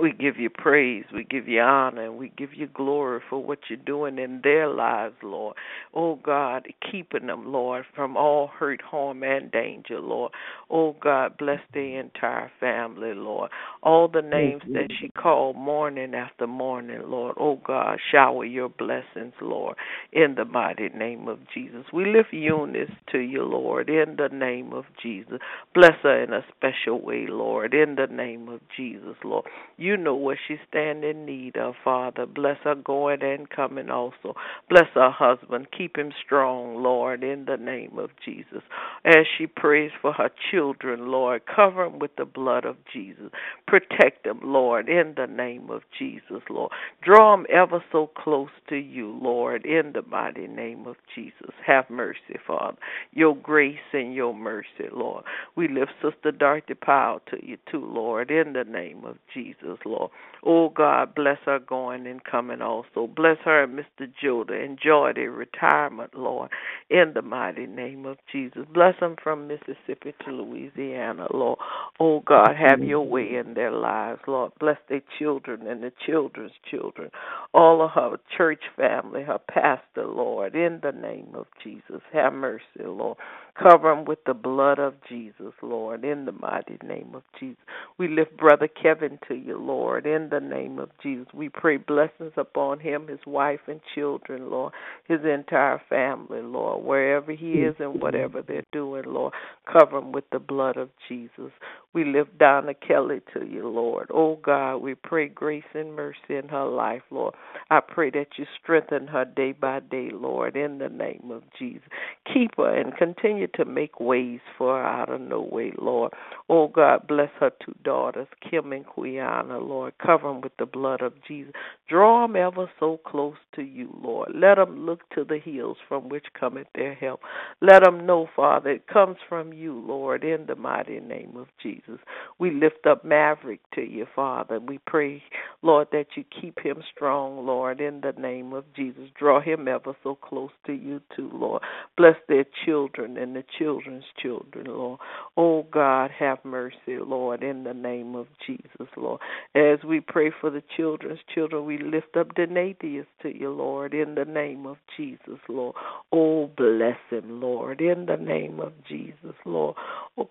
We 0.00 0.12
give 0.12 0.36
you 0.36 0.48
praise, 0.50 1.04
we 1.12 1.24
give 1.24 1.48
you 1.48 1.60
honor, 1.60 2.04
and 2.04 2.18
we 2.18 2.32
give 2.36 2.54
you 2.54 2.68
glory 2.68 3.20
for 3.28 3.42
what 3.42 3.58
you're 3.68 3.78
doing 3.78 4.18
in 4.18 4.40
their 4.42 4.68
lives, 4.68 5.16
Lord. 5.22 5.56
Oh 5.94 6.16
God, 6.16 6.66
keeping 6.90 7.26
them, 7.26 7.52
Lord, 7.52 7.84
from 7.94 8.16
all 8.16 8.48
hurt, 8.48 8.80
harm, 8.80 9.22
and 9.22 9.50
danger, 9.50 10.00
Lord. 10.00 10.32
Oh 10.70 10.94
God, 11.00 11.36
bless 11.38 11.60
the 11.72 11.96
entire 11.96 12.50
family, 12.60 13.14
Lord. 13.14 13.50
All 13.82 14.08
the 14.08 14.22
names 14.22 14.62
that 14.74 14.88
she 15.00 15.08
called 15.08 15.56
morning 15.56 16.14
after 16.14 16.46
morning, 16.46 17.02
Lord. 17.06 17.36
Oh 17.38 17.60
God, 17.66 17.98
shower 18.12 18.44
your 18.44 18.68
blessings, 18.68 19.34
Lord, 19.40 19.76
in 20.12 20.34
the 20.36 20.44
mighty 20.44 20.90
name 20.90 21.28
of 21.28 21.38
Jesus. 21.52 21.84
We 21.92 22.06
lift 22.06 22.32
Eunice 22.32 22.90
to 23.12 23.18
you, 23.18 23.42
Lord, 23.42 23.88
in 23.88 24.16
the 24.16 24.28
name 24.32 24.72
of 24.72 24.84
Jesus. 25.02 25.38
Bless 25.74 25.94
her 26.02 26.22
in 26.22 26.32
a 26.32 26.44
special 26.56 27.00
way, 27.00 27.26
Lord, 27.28 27.74
in 27.74 27.96
the 27.96 28.06
name 28.06 28.48
of 28.48 28.60
Jesus, 28.76 29.16
Lord. 29.24 29.46
You 29.76 29.87
know 29.96 30.14
what 30.14 30.38
she 30.46 30.56
stand 30.68 31.04
in 31.04 31.24
need 31.24 31.56
of, 31.56 31.74
Father. 31.82 32.26
Bless 32.26 32.58
her 32.64 32.74
going 32.74 33.22
and 33.22 33.48
coming 33.48 33.90
also. 33.90 34.34
Bless 34.68 34.86
her 34.94 35.10
husband. 35.10 35.68
Keep 35.76 35.96
him 35.98 36.12
strong, 36.24 36.82
Lord, 36.82 37.22
in 37.22 37.44
the 37.44 37.56
name 37.56 37.98
of 37.98 38.10
Jesus. 38.24 38.62
As 39.04 39.26
she 39.36 39.46
prays 39.46 39.90
for 40.00 40.12
her 40.12 40.30
children, 40.50 41.08
Lord, 41.08 41.42
cover 41.46 41.84
them 41.84 41.98
with 41.98 42.16
the 42.16 42.24
blood 42.24 42.64
of 42.64 42.76
Jesus. 42.92 43.30
Protect 43.66 44.24
them, 44.24 44.40
Lord, 44.42 44.88
in 44.88 45.14
the 45.16 45.26
name 45.26 45.70
of 45.70 45.82
Jesus, 45.98 46.42
Lord. 46.50 46.72
Draw 47.02 47.36
them 47.36 47.46
ever 47.52 47.82
so 47.92 48.10
close 48.16 48.50
to 48.68 48.76
you, 48.76 49.18
Lord, 49.22 49.64
in 49.64 49.92
the 49.92 50.02
mighty 50.02 50.46
name 50.46 50.86
of 50.86 50.96
Jesus. 51.14 51.52
Have 51.66 51.88
mercy, 51.90 52.38
Father. 52.46 52.76
Your 53.12 53.36
grace 53.36 53.76
and 53.92 54.14
your 54.14 54.34
mercy, 54.34 54.88
Lord. 54.92 55.24
We 55.56 55.68
lift 55.68 55.92
Sister 56.02 56.32
Dorothy 56.32 56.74
Powell 56.74 57.20
to 57.30 57.44
you, 57.44 57.58
too, 57.70 57.84
Lord, 57.84 58.30
in 58.30 58.52
the 58.52 58.64
name 58.64 59.04
of 59.04 59.16
Jesus, 59.34 59.67
Lord. 59.84 60.10
Oh, 60.44 60.68
God, 60.68 61.14
bless 61.14 61.38
her 61.46 61.58
going 61.58 62.06
and 62.06 62.22
coming 62.24 62.62
also. 62.62 63.06
Bless 63.06 63.38
her 63.44 63.64
and 63.64 63.78
Mr. 63.78 64.10
Judah. 64.20 64.54
Enjoy 64.54 65.12
their 65.14 65.30
retirement, 65.30 66.14
Lord, 66.14 66.50
in 66.90 67.12
the 67.14 67.22
mighty 67.22 67.66
name 67.66 68.06
of 68.06 68.18
Jesus. 68.30 68.64
Bless 68.72 68.98
them 69.00 69.16
from 69.22 69.48
Mississippi 69.48 70.14
to 70.24 70.30
Louisiana, 70.30 71.26
Lord. 71.32 71.58
Oh, 72.00 72.20
God, 72.20 72.54
have 72.56 72.82
your 72.82 73.06
way 73.06 73.34
in 73.34 73.54
their 73.54 73.72
lives, 73.72 74.20
Lord. 74.26 74.52
Bless 74.60 74.78
their 74.88 75.02
children 75.18 75.66
and 75.66 75.82
the 75.82 75.92
children's 76.06 76.52
children, 76.70 77.10
all 77.52 77.82
of 77.82 77.90
her 77.92 78.16
church 78.36 78.62
family, 78.76 79.22
her 79.22 79.38
pastor, 79.38 80.06
Lord, 80.06 80.54
in 80.54 80.80
the 80.82 80.92
name 80.92 81.28
of 81.34 81.46
Jesus. 81.62 82.00
Have 82.12 82.32
mercy, 82.32 82.62
Lord. 82.84 83.18
Cover 83.60 83.92
them 83.92 84.04
with 84.04 84.20
the 84.24 84.34
blood 84.34 84.78
of 84.78 84.94
Jesus, 85.08 85.52
Lord, 85.62 86.04
in 86.04 86.26
the 86.26 86.32
mighty 86.32 86.78
name 86.86 87.10
of 87.14 87.22
Jesus. 87.40 87.58
We 87.98 88.06
lift 88.06 88.36
Brother 88.36 88.68
Kevin 88.68 89.18
to 89.26 89.34
you, 89.34 89.58
Lord, 89.58 90.06
in 90.06 90.27
the 90.30 90.40
name 90.40 90.78
of 90.78 90.90
Jesus. 91.02 91.26
We 91.34 91.48
pray 91.48 91.76
blessings 91.76 92.32
upon 92.36 92.80
him, 92.80 93.08
his 93.08 93.20
wife, 93.26 93.60
and 93.66 93.80
children, 93.94 94.50
Lord, 94.50 94.72
his 95.06 95.20
entire 95.24 95.80
family, 95.88 96.42
Lord, 96.42 96.84
wherever 96.84 97.32
he 97.32 97.62
is 97.62 97.74
and 97.78 98.00
whatever 98.00 98.42
they're 98.42 98.64
doing, 98.72 99.04
Lord. 99.06 99.32
Cover 99.70 99.98
him 99.98 100.12
with 100.12 100.24
the 100.30 100.38
blood 100.38 100.76
of 100.76 100.90
Jesus. 101.08 101.52
We 101.94 102.04
lift 102.04 102.38
Donna 102.38 102.74
Kelly 102.74 103.20
to 103.34 103.46
you, 103.46 103.68
Lord. 103.68 104.10
Oh 104.12 104.38
God, 104.42 104.76
we 104.78 104.94
pray 104.94 105.28
grace 105.28 105.64
and 105.74 105.94
mercy 105.94 106.36
in 106.36 106.48
her 106.48 106.66
life, 106.66 107.02
Lord. 107.10 107.34
I 107.70 107.80
pray 107.80 108.10
that 108.10 108.28
you 108.36 108.44
strengthen 108.62 109.06
her 109.08 109.24
day 109.24 109.52
by 109.52 109.80
day, 109.80 110.10
Lord, 110.12 110.56
in 110.56 110.78
the 110.78 110.88
name 110.88 111.30
of 111.32 111.42
Jesus. 111.58 111.88
Keep 112.32 112.56
her 112.56 112.78
and 112.78 112.96
continue 112.96 113.46
to 113.54 113.64
make 113.64 114.00
ways 114.00 114.40
for 114.56 114.76
her 114.76 114.86
out 114.86 115.10
of 115.10 115.20
no 115.20 115.40
way, 115.40 115.72
Lord. 115.78 116.12
Oh 116.48 116.68
God, 116.68 117.06
bless 117.06 117.30
her 117.40 117.50
two 117.64 117.74
daughters, 117.82 118.28
Kim 118.48 118.72
and 118.72 118.86
Quiana, 118.86 119.58
Lord. 119.60 119.94
Them 120.22 120.40
with 120.40 120.56
the 120.58 120.66
blood 120.66 121.02
of 121.02 121.12
Jesus. 121.26 121.52
Draw 121.88 122.26
them 122.26 122.36
ever 122.36 122.70
so 122.78 123.00
close 123.06 123.36
to 123.54 123.62
you, 123.62 123.94
Lord. 124.02 124.32
Let 124.34 124.56
them 124.56 124.86
look 124.86 125.08
to 125.14 125.24
the 125.24 125.38
hills 125.38 125.78
from 125.88 126.08
which 126.08 126.26
cometh 126.38 126.66
their 126.74 126.94
help. 126.94 127.20
Let 127.60 127.84
them 127.84 128.06
know, 128.06 128.28
Father, 128.34 128.70
it 128.70 128.86
comes 128.86 129.16
from 129.28 129.52
you, 129.52 129.72
Lord, 129.78 130.24
in 130.24 130.46
the 130.46 130.56
mighty 130.56 131.00
name 131.00 131.36
of 131.36 131.48
Jesus. 131.62 131.98
We 132.38 132.50
lift 132.50 132.86
up 132.86 133.04
Maverick 133.04 133.60
to 133.74 133.82
you, 133.82 134.06
Father. 134.14 134.60
We 134.60 134.78
pray, 134.86 135.22
Lord, 135.62 135.88
that 135.92 136.08
you 136.16 136.24
keep 136.40 136.58
him 136.60 136.82
strong, 136.94 137.46
Lord, 137.46 137.80
in 137.80 138.00
the 138.00 138.12
name 138.20 138.52
of 138.52 138.64
Jesus. 138.74 139.04
Draw 139.18 139.40
him 139.40 139.66
ever 139.66 139.96
so 140.02 140.14
close 140.14 140.50
to 140.66 140.72
you, 140.72 141.00
too, 141.16 141.30
Lord. 141.32 141.62
Bless 141.96 142.16
their 142.28 142.44
children 142.64 143.16
and 143.16 143.34
the 143.34 143.44
children's 143.58 144.04
children, 144.20 144.66
Lord. 144.66 145.00
Oh, 145.36 145.66
God, 145.70 146.10
have 146.18 146.38
mercy, 146.44 146.98
Lord, 146.98 147.42
in 147.42 147.64
the 147.64 147.74
name 147.74 148.14
of 148.14 148.26
Jesus, 148.46 148.88
Lord. 148.96 149.20
As 149.54 149.78
we 149.84 150.00
pray 150.08 150.32
for 150.40 150.50
the 150.50 150.62
children's 150.76 151.20
children, 151.32 151.64
we 151.64 151.78
lift 151.78 152.16
up 152.16 152.34
Denathius 152.34 153.06
to 153.22 153.36
you, 153.36 153.50
Lord, 153.50 153.94
in 153.94 154.14
the 154.14 154.24
name 154.24 154.66
of 154.66 154.78
Jesus, 154.96 155.38
Lord. 155.48 155.76
Oh, 156.12 156.50
bless 156.56 156.98
him, 157.10 157.40
Lord, 157.40 157.80
in 157.80 158.06
the 158.06 158.16
name 158.16 158.58
of 158.60 158.72
Jesus, 158.88 159.34
Lord. 159.44 159.76
Oh, 160.16 160.28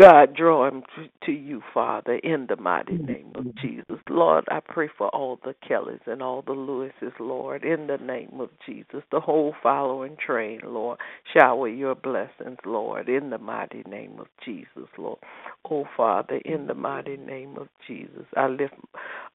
God, 0.00 0.34
draw 0.34 0.68
him 0.68 0.82
to 1.26 1.32
you, 1.32 1.62
Father, 1.74 2.14
in 2.14 2.46
the 2.48 2.56
mighty 2.56 2.96
name 2.96 3.32
of 3.34 3.54
Jesus. 3.56 3.98
Lord, 4.08 4.44
I 4.50 4.60
pray 4.60 4.88
for 4.96 5.08
all 5.08 5.38
the 5.44 5.54
Kellys 5.66 6.00
and 6.06 6.22
all 6.22 6.40
the 6.40 6.54
Lewises, 6.54 7.12
Lord, 7.20 7.62
in 7.62 7.88
the 7.88 7.98
name 7.98 8.40
of 8.40 8.48
Jesus. 8.64 9.02
The 9.10 9.20
whole 9.20 9.54
following 9.62 10.16
train, 10.16 10.60
Lord. 10.64 10.98
Shower 11.36 11.68
your 11.68 11.94
blessings, 11.94 12.56
Lord, 12.64 13.10
in 13.10 13.28
the 13.28 13.38
mighty 13.38 13.82
name 13.86 14.18
of 14.18 14.28
Jesus, 14.42 14.88
Lord. 14.96 15.18
Oh, 15.70 15.84
Father, 15.94 16.36
in 16.44 16.68
the 16.68 16.74
mighty 16.74 17.18
name 17.18 17.58
of 17.58 17.68
Jesus. 17.86 18.24
I 18.34 18.46
lift 18.48 18.74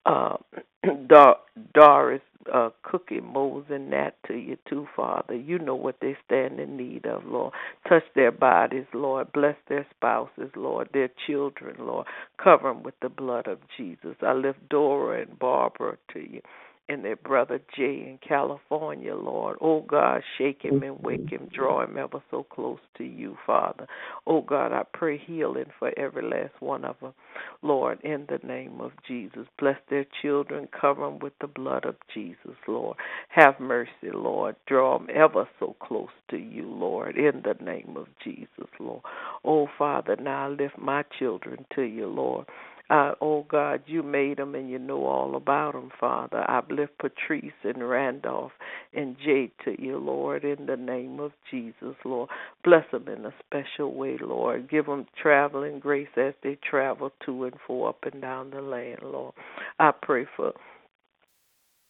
uh, 0.07 0.37
Dor- 1.07 1.37
Doris 1.73 2.21
uh, 2.53 2.69
Cookie, 2.83 3.19
Mose, 3.19 3.65
and 3.69 3.89
Nat 3.89 4.11
to 4.27 4.33
you 4.33 4.57
too, 4.69 4.87
Father. 4.95 5.35
You 5.35 5.59
know 5.59 5.75
what 5.75 5.97
they 6.01 6.15
stand 6.25 6.59
in 6.59 6.77
need 6.77 7.05
of, 7.05 7.25
Lord. 7.25 7.53
Touch 7.87 8.03
their 8.15 8.31
bodies, 8.31 8.85
Lord. 8.93 9.31
Bless 9.33 9.55
their 9.67 9.85
spouses, 9.95 10.49
Lord. 10.55 10.89
Their 10.93 11.09
children, 11.25 11.75
Lord. 11.79 12.07
Cover 12.41 12.69
them 12.69 12.83
with 12.83 12.95
the 13.01 13.09
blood 13.09 13.47
of 13.47 13.59
Jesus. 13.75 14.15
I 14.21 14.33
lift 14.33 14.69
Dora 14.69 15.23
and 15.23 15.37
Barbara 15.37 15.97
to 16.13 16.19
you 16.19 16.41
and 16.89 17.03
their 17.03 17.15
brother 17.15 17.59
Jay 17.75 18.05
in 18.07 18.19
California, 18.27 19.13
Lord. 19.13 19.57
Oh 19.61 19.81
God, 19.81 20.21
shake 20.37 20.61
him 20.61 20.83
and 20.83 20.99
wake 20.99 21.29
him, 21.29 21.49
draw 21.53 21.83
him 21.83 21.97
ever 21.97 22.21
so 22.31 22.43
close 22.43 22.79
to 22.97 23.03
you, 23.03 23.37
Father. 23.45 23.87
Oh 24.25 24.41
God, 24.41 24.71
I 24.71 24.83
pray 24.93 25.17
healing 25.17 25.65
for 25.79 25.91
every 25.97 26.23
last 26.23 26.53
one 26.59 26.85
of 26.85 26.95
them, 27.01 27.13
Lord, 27.61 27.99
in 28.03 28.25
the 28.29 28.45
name 28.47 28.79
of 28.79 28.91
Jesus. 29.07 29.47
Bless 29.59 29.77
their 29.89 30.05
children, 30.21 30.67
cover 30.79 31.05
them 31.05 31.19
with 31.19 31.33
the 31.41 31.47
blood 31.47 31.85
of 31.85 31.95
Jesus, 32.13 32.55
Lord. 32.67 32.97
Have 33.29 33.59
mercy, 33.59 34.11
Lord. 34.13 34.55
Draw 34.67 34.99
them 34.99 35.07
ever 35.13 35.47
so 35.59 35.75
close 35.81 36.07
to 36.29 36.37
you, 36.37 36.67
Lord, 36.67 37.17
in 37.17 37.43
the 37.43 37.61
name 37.63 37.95
of 37.97 38.07
Jesus, 38.23 38.69
Lord. 38.79 39.01
Oh 39.43 39.67
Father, 39.77 40.15
now 40.15 40.45
I 40.45 40.49
lift 40.49 40.77
my 40.77 41.03
children 41.19 41.65
to 41.75 41.81
you, 41.81 42.07
Lord. 42.07 42.47
Uh, 42.89 43.13
oh 43.21 43.45
God, 43.49 43.81
you 43.85 44.01
made 44.03 44.37
them 44.37 44.55
and 44.55 44.69
you 44.69 44.79
know 44.79 45.05
all 45.05 45.35
about 45.35 45.73
them, 45.73 45.91
Father. 45.99 46.39
I 46.49 46.61
lift 46.69 46.97
Patrice 46.99 47.51
and 47.63 47.87
Randolph 47.87 48.53
and 48.93 49.17
Jade 49.23 49.51
to 49.65 49.81
you, 49.81 49.97
Lord, 49.97 50.45
in 50.45 50.65
the 50.67 50.77
name 50.77 51.19
of 51.19 51.31
Jesus, 51.51 51.95
Lord. 52.05 52.29
Bless 52.63 52.85
them 52.91 53.07
in 53.07 53.25
a 53.25 53.33
special 53.45 53.93
way, 53.93 54.17
Lord. 54.21 54.69
Give 54.69 54.85
them 54.85 55.05
traveling 55.21 55.79
grace 55.79 56.07
as 56.15 56.33
they 56.43 56.57
travel 56.69 57.11
to 57.25 57.45
and 57.45 57.55
fro 57.65 57.85
up 57.85 58.03
and 58.11 58.21
down 58.21 58.51
the 58.51 58.61
land, 58.61 58.99
Lord. 59.03 59.33
I 59.79 59.91
pray 60.01 60.25
for 60.35 60.53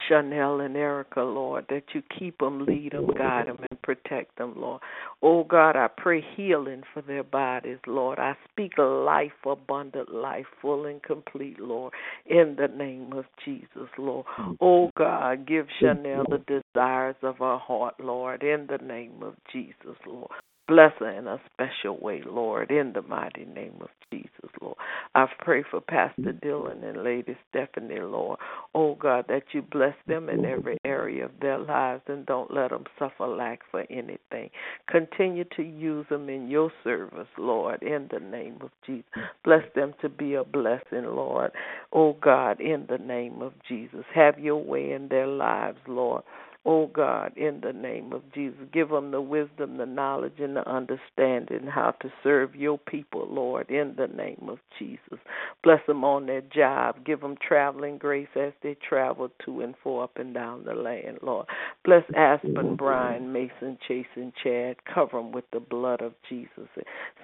Chanel 0.08 0.62
and 0.62 0.76
Erica, 0.76 1.22
Lord, 1.22 1.65
that 1.70 1.84
you 1.93 2.02
keep 2.17 2.39
them, 2.39 2.65
lead 2.65 2.93
them, 2.93 3.08
guide 3.17 3.48
them, 3.48 3.58
and 3.70 3.82
protect 3.82 4.38
them, 4.38 4.54
Lord. 4.56 4.82
Oh 5.22 5.43
God, 5.43 5.76
I 5.76 5.88
pray 5.88 6.24
healing 6.36 6.84
for 6.93 7.02
their 7.02 7.24
bodies, 7.24 7.80
Lord. 7.86 8.20
I 8.20 8.36
speak 8.50 8.78
life, 8.78 9.32
abundant 9.46 10.13
life, 10.13 10.46
full 10.62 10.86
and 10.86 11.02
complete, 11.04 11.60
Lord, 11.60 11.93
in 12.26 12.56
the 12.58 12.67
name 12.67 13.13
of 13.13 13.26
Jesus, 13.43 13.89
Lord. 13.98 14.26
Oh 14.62 14.89
God, 14.98 15.48
give 15.48 15.67
Chanel 15.80 16.26
the 16.30 16.62
desires 16.74 17.15
of 17.22 17.38
her 17.38 17.58
heart, 17.58 17.96
Lord, 18.00 18.43
in 18.43 18.67
the 18.70 18.78
name 18.78 19.22
of 19.22 19.36
Jesus, 19.52 19.98
Lord. 20.06 20.32
Bless 20.67 20.91
her 20.99 21.10
in 21.10 21.27
a 21.27 21.39
special 21.53 21.97
way, 22.01 22.21
Lord, 22.25 22.71
in 22.71 22.91
the 22.93 23.01
mighty 23.01 23.45
name 23.45 23.75
of 23.80 23.88
Jesus, 24.12 24.51
Lord. 24.62 24.75
I 25.15 25.25
pray 25.39 25.63
for 25.69 25.80
Pastor 25.80 26.34
Dylan 26.34 26.84
and 26.84 27.03
Lady 27.03 27.38
Stephanie, 27.49 28.01
Lord. 28.01 28.39
Oh 28.75 28.95
God, 28.95 29.25
that 29.30 29.43
you 29.53 29.62
bless 29.62 29.95
them 30.08 30.30
in 30.30 30.45
every 30.45 30.77
area 30.86 31.25
of 31.25 31.32
their 31.41 31.58
lives 31.58 32.03
and 32.08 32.25
don't 32.25 32.53
let 32.53 32.71
them 32.71 32.84
suffer 32.99 33.27
lack 33.27 33.62
for 33.71 33.86
anything. 33.89 34.49
Continue 34.89 35.45
to 35.56 35.63
use 35.63 36.06
them 36.10 36.30
in 36.30 36.49
your 36.49 36.71
service, 36.84 37.27
Lord, 37.38 37.82
in 37.82 38.10
the 38.12 38.19
name 38.19 38.58
of 38.62 38.71
Jesus. 38.86 39.06
Bless 39.45 39.63
them 39.73 39.93
to 40.01 40.10
be 40.10 40.34
a 40.34 40.43
blessing, 40.43 41.06
Lord. 41.06 41.51
Oh 41.93 42.17
God, 42.21 42.60
in 42.60 42.88
the 42.89 42.97
name 42.97 43.41
of 43.41 43.53
Jesus. 43.67 44.03
Have 44.13 44.38
your 44.38 44.62
way 44.63 44.91
in 44.91 45.08
their 45.08 45.27
lives, 45.27 45.80
Lord. 45.88 46.23
Oh 46.65 46.88
God, 46.88 47.32
in 47.38 47.62
the 47.62 47.72
name 47.72 48.12
of 48.12 48.22
Jesus, 48.34 48.60
give 48.74 48.89
them 48.89 49.12
the 49.12 49.22
wisdom, 49.22 49.78
the 49.78 49.86
knowledge, 49.86 50.39
and 50.39 50.56
the 50.56 50.70
understanding 50.70 51.65
how 51.67 51.91
to 52.02 52.12
serve 52.24 52.56
your 52.56 52.78
people, 52.78 53.28
Lord, 53.30 53.70
in 53.70 53.96
the 53.98 54.08
name 54.08 54.50
of 54.50 54.60
Jesus. 54.78 55.20
Bless 55.63 55.80
them 55.88 56.04
on 56.04 56.26
their 56.26 56.41
job. 56.41 57.06
Give 57.06 57.22
them 57.22 57.36
traveling 57.46 57.98
grace 57.98 58.28
as 58.36 58.52
they 58.62 58.76
travel 58.88 59.30
to 59.46 59.62
and 59.62 59.76
fro 59.82 60.00
up 60.00 60.17
and 60.17 60.34
down 60.34 60.65
the 60.65 60.74
land, 60.74 61.20
Lord. 61.22 61.48
Bless 61.86 62.04
Aspen, 62.15 62.76
Brian, 62.76 63.32
Mason, 63.32 63.78
Chase, 63.88 64.06
and 64.15 64.34
Chad. 64.43 64.76
Cover 64.93 65.17
them 65.17 65.32
with 65.32 65.46
the 65.54 65.60
blood 65.62 66.02
of 66.02 66.13
Jesus. 66.28 66.67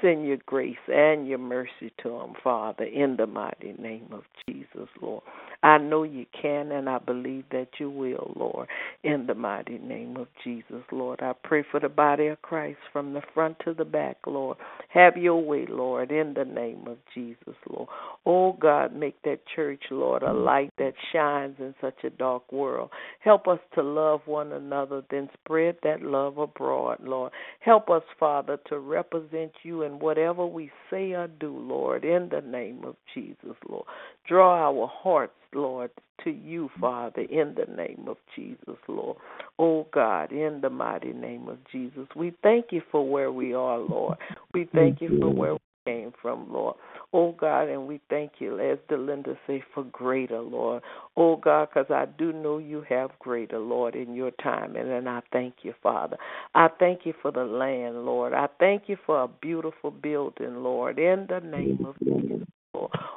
Send 0.02 0.26
your 0.26 0.38
grace 0.46 0.78
and 0.88 1.28
your 1.28 1.38
mercy 1.38 1.92
to 2.02 2.10
them, 2.10 2.34
Father, 2.44 2.86
in 2.86 3.18
the 3.18 3.28
mighty 3.28 3.74
name 3.78 4.08
of 4.12 4.24
Jesus, 4.48 4.88
Lord. 5.02 5.24
I 5.64 5.78
know 5.78 6.04
you 6.04 6.26
can, 6.40 6.72
and 6.72 6.90
I 6.90 7.00
believe 7.00 7.46
that 7.52 7.70
you 7.80 7.90
will, 7.90 8.34
Lord, 8.36 8.68
in 9.04 9.28
the 9.28 9.33
the 9.34 9.40
mighty 9.40 9.80
name 9.80 10.16
of 10.18 10.28
Jesus, 10.44 10.84
Lord. 10.92 11.20
I 11.22 11.34
pray 11.44 11.64
for 11.72 11.80
the 11.80 11.90
body 11.90 12.28
of 12.28 12.42
Christ 12.44 12.78
from 12.92 13.14
the 13.14 13.22
front 13.34 13.58
to 13.66 13.74
the 13.74 13.86
back, 13.86 14.18
Lord. 14.28 14.58
Have 14.90 15.18
your 15.18 15.44
way, 15.44 15.66
Lord, 15.68 16.12
in 16.12 16.36
the 16.36 16.46
name 16.46 16.86
of 16.86 16.98
Jesus, 17.16 17.56
Lord. 17.68 17.90
Oh, 18.28 18.54
God, 18.54 18.96
make 18.96 19.20
that 19.24 19.40
church, 19.56 19.82
Lord, 19.90 20.22
a 20.22 20.32
light 20.32 20.72
that 20.78 20.94
shines 21.12 21.56
in 21.58 21.74
such 21.82 22.04
a 22.04 22.12
dark 22.12 22.52
world. 22.52 22.92
Help 23.22 23.48
us 23.48 23.58
to 23.74 23.82
love 23.82 24.22
one 24.26 24.52
another, 24.52 25.02
then 25.10 25.30
spread 25.44 25.78
that 25.82 26.04
love 26.04 26.38
abroad, 26.38 27.00
Lord. 27.02 27.32
Help 27.60 27.90
us, 27.90 28.04
Father, 28.20 28.60
to 28.68 28.78
represent 28.78 29.52
you 29.64 29.82
in 29.82 29.98
whatever 29.98 30.46
we 30.46 30.70
say 30.92 31.14
or 31.14 31.28
do, 31.28 31.58
Lord, 31.58 32.06
in 32.06 32.30
the 32.30 32.42
name 32.42 32.84
of 32.84 32.96
Jesus, 33.16 33.56
Lord. 33.68 33.86
Draw 34.28 34.70
our 34.70 34.88
hearts, 34.88 35.34
Lord, 35.56 35.92
to 36.24 36.30
you, 36.30 36.70
Father, 36.80 37.22
in 37.22 37.56
the 37.56 37.72
name 37.74 38.06
of 38.08 38.18
Jesus, 38.36 38.78
Lord. 38.88 39.18
Oh 39.60 39.88
God, 39.94 40.32
in 40.32 40.62
the 40.62 40.70
mighty 40.70 41.14
name 41.14 41.48
of 41.48 41.58
Jesus, 41.72 42.08
we 42.16 42.34
thank 42.44 42.68
you 42.72 42.82
for 42.92 43.08
where 43.08 43.32
we 43.32 43.54
are, 43.54 43.78
Lord. 43.78 44.18
We 44.54 44.70
thank 44.74 45.02
you 45.02 45.10
for 45.20 45.34
where 45.34 45.54
we 45.54 45.60
came 45.86 46.14
from, 46.22 46.52
Lord. 46.52 46.76
Oh 47.12 47.34
God, 47.34 47.68
and 47.68 47.88
we 47.88 48.00
thank 48.10 48.34
you, 48.40 48.60
as 48.60 48.78
Delinda 48.90 49.38
say, 49.46 49.64
for 49.74 49.84
greater, 49.84 50.40
Lord. 50.40 50.82
Oh 51.18 51.36
God, 51.36 51.70
because 51.74 51.92
I 51.92 52.06
do 52.18 52.32
know 52.32 52.58
you 52.58 52.84
have 52.90 53.12
greater, 53.20 53.60
Lord, 53.60 53.96
in 53.96 54.16
your 54.16 54.32
time, 54.32 54.76
and 54.76 54.90
then 54.90 55.08
I 55.08 55.22
thank 55.32 55.56
you, 55.64 55.74
Father. 55.84 56.18
I 56.56 56.70
thank 56.80 57.06
you 57.06 57.14
for 57.22 57.32
the 57.32 57.44
land, 57.44 58.06
Lord. 58.06 58.34
I 58.34 58.48
thank 58.60 58.84
you 58.88 58.98
for 59.06 59.24
a 59.24 59.28
beautiful 59.28 59.92
building, 59.92 60.64
Lord, 60.64 61.00
in 61.00 61.28
the 61.30 61.40
name 61.40 61.86
of 61.86 61.96
Jesus. 62.04 62.48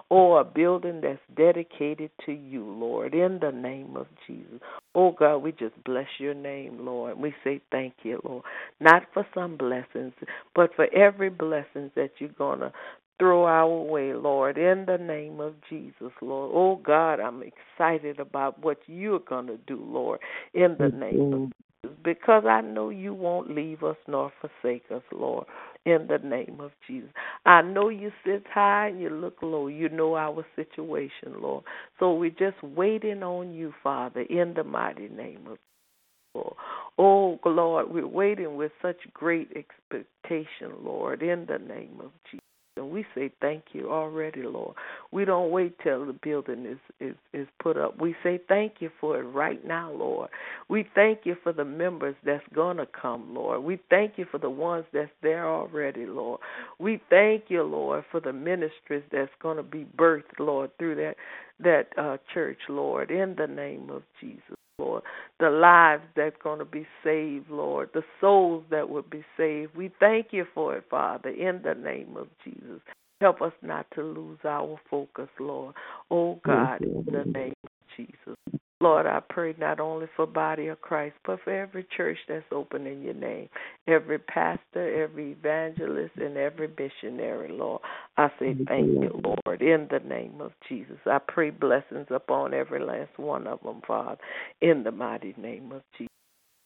Or 0.09 0.41
a 0.41 0.45
building 0.45 1.01
that's 1.03 1.19
dedicated 1.37 2.11
to 2.27 2.33
you, 2.33 2.65
Lord, 2.65 3.15
in 3.15 3.39
the 3.41 3.51
name 3.51 3.97
of 3.97 4.07
Jesus. 4.27 4.61
Oh 4.95 5.13
God, 5.13 5.39
we 5.39 5.53
just 5.53 5.75
bless 5.85 6.07
your 6.19 6.35
name, 6.35 6.85
Lord. 6.85 7.19
We 7.19 7.35
say 7.43 7.61
thank 7.71 7.95
you, 8.03 8.21
Lord. 8.25 8.45
Not 8.81 9.03
for 9.13 9.27
some 9.35 9.57
blessings, 9.57 10.13
but 10.55 10.71
for 10.77 10.87
every 10.95 11.31
blessing 11.31 11.91
that 11.97 12.11
you're 12.19 12.29
going 12.31 12.61
to 12.61 12.73
throw 13.19 13.45
our 13.45 13.69
way, 13.69 14.13
Lord, 14.13 14.59
in 14.59 14.85
the 14.87 14.99
name 14.99 15.41
of 15.41 15.55
Jesus, 15.69 16.13
Lord. 16.21 16.53
Oh 16.55 16.77
God, 16.77 17.19
I'm 17.19 17.43
excited 17.43 18.21
about 18.21 18.63
what 18.63 18.79
you're 18.87 19.21
going 19.21 19.47
to 19.47 19.59
do, 19.67 19.83
Lord, 19.83 20.21
in 20.55 20.77
the 20.79 20.89
name 20.89 21.33
of 21.33 21.51
Jesus, 21.83 21.99
because 22.05 22.45
I 22.47 22.61
know 22.61 22.91
you 22.91 23.15
won't 23.15 23.51
leave 23.51 23.83
us 23.83 23.97
nor 24.07 24.33
forsake 24.41 24.85
us, 24.91 25.03
Lord 25.13 25.47
in 25.87 26.09
the 26.09 26.19
name 26.19 26.59
of 26.61 26.73
Jesus. 26.87 27.09
I 27.47 27.63
know 27.63 27.89
you 27.89 28.11
sit 28.25 28.45
high 28.53 28.89
and 28.89 29.01
you 29.01 29.09
look 29.09 29.39
low. 29.41 29.69
You 29.69 29.89
know 29.89 30.17
our 30.17 30.45
situation, 30.57 31.41
Lord. 31.41 31.65
So 31.99 32.13
we're 32.13 32.31
just 32.31 32.63
waiting 32.63 33.23
on 33.23 33.55
you, 33.55 33.73
Father, 33.83 34.23
in 34.23 34.55
the 34.55 34.65
mighty 34.65 35.09
name 35.09 35.47
of 35.47 35.57
Jesus. 35.57 36.53
Oh, 36.99 37.39
Lord, 37.45 37.91
we're 37.91 38.07
waiting 38.07 38.57
with 38.57 38.73
such 38.83 38.97
great 39.15 39.49
expectation, 39.57 40.73
Lord, 40.83 41.23
in 41.23 41.47
the 41.47 41.59
name 41.59 42.01
of 42.01 42.11
Jesus. 42.31 42.46
And 42.77 42.91
we 42.91 43.07
say 43.15 43.31
thank 43.41 43.65
you 43.73 43.91
already, 43.91 44.43
Lord. 44.43 44.77
We 45.11 45.25
don't 45.25 45.51
wait 45.51 45.77
till 45.83 46.07
the 46.07 46.13
building 46.13 46.67
is, 46.67 46.79
is, 47.01 47.15
is 47.33 47.49
put 47.63 47.77
up. 47.77 48.01
We 48.01 48.15
say 48.23 48.41
thank 48.49 48.75
you 48.81 48.91
for 49.01 49.19
it 49.19 49.25
right 49.25 49.65
now, 49.67 49.93
Lord. 49.93 50.31
We 50.69 50.87
thank 50.95 51.21
you 51.25 51.37
for 51.43 51.53
the 51.53 51.65
members 51.65 52.17
that's 52.25 52.45
going 52.55 52.77
to 52.79 52.87
come, 52.87 53.35
Lord. 53.35 53.63
We 53.63 53.81
thank 53.91 54.15
you 54.17 54.27
for 54.31 54.39
the 54.39 54.51
ones 54.51 54.85
that's 54.93 55.11
there 55.23 55.49
already, 55.49 56.07
Lord. 56.07 56.41
We 56.79 57.01
thank 57.11 57.45
you, 57.49 57.63
Lord, 57.63 58.05
for 58.11 58.21
the 58.21 58.33
ministries 58.33 59.05
that's 59.13 59.33
going 59.43 59.57
to 59.59 59.63
be 59.63 59.87
birthed, 59.97 60.39
Lord, 60.39 60.71
through 60.79 60.97
that 60.97 61.17
that 61.59 61.87
uh, 61.97 62.19
church, 62.35 62.59
Lord, 62.69 63.11
in 63.11 63.35
the 63.39 63.47
name 63.47 63.89
of 63.91 64.03
Jesus. 64.21 64.56
Lord, 64.79 65.05
the 65.41 65.49
lives 65.49 66.03
that's 66.17 66.37
going 66.43 66.59
to 66.59 66.67
be 66.67 66.87
saved, 67.03 67.49
Lord, 67.49 67.89
the 67.95 68.03
souls 68.21 68.63
that 68.71 68.91
will 68.91 69.07
be 69.11 69.25
saved. 69.37 69.75
We 69.75 69.91
thank 69.99 70.29
you 70.33 70.45
for 70.55 70.77
it, 70.77 70.85
Father, 70.91 71.31
in 71.31 71.63
the 71.63 71.75
name 71.75 72.17
of 72.17 72.29
Jesus. 72.45 72.83
Help 73.23 73.41
us 73.41 73.53
not 73.63 73.87
to 73.95 74.03
lose 74.03 74.39
our 74.45 74.79
focus, 74.91 75.29
Lord. 75.41 75.75
Oh 76.11 76.39
God, 76.45 76.83
in 76.83 77.07
the 77.07 77.25
name 77.35 77.55
of 77.65 77.71
Jesus. 77.97 78.37
Lord, 78.83 79.07
I 79.07 79.21
pray 79.21 79.55
not 79.59 79.81
only 79.81 80.07
for 80.17 80.27
body 80.27 80.67
of 80.67 80.83
Christ, 80.83 81.17
but 81.25 81.41
for 81.43 81.51
every 81.51 81.87
church 81.97 82.19
that's 82.29 82.45
open 82.53 82.87
in 82.87 83.03
your 83.03 83.15
name, 83.15 83.49
every 83.89 84.19
pastor, 84.19 85.03
every 85.03 85.33
evangelist, 85.33 86.13
and 86.17 86.37
every 86.37 86.69
missionary, 86.69 87.49
Lord. 87.51 87.81
I 88.19 88.29
say 88.39 88.55
thank 88.69 88.89
you, 88.89 89.19
Lord, 89.25 89.63
in 89.63 89.89
the 89.91 90.07
name 90.07 90.43
of 90.43 90.53
Jesus. 90.69 90.99
I 91.07 91.19
pray 91.27 91.49
blessings 91.49 92.09
upon 92.11 92.53
every 92.53 92.85
last 92.85 93.19
one 93.19 93.47
of 93.47 93.63
them, 93.63 93.81
Father, 93.87 94.19
in 94.61 94.83
the 94.83 94.93
mighty 94.93 95.35
name 95.39 95.73
of 95.73 95.81
Jesus. 95.97 96.11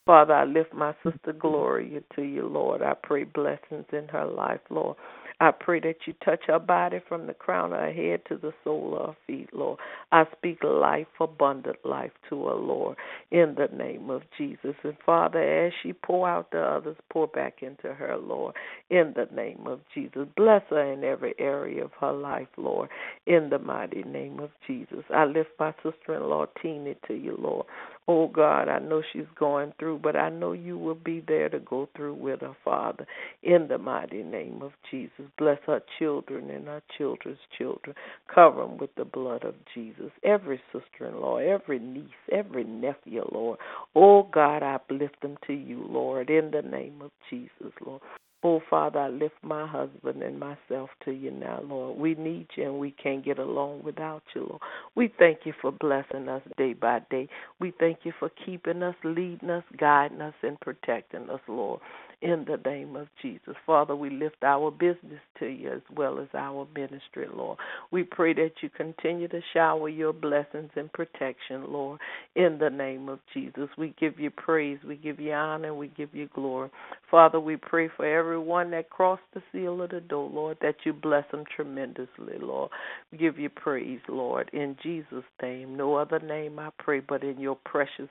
Father, 0.04 0.34
I 0.34 0.44
lift 0.44 0.74
my 0.74 0.92
sister 1.04 1.32
Gloria 1.32 2.00
to 2.16 2.22
you, 2.22 2.48
Lord. 2.48 2.82
I 2.82 2.94
pray 3.00 3.22
blessings 3.22 3.84
in 3.92 4.08
her 4.08 4.26
life, 4.26 4.60
Lord. 4.68 4.96
I 5.40 5.52
pray 5.52 5.80
that 5.80 5.96
you 6.06 6.14
touch 6.24 6.42
her 6.48 6.58
body 6.58 7.00
from 7.08 7.26
the 7.26 7.34
crown 7.34 7.72
of 7.72 7.80
her 7.80 7.92
head 7.92 8.22
to 8.28 8.36
the 8.36 8.52
sole 8.64 8.96
of 8.98 9.08
her 9.08 9.16
feet, 9.26 9.48
Lord. 9.52 9.78
I 10.12 10.24
speak 10.36 10.62
life, 10.62 11.06
abundant 11.20 11.78
life 11.84 12.12
to 12.28 12.46
her, 12.46 12.54
Lord, 12.54 12.96
in 13.30 13.56
the 13.56 13.74
name 13.76 14.10
of 14.10 14.22
Jesus. 14.36 14.74
And 14.84 14.96
Father, 15.04 15.66
as 15.66 15.72
she 15.82 15.94
pour 15.94 16.28
out 16.28 16.50
to 16.52 16.60
others, 16.60 16.96
pour 17.10 17.26
back 17.28 17.62
into 17.62 17.94
her, 17.94 18.16
Lord, 18.18 18.54
in 18.90 19.14
the 19.16 19.34
name 19.34 19.66
of 19.66 19.80
Jesus. 19.94 20.28
Bless 20.36 20.62
her 20.70 20.92
in 20.92 21.04
every 21.04 21.34
area 21.38 21.84
of 21.84 21.92
her 22.00 22.12
life, 22.12 22.48
Lord, 22.56 22.90
in 23.26 23.48
the 23.50 23.58
mighty 23.58 24.02
name 24.02 24.40
of 24.40 24.50
Jesus. 24.66 25.04
I 25.14 25.24
lift 25.24 25.50
my 25.58 25.72
sister 25.82 26.16
in 26.16 26.22
law, 26.28 26.46
Tina, 26.62 26.94
to 27.08 27.14
you, 27.14 27.36
Lord. 27.40 27.66
Oh 28.12 28.26
God, 28.26 28.68
I 28.68 28.80
know 28.80 29.04
she's 29.12 29.30
going 29.38 29.72
through, 29.78 30.00
but 30.00 30.16
I 30.16 30.30
know 30.30 30.50
you 30.50 30.76
will 30.76 30.96
be 30.96 31.22
there 31.28 31.48
to 31.48 31.60
go 31.60 31.88
through 31.96 32.14
with 32.14 32.40
her, 32.40 32.56
Father, 32.64 33.06
in 33.44 33.68
the 33.68 33.78
mighty 33.78 34.24
name 34.24 34.62
of 34.62 34.72
Jesus. 34.90 35.26
Bless 35.38 35.58
her 35.68 35.80
children 35.96 36.50
and 36.50 36.66
her 36.66 36.82
children's 36.98 37.38
children. 37.56 37.94
Cover 38.26 38.62
them 38.62 38.78
with 38.78 38.92
the 38.96 39.04
blood 39.04 39.44
of 39.44 39.54
Jesus. 39.72 40.10
Every 40.24 40.60
sister 40.72 41.06
in 41.06 41.20
law, 41.20 41.36
every 41.36 41.78
niece, 41.78 42.08
every 42.32 42.64
nephew, 42.64 43.22
Lord. 43.30 43.60
Oh 43.94 44.24
God, 44.24 44.64
I 44.64 44.74
uplift 44.74 45.22
them 45.22 45.36
to 45.46 45.52
you, 45.52 45.86
Lord, 45.88 46.30
in 46.30 46.50
the 46.50 46.62
name 46.62 47.02
of 47.02 47.12
Jesus, 47.30 47.72
Lord. 47.86 48.02
Oh, 48.42 48.60
Father, 48.70 49.00
I 49.00 49.08
lift 49.08 49.34
my 49.42 49.66
husband 49.66 50.22
and 50.22 50.40
myself 50.40 50.88
to 51.04 51.10
you 51.10 51.30
now, 51.30 51.60
Lord. 51.62 51.98
We 51.98 52.14
need 52.14 52.46
you 52.56 52.64
and 52.64 52.78
we 52.78 52.92
can't 52.92 53.24
get 53.24 53.38
along 53.38 53.82
without 53.84 54.22
you, 54.34 54.46
Lord. 54.48 54.62
We 54.94 55.12
thank 55.18 55.40
you 55.44 55.52
for 55.60 55.70
blessing 55.72 56.28
us 56.28 56.42
day 56.56 56.72
by 56.72 57.00
day. 57.10 57.28
We 57.60 57.74
thank 57.78 57.98
you 58.04 58.12
for 58.18 58.30
keeping 58.46 58.82
us, 58.82 58.94
leading 59.04 59.50
us, 59.50 59.64
guiding 59.78 60.22
us, 60.22 60.34
and 60.42 60.58
protecting 60.60 61.28
us, 61.28 61.40
Lord 61.48 61.80
in 62.22 62.44
the 62.46 62.58
name 62.68 62.96
of 62.96 63.08
Jesus. 63.22 63.54
Father, 63.66 63.96
we 63.96 64.10
lift 64.10 64.42
our 64.42 64.70
business 64.70 65.20
to 65.38 65.46
you 65.46 65.72
as 65.72 65.80
well 65.94 66.18
as 66.18 66.28
our 66.34 66.66
ministry, 66.74 67.26
Lord. 67.32 67.58
We 67.90 68.04
pray 68.04 68.34
that 68.34 68.52
you 68.62 68.68
continue 68.68 69.28
to 69.28 69.40
shower 69.54 69.88
your 69.88 70.12
blessings 70.12 70.70
and 70.76 70.92
protection, 70.92 71.64
Lord, 71.72 72.00
in 72.36 72.58
the 72.58 72.70
name 72.70 73.08
of 73.08 73.20
Jesus. 73.32 73.68
We 73.78 73.94
give 73.98 74.18
you 74.20 74.30
praise, 74.30 74.78
we 74.86 74.96
give 74.96 75.18
you 75.18 75.32
honor, 75.32 75.74
we 75.74 75.88
give 75.88 76.14
you 76.14 76.28
glory. 76.34 76.70
Father, 77.10 77.40
we 77.40 77.56
pray 77.56 77.88
for 77.96 78.04
everyone 78.30 78.70
that 78.70 78.88
crossed 78.90 79.22
the 79.34 79.42
seal 79.50 79.82
of 79.82 79.90
the 79.90 80.00
door, 80.00 80.30
Lord, 80.32 80.56
that 80.62 80.76
you 80.84 80.92
bless 80.92 81.24
them 81.32 81.42
tremendously, 81.56 82.38
Lord. 82.40 82.70
Give 83.18 83.40
you 83.40 83.50
praise, 83.50 83.98
Lord, 84.08 84.48
in 84.52 84.76
Jesus' 84.80 85.24
name. 85.42 85.76
No 85.76 85.96
other 85.96 86.20
name 86.20 86.60
I 86.60 86.70
pray 86.78 87.00
but 87.00 87.24
in 87.24 87.40
your 87.40 87.58
precious 87.64 88.08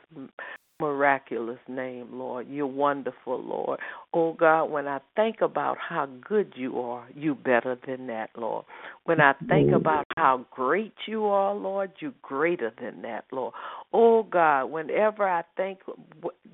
miraculous 0.79 1.59
name, 1.67 2.07
Lord. 2.13 2.47
You're 2.49 2.65
wonderful, 2.65 3.41
Lord. 3.43 3.79
Oh 4.13 4.33
God, 4.33 4.65
when 4.65 4.87
I 4.87 4.99
think 5.15 5.41
about 5.41 5.77
how 5.77 6.07
good 6.27 6.53
you 6.55 6.79
are, 6.79 7.05
you 7.13 7.35
better 7.35 7.77
than 7.85 8.07
that, 8.07 8.29
Lord. 8.37 8.65
When 9.03 9.19
I 9.19 9.33
think 9.47 9.71
about 9.71 10.05
how 10.15 10.45
great 10.51 10.93
you 11.05 11.25
are, 11.25 11.53
Lord, 11.53 11.91
you 11.99 12.13
greater 12.21 12.71
than 12.81 13.01
that, 13.01 13.25
Lord. 13.31 13.53
Oh 13.91 14.23
God, 14.23 14.65
whenever 14.65 15.27
I 15.27 15.43
think 15.57 15.79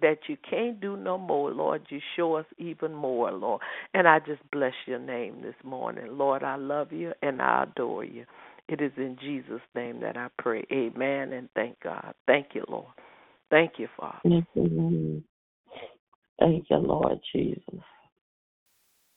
that 0.01 0.17
you 0.27 0.37
can't 0.49 0.79
do 0.81 0.97
no 0.97 1.17
more, 1.17 1.51
Lord, 1.51 1.83
you 1.89 1.99
show 2.15 2.33
us 2.35 2.45
even 2.57 2.93
more, 2.93 3.31
Lord. 3.31 3.61
And 3.93 4.07
I 4.07 4.19
just 4.19 4.41
bless 4.51 4.73
your 4.87 4.99
name 4.99 5.41
this 5.43 5.55
morning. 5.63 6.17
Lord, 6.17 6.43
I 6.43 6.55
love 6.55 6.91
you 6.91 7.13
and 7.21 7.41
I 7.41 7.63
adore 7.63 8.03
you. 8.03 8.25
It 8.67 8.81
is 8.81 8.91
in 8.97 9.17
Jesus' 9.21 9.61
name 9.75 9.99
that 10.01 10.17
I 10.17 10.29
pray. 10.39 10.65
Amen 10.71 11.33
and 11.33 11.47
thank 11.53 11.79
God. 11.81 12.15
Thank 12.25 12.47
you, 12.53 12.63
Lord. 12.67 12.87
Thank 13.49 13.73
you, 13.77 13.87
Father. 13.97 14.19
Thank 14.23 14.45
you, 14.53 14.63
Lord. 14.63 15.23
Thank 16.39 16.65
you, 16.69 16.77
Lord 16.77 17.19
Jesus. 17.33 17.83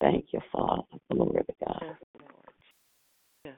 Thank 0.00 0.26
you, 0.32 0.40
Father. 0.52 0.82
Glory 1.10 1.42
to 1.44 1.54
God. 1.64 1.82
Yes, 1.82 1.96
Lord. 2.20 2.54
Yes. 3.44 3.54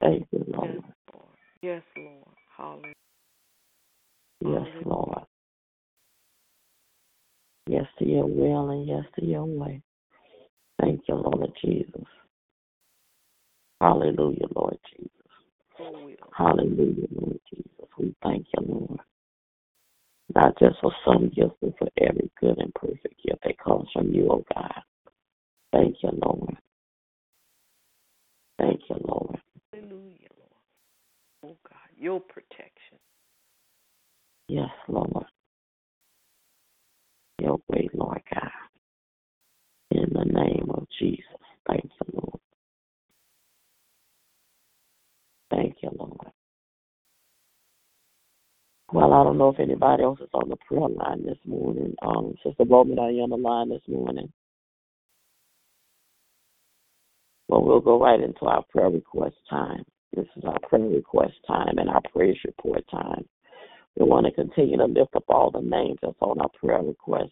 Thank 0.00 0.26
you, 0.32 0.44
Lord. 0.48 0.70
Yes, 0.74 0.82
Lord. 1.12 1.36
Yes, 1.62 1.82
Lord. 1.96 2.36
Hallelujah. 2.56 2.92
Yes, 4.40 4.84
Lord. 4.84 5.22
Yes 7.68 7.86
to 7.98 8.04
your 8.06 8.26
will 8.26 8.70
and 8.70 8.86
yes 8.86 9.04
to 9.18 9.24
your 9.24 9.44
way. 9.44 9.82
Thank 10.80 11.02
you, 11.08 11.14
Lord 11.14 11.50
Jesus. 11.64 12.06
Hallelujah, 13.80 14.46
Lord 14.54 14.78
Jesus. 14.90 15.10
Oh. 15.80 16.10
Hallelujah, 16.36 17.06
Lord 17.14 17.40
Jesus. 17.52 17.88
We 17.98 18.14
thank 18.22 18.46
you, 18.56 18.64
Lord. 18.66 19.00
Not 20.34 20.58
just 20.58 20.76
for 20.80 20.92
some 21.04 21.30
gifts, 21.34 21.56
but 21.60 21.76
for 21.78 21.88
every 21.98 22.30
good 22.40 22.58
and 22.58 22.74
perfect 22.74 23.22
gift 23.24 23.40
that 23.44 23.58
comes 23.58 23.88
from 23.92 24.12
you, 24.12 24.28
oh 24.30 24.44
God. 24.54 24.82
Thank 25.72 25.96
you, 26.02 26.10
Lord. 26.24 26.56
Thank 28.58 28.80
you, 28.88 28.96
Lord. 29.04 29.40
Hallelujah, 29.72 30.28
Lord. 30.38 30.52
Oh 31.44 31.56
God, 31.68 31.88
your 31.98 32.20
protection. 32.20 32.98
Yes, 34.48 34.70
Lord. 34.88 35.26
Your 37.40 37.58
great 37.70 37.94
Lord 37.94 38.22
God. 38.32 38.50
In 39.90 40.06
the 40.12 40.24
name 40.24 40.70
of 40.74 40.86
Jesus. 40.98 41.24
Thank 41.66 41.84
you, 41.84 42.12
Lord. 42.22 42.40
Thank 45.50 45.76
you, 45.82 45.90
Lord. 45.98 46.31
Well, 48.92 49.12
I 49.14 49.24
don't 49.24 49.38
know 49.38 49.50
if 49.50 49.60
anybody 49.60 50.02
else 50.02 50.20
is 50.20 50.28
on 50.34 50.50
the 50.50 50.56
prayer 50.56 50.88
line 50.88 51.24
this 51.24 51.38
morning. 51.46 51.94
Um, 52.02 52.34
Sister 52.44 52.64
Bowman, 52.64 52.98
are 52.98 53.10
you 53.10 53.22
on 53.22 53.30
the 53.30 53.36
line 53.36 53.70
this 53.70 53.82
morning? 53.88 54.30
Well, 57.48 57.62
we'll 57.62 57.80
go 57.80 58.00
right 58.00 58.20
into 58.20 58.44
our 58.46 58.62
prayer 58.70 58.90
request 58.90 59.36
time. 59.48 59.84
This 60.14 60.26
is 60.36 60.44
our 60.44 60.58
prayer 60.68 60.82
request 60.82 61.34
time 61.46 61.78
and 61.78 61.88
our 61.88 62.02
praise 62.12 62.36
report 62.44 62.84
time. 62.90 63.24
We 63.98 64.06
want 64.06 64.26
to 64.26 64.32
continue 64.32 64.76
to 64.76 64.86
lift 64.86 65.16
up 65.16 65.24
all 65.28 65.50
the 65.50 65.60
names 65.60 65.98
that's 66.02 66.14
on 66.20 66.40
our 66.40 66.50
prayer 66.50 66.82
request 66.82 67.30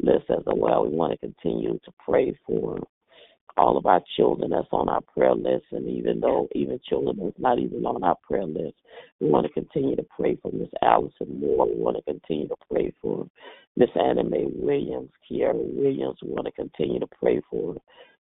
list 0.00 0.26
as 0.30 0.42
well. 0.46 0.84
We 0.84 0.96
want 0.96 1.12
to 1.12 1.18
continue 1.18 1.78
to 1.84 1.92
pray 2.04 2.36
for 2.46 2.80
all 3.56 3.76
of 3.76 3.86
our 3.86 4.02
children 4.16 4.50
that's 4.50 4.68
on 4.72 4.88
our 4.88 5.00
prayer 5.00 5.34
list, 5.34 5.66
and 5.72 5.88
even 5.88 6.20
though 6.20 6.48
even 6.54 6.80
children 6.88 7.18
that's 7.20 7.38
not 7.38 7.58
even 7.58 7.84
on 7.86 8.02
our 8.04 8.16
prayer 8.26 8.44
list, 8.44 8.76
we 9.20 9.28
want 9.28 9.46
to 9.46 9.52
continue 9.52 9.96
to 9.96 10.06
pray 10.14 10.36
for 10.42 10.52
Miss 10.52 10.68
Allison 10.82 11.40
Moore. 11.40 11.66
We 11.66 11.80
want 11.80 11.96
to 11.96 12.02
continue 12.02 12.48
to 12.48 12.56
pray 12.70 12.92
for 13.00 13.26
Miss 13.76 13.90
Anna 13.94 14.24
Mae 14.24 14.46
Williams, 14.52 15.10
Kiara 15.30 15.54
Williams. 15.54 16.18
We 16.22 16.30
want 16.30 16.46
to 16.46 16.52
continue 16.52 17.00
to 17.00 17.06
pray 17.06 17.40
for 17.50 17.76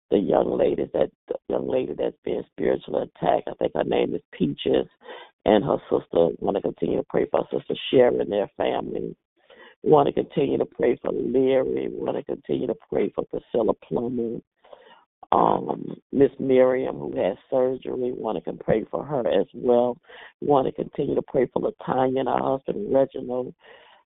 the 0.09 0.17
young 0.17 0.57
lady 0.57 0.89
that 0.93 1.11
the 1.27 1.35
young 1.47 1.69
lady 1.69 1.93
that's 1.97 2.17
being 2.25 2.43
spiritually 2.51 3.03
attacked. 3.15 3.47
I 3.47 3.53
think 3.53 3.71
her 3.75 3.83
name 3.83 4.13
is 4.13 4.21
Peaches, 4.37 4.87
and 5.45 5.63
her 5.63 5.77
sister. 5.89 6.27
We 6.27 6.37
want 6.39 6.57
to 6.57 6.61
continue 6.61 6.97
to 6.97 7.05
pray 7.09 7.25
for 7.31 7.43
her 7.43 7.57
sister 7.59 7.75
Sherry 7.89 8.19
and 8.19 8.31
their 8.31 8.49
family. 8.57 9.15
We 9.83 9.89
want 9.89 10.07
to 10.07 10.13
continue 10.13 10.57
to 10.57 10.65
pray 10.65 10.99
for 11.01 11.11
Larry. 11.11 11.87
We 11.87 11.95
want 11.95 12.17
to 12.17 12.23
continue 12.23 12.67
to 12.67 12.75
pray 12.89 13.11
for 13.15 13.25
Priscilla 13.25 13.73
Plummer 13.87 14.39
um, 15.31 15.95
Miss 16.11 16.31
Miriam 16.39 16.97
who 16.97 17.15
has 17.17 17.37
surgery. 17.49 18.11
Want 18.11 18.43
to 18.43 18.53
pray 18.53 18.85
for 18.91 19.03
her 19.03 19.27
as 19.27 19.47
well. 19.53 19.97
We 20.41 20.47
want 20.47 20.67
to 20.67 20.73
continue 20.73 21.15
to 21.15 21.21
pray 21.21 21.47
for 21.51 21.61
Latanya 21.61 22.21
and 22.21 22.29
husband 22.29 22.93
Reginald. 22.93 23.53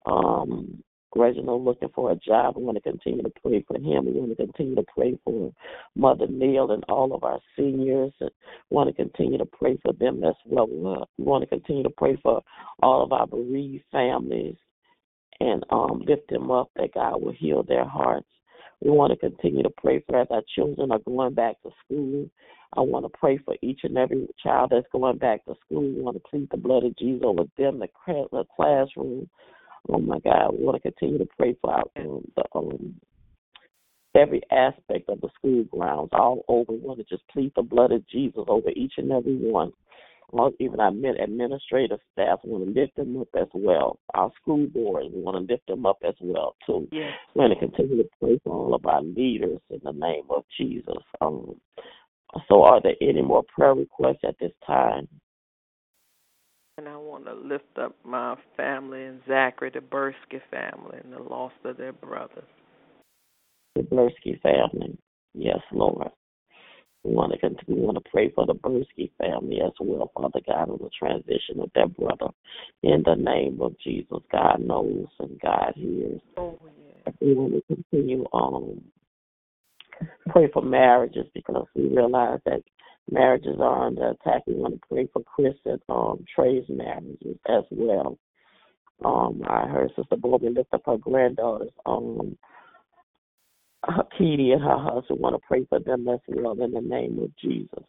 Um, 0.05 0.83
Reginald 1.15 1.63
looking 1.63 1.89
for 1.95 2.11
a 2.11 2.15
job. 2.15 2.57
We 2.57 2.63
want 2.63 2.75
to 2.75 2.81
continue 2.81 3.23
to 3.23 3.31
pray 3.41 3.63
for 3.67 3.75
him. 3.77 4.05
We 4.05 4.19
want 4.19 4.31
to 4.31 4.35
continue 4.35 4.75
to 4.75 4.83
pray 4.93 5.17
for 5.23 5.51
Mother 5.95 6.27
Neil 6.29 6.71
and 6.71 6.83
all 6.89 7.15
of 7.15 7.23
our 7.23 7.39
seniors. 7.57 8.11
And 8.19 8.29
want 8.69 8.89
to 8.89 8.93
continue 8.93 9.37
to 9.37 9.45
pray 9.45 9.77
for 9.81 9.93
them 9.93 10.23
as 10.23 10.35
well. 10.45 10.67
We 10.67 11.23
want 11.23 11.43
to 11.43 11.47
continue 11.47 11.83
to 11.83 11.89
pray 11.89 12.17
for 12.21 12.41
all 12.83 13.01
of 13.01 13.13
our 13.13 13.25
bereaved 13.25 13.85
families 13.91 14.57
and 15.39 15.63
um, 15.69 16.03
lift 16.05 16.29
them 16.29 16.51
up 16.51 16.69
that 16.75 16.93
God 16.93 17.21
will 17.21 17.33
heal 17.33 17.63
their 17.63 17.85
hearts. 17.85 18.27
We 18.81 18.91
want 18.91 19.11
to 19.11 19.17
continue 19.17 19.63
to 19.63 19.69
pray 19.69 20.03
for 20.07 20.19
as 20.19 20.27
our 20.29 20.43
children 20.55 20.91
are 20.91 20.99
going 20.99 21.33
back 21.33 21.61
to 21.63 21.71
school. 21.83 22.29
I 22.75 22.81
want 22.81 23.05
to 23.05 23.17
pray 23.17 23.37
for 23.37 23.55
each 23.61 23.81
and 23.83 23.97
every 23.97 24.27
child 24.41 24.71
that's 24.71 24.87
going 24.91 25.17
back 25.17 25.45
to 25.45 25.55
school. 25.65 25.81
We 25.81 26.01
want 26.01 26.17
to 26.17 26.29
plead 26.29 26.49
the 26.51 26.57
blood 26.57 26.83
of 26.83 26.95
Jesus 26.97 27.23
over 27.23 27.43
them, 27.57 27.79
the, 27.79 27.87
the 28.31 28.43
classroom. 28.55 29.29
Oh 29.89 29.99
my 29.99 30.19
God, 30.19 30.55
we 30.57 30.65
want 30.65 30.81
to 30.81 30.91
continue 30.91 31.19
to 31.19 31.27
pray 31.37 31.55
for 31.61 31.73
our, 31.73 31.83
um, 31.97 32.25
the, 32.35 32.43
um, 32.53 32.95
every 34.15 34.41
aspect 34.51 35.09
of 35.09 35.21
the 35.21 35.29
school 35.37 35.63
grounds 35.65 36.09
all 36.11 36.43
over. 36.47 36.73
We 36.73 36.79
want 36.79 36.99
to 36.99 37.05
just 37.05 37.27
plead 37.29 37.51
the 37.55 37.61
blood 37.61 37.91
of 37.91 38.07
Jesus 38.07 38.43
over 38.47 38.69
each 38.75 38.93
and 38.97 39.11
every 39.11 39.37
one 39.37 39.71
even 40.59 40.79
our 40.79 40.89
administrative 40.89 41.99
staff 42.11 42.39
want 42.43 42.65
to 42.65 42.81
lift 42.81 42.95
them 42.95 43.17
up 43.19 43.27
as 43.39 43.47
well. 43.53 43.99
Our 44.13 44.31
school 44.41 44.67
board 44.67 45.05
we 45.13 45.21
want 45.21 45.47
to 45.47 45.53
lift 45.53 45.67
them 45.67 45.85
up 45.85 45.97
as 46.07 46.15
well 46.19 46.55
too. 46.65 46.87
Yes. 46.91 47.13
We're 47.33 47.47
going 47.47 47.59
to 47.59 47.67
continue 47.67 48.03
to 48.03 48.09
pray 48.19 48.39
for 48.43 48.53
all 48.53 48.73
of 48.73 48.85
our 48.85 49.01
leaders 49.01 49.59
in 49.69 49.79
the 49.83 49.91
name 49.91 50.23
of 50.29 50.43
Jesus. 50.57 51.03
Um, 51.21 51.55
so, 52.47 52.63
are 52.63 52.81
there 52.81 52.95
any 53.01 53.21
more 53.21 53.43
prayer 53.55 53.73
requests 53.73 54.23
at 54.23 54.35
this 54.39 54.51
time? 54.65 55.07
And 56.77 56.89
I 56.89 56.97
want 56.97 57.25
to 57.25 57.33
lift 57.33 57.77
up 57.81 57.95
my 58.03 58.35
family 58.57 59.05
and 59.05 59.21
Zachary, 59.25 59.71
the 59.73 59.79
Bursky 59.79 60.41
family, 60.51 60.97
and 61.01 61.13
the 61.13 61.23
loss 61.23 61.53
of 61.63 61.77
their 61.77 61.93
brothers. 61.93 62.43
The 63.75 63.83
Bursky 63.83 64.41
family. 64.41 64.97
Yes, 65.33 65.59
Lord. 65.71 66.09
We 67.05 67.13
want 67.13 67.33
to 67.33 67.37
continue, 67.37 67.81
we 67.81 67.85
want 67.85 68.03
to 68.03 68.09
pray 68.09 68.31
for 68.31 68.47
the 68.47 68.55
Bursky 68.55 69.11
family 69.19 69.61
as 69.61 69.73
well, 69.79 70.11
Father 70.15 70.39
God, 70.47 70.71
on 70.71 70.79
the 70.81 70.89
transition 70.97 71.59
of 71.59 71.69
their 71.75 71.87
brother. 71.87 72.33
In 72.81 73.03
the 73.05 73.13
name 73.13 73.59
of 73.61 73.77
Jesus, 73.79 74.17
God 74.31 74.59
knows 74.59 75.05
and 75.19 75.39
God 75.39 75.73
hears. 75.75 76.19
Oh, 76.35 76.59
yeah. 77.05 77.11
We 77.21 77.35
want 77.35 77.53
to 77.53 77.75
continue 77.75 78.25
um 78.33 78.81
pray 80.29 80.49
for 80.51 80.63
marriages 80.63 81.27
because 81.35 81.67
we 81.75 81.89
realize 81.89 82.39
that 82.45 82.63
marriages 83.11 83.57
are 83.59 83.85
under 83.85 84.09
attack. 84.09 84.41
We 84.47 84.55
want 84.55 84.73
to 84.73 84.87
pray 84.89 85.07
for 85.13 85.21
Chris 85.23 85.53
and 85.65 85.81
um 85.89 86.25
Trey's 86.35 86.65
marriages 86.69 87.37
as 87.47 87.63
well. 87.69 88.17
Um, 89.03 89.43
I 89.47 89.67
heard 89.67 89.91
Sister 89.95 90.15
Bobby 90.15 90.49
lift 90.49 90.73
up 90.73 90.83
her 90.85 90.97
granddaughters. 90.97 91.71
Um, 91.85 92.37
Katie 94.17 94.51
and 94.51 94.61
her 94.61 94.77
husband 94.77 95.19
want 95.19 95.35
to 95.35 95.41
pray 95.47 95.65
for 95.65 95.79
them 95.79 96.07
as 96.07 96.19
well 96.27 96.59
in 96.61 96.71
the 96.71 96.81
name 96.81 97.19
of 97.21 97.35
Jesus. 97.37 97.83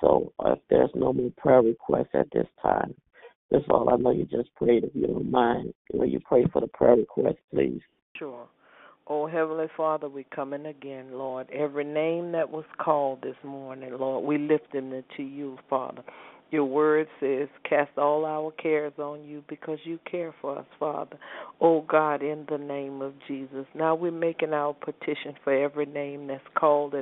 So 0.00 0.32
if 0.44 0.58
there's 0.70 0.90
no 0.94 1.12
more 1.12 1.30
prayer 1.36 1.62
requests 1.62 2.14
at 2.14 2.28
this 2.32 2.46
time, 2.62 2.94
that's 3.50 3.64
all 3.68 3.90
I 3.92 3.96
know 3.96 4.12
you 4.12 4.24
just 4.24 4.54
prayed. 4.54 4.84
If 4.84 4.94
you 4.94 5.06
don't 5.06 5.30
mind, 5.30 5.74
will 5.92 6.06
you 6.06 6.20
pray 6.20 6.46
for 6.52 6.60
the 6.60 6.68
prayer 6.68 6.96
request, 6.96 7.38
please? 7.52 7.80
Sure. 8.16 8.46
Oh, 9.06 9.26
Heavenly 9.26 9.66
Father, 9.76 10.08
we 10.08 10.24
come 10.34 10.52
in 10.52 10.66
again, 10.66 11.08
Lord. 11.12 11.48
Every 11.50 11.84
name 11.84 12.32
that 12.32 12.48
was 12.48 12.64
called 12.78 13.22
this 13.22 13.34
morning, 13.42 13.96
Lord, 13.98 14.24
we 14.24 14.38
lift 14.38 14.72
them 14.72 14.90
to 15.16 15.22
you, 15.22 15.58
Father. 15.68 16.02
Your 16.50 16.64
word 16.64 17.06
says, 17.20 17.48
Cast 17.68 17.96
all 17.96 18.24
our 18.26 18.50
cares 18.52 18.92
on 18.98 19.22
you 19.24 19.44
because 19.48 19.78
you 19.84 19.98
care 20.10 20.34
for 20.40 20.58
us, 20.58 20.66
Father. 20.78 21.16
Oh 21.60 21.82
God, 21.82 22.22
in 22.22 22.44
the 22.50 22.58
name 22.58 23.02
of 23.02 23.12
Jesus. 23.28 23.66
Now 23.74 23.94
we're 23.94 24.10
making 24.10 24.52
our 24.52 24.74
petition 24.74 25.34
for 25.44 25.52
every 25.52 25.86
name 25.86 26.26
that's 26.26 26.42
called 26.58 26.94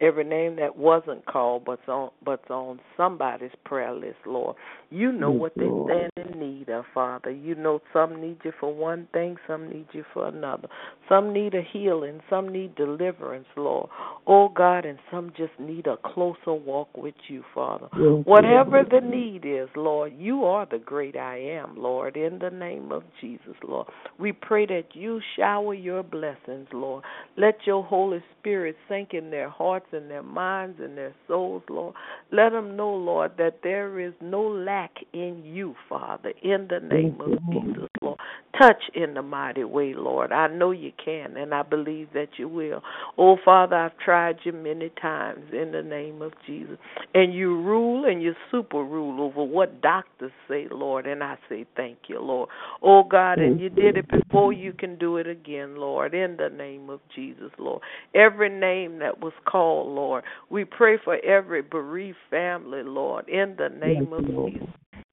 every 0.00 0.24
name 0.24 0.56
that 0.56 0.76
wasn't 0.76 1.24
called 1.26 1.64
but's 1.64 1.88
on 1.88 2.10
but's 2.24 2.50
on 2.50 2.80
somebody's 2.96 3.50
prayer 3.64 3.92
list, 3.92 4.18
Lord. 4.26 4.56
You 4.90 5.12
know 5.12 5.30
what 5.30 5.54
they 5.56 5.68
stand 5.84 6.12
in 6.16 6.38
need 6.38 6.68
of, 6.70 6.84
Father. 6.94 7.30
You 7.30 7.54
know 7.54 7.80
some 7.92 8.20
need 8.20 8.38
you 8.44 8.52
for 8.58 8.72
one 8.72 9.08
thing, 9.12 9.36
some 9.46 9.68
need 9.68 9.86
you 9.92 10.04
for 10.14 10.28
another. 10.28 10.68
Some 11.08 11.32
need 11.32 11.54
a 11.54 11.62
healing, 11.62 12.20
some 12.30 12.48
need 12.48 12.74
deliverance, 12.74 13.46
Lord. 13.56 13.90
Oh 14.26 14.48
God, 14.48 14.84
and 14.84 14.98
some 15.10 15.32
just 15.36 15.52
need 15.58 15.86
a 15.86 15.96
closer 15.96 16.54
walk 16.54 16.96
with 16.96 17.14
you, 17.28 17.42
Father. 17.54 17.88
Whatever 18.24 18.84
the 18.88 19.00
need 19.00 19.44
is, 19.44 19.68
Lord, 19.76 20.12
you 20.16 20.44
are 20.44 20.66
the 20.66 20.78
great 20.78 21.16
I 21.16 21.38
am, 21.38 21.76
Lord, 21.76 22.16
in 22.16 22.38
the 22.38 22.50
name 22.50 22.92
of 22.92 23.02
Jesus, 23.20 23.54
Lord. 23.66 23.88
We 24.18 24.32
pray 24.32 24.66
that 24.66 24.94
you 24.94 25.20
shower 25.36 25.74
your 25.74 26.02
blessings, 26.02 26.68
Lord. 26.72 27.04
Let 27.36 27.58
your 27.66 27.84
Holy 27.84 28.22
Spirit 28.38 28.76
sink 28.88 29.12
in 29.12 29.30
their 29.30 29.48
hearts 29.48 29.86
and 29.92 30.10
their 30.10 30.22
minds 30.22 30.78
and 30.80 30.96
their 30.96 31.14
souls, 31.26 31.62
Lord. 31.68 31.94
Let 32.32 32.50
them 32.50 32.76
know, 32.76 32.90
Lord, 32.94 33.32
that 33.38 33.60
there 33.62 34.00
is 34.00 34.12
no 34.20 34.42
lack 34.42 34.92
in 35.12 35.42
you, 35.44 35.74
Father, 35.88 36.32
in 36.42 36.68
the 36.68 36.80
name 36.80 37.20
of 37.20 37.38
Jesus, 37.52 37.88
Lord. 38.02 38.18
Touch 38.60 38.82
in 38.94 39.14
the 39.14 39.22
mighty 39.22 39.62
way, 39.62 39.94
Lord. 39.94 40.32
I 40.32 40.48
know 40.48 40.72
you 40.72 40.90
can, 41.02 41.36
and 41.36 41.54
I 41.54 41.62
believe 41.62 42.08
that 42.14 42.30
you 42.38 42.48
will. 42.48 42.82
Oh, 43.16 43.36
Father, 43.44 43.76
I've 43.76 43.96
tried 43.98 44.38
you 44.42 44.52
many 44.52 44.90
times 45.00 45.44
in 45.52 45.70
the 45.70 45.82
name 45.82 46.22
of 46.22 46.32
Jesus. 46.44 46.76
And 47.14 47.32
you 47.32 47.60
rule 47.60 48.04
and 48.04 48.20
you 48.20 48.34
super 48.50 48.82
rule 48.82 49.22
over 49.22 49.44
what 49.44 49.80
doctors 49.80 50.32
say, 50.48 50.66
Lord, 50.70 51.06
and 51.06 51.22
I 51.22 51.36
say 51.48 51.66
thank 51.76 51.98
you, 52.08 52.20
Lord. 52.20 52.48
Oh, 52.82 53.04
God, 53.04 53.38
and 53.38 53.60
you 53.60 53.68
did 53.68 53.96
it 53.96 54.06
before 54.08 54.52
you 54.52 54.72
can 54.72 54.98
do 54.98 55.18
it 55.18 55.28
again, 55.28 55.76
Lord, 55.76 56.12
in 56.12 56.36
the 56.36 56.48
name 56.48 56.90
of 56.90 57.00
Jesus, 57.14 57.50
Lord. 57.58 57.82
Every 58.14 58.48
name 58.48 58.98
that 58.98 59.20
was 59.20 59.32
called, 59.46 59.77
Lord, 59.86 60.24
we 60.50 60.64
pray 60.64 60.96
for 61.02 61.16
every 61.24 61.62
bereaved 61.62 62.18
family, 62.30 62.82
Lord, 62.82 63.28
in 63.28 63.56
the 63.58 63.68
name 63.68 64.12
of 64.12 64.24
Jesus 64.26 64.68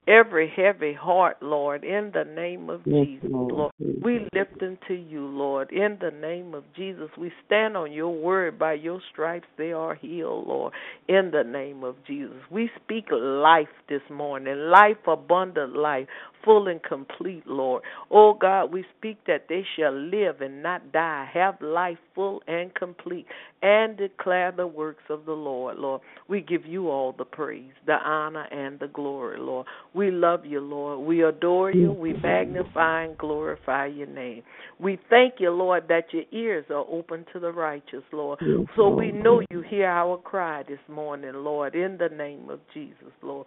every 0.08 0.52
heavy 0.54 0.92
heart, 0.92 1.38
Lord, 1.42 1.84
in 1.84 2.12
the 2.14 2.24
name 2.24 2.70
of 2.70 2.82
yes, 2.84 3.06
Jesus, 3.06 3.28
Lord. 3.30 3.52
Lord. 3.52 3.72
We 4.02 4.20
lift 4.34 4.60
them 4.60 4.78
to 4.88 4.94
you, 4.94 5.26
Lord, 5.26 5.72
in 5.72 5.98
the 6.00 6.10
name 6.10 6.54
of 6.54 6.64
Jesus. 6.76 7.08
We 7.18 7.32
stand 7.44 7.76
on 7.76 7.92
your 7.92 8.10
word. 8.10 8.58
By 8.58 8.74
your 8.74 9.00
stripes 9.12 9.48
they 9.58 9.72
are 9.72 9.94
healed, 9.94 10.46
Lord, 10.46 10.72
in 11.08 11.30
the 11.32 11.42
name 11.42 11.82
of 11.82 11.96
Jesus. 12.06 12.36
We 12.50 12.70
speak 12.84 13.06
life 13.10 13.68
this 13.88 14.02
morning, 14.10 14.56
life, 14.70 14.96
abundant 15.06 15.76
life 15.76 16.06
full 16.44 16.68
and 16.68 16.82
complete, 16.82 17.46
Lord. 17.46 17.82
Oh 18.10 18.34
God, 18.34 18.72
we 18.72 18.84
speak 18.98 19.18
that 19.26 19.46
they 19.48 19.64
shall 19.76 19.92
live 19.92 20.40
and 20.40 20.62
not 20.62 20.92
die, 20.92 21.28
have 21.32 21.60
life 21.60 21.98
full 22.14 22.42
and 22.46 22.74
complete, 22.74 23.26
and 23.62 23.96
declare 23.96 24.52
the 24.52 24.66
works 24.66 25.02
of 25.10 25.24
the 25.24 25.32
Lord, 25.32 25.78
Lord. 25.78 26.00
We 26.28 26.40
give 26.40 26.64
you 26.66 26.88
all 26.88 27.12
the 27.16 27.24
praise, 27.24 27.72
the 27.86 27.94
honor, 27.94 28.46
and 28.50 28.78
the 28.78 28.88
glory, 28.88 29.38
Lord. 29.38 29.66
We 29.94 30.10
love 30.10 30.44
you, 30.44 30.60
Lord. 30.60 31.06
We 31.06 31.24
adore 31.24 31.70
you. 31.70 31.92
We 31.92 32.12
magnify 32.12 33.04
and 33.04 33.18
glorify 33.18 33.86
your 33.86 34.06
name. 34.06 34.42
We 34.78 34.98
thank 35.10 35.34
you, 35.38 35.50
Lord, 35.50 35.84
that 35.88 36.12
your 36.12 36.24
ears 36.32 36.66
are 36.70 36.84
open 36.88 37.24
to 37.32 37.40
the 37.40 37.52
righteous, 37.52 38.02
Lord. 38.12 38.38
So 38.76 38.88
we 38.88 39.10
know 39.12 39.42
you 39.50 39.62
hear 39.62 39.86
our 39.86 40.16
cry 40.18 40.62
this 40.62 40.78
morning, 40.88 41.32
Lord, 41.34 41.74
in 41.74 41.96
the 41.98 42.08
name 42.08 42.50
of 42.50 42.60
Jesus, 42.74 43.12
Lord. 43.22 43.46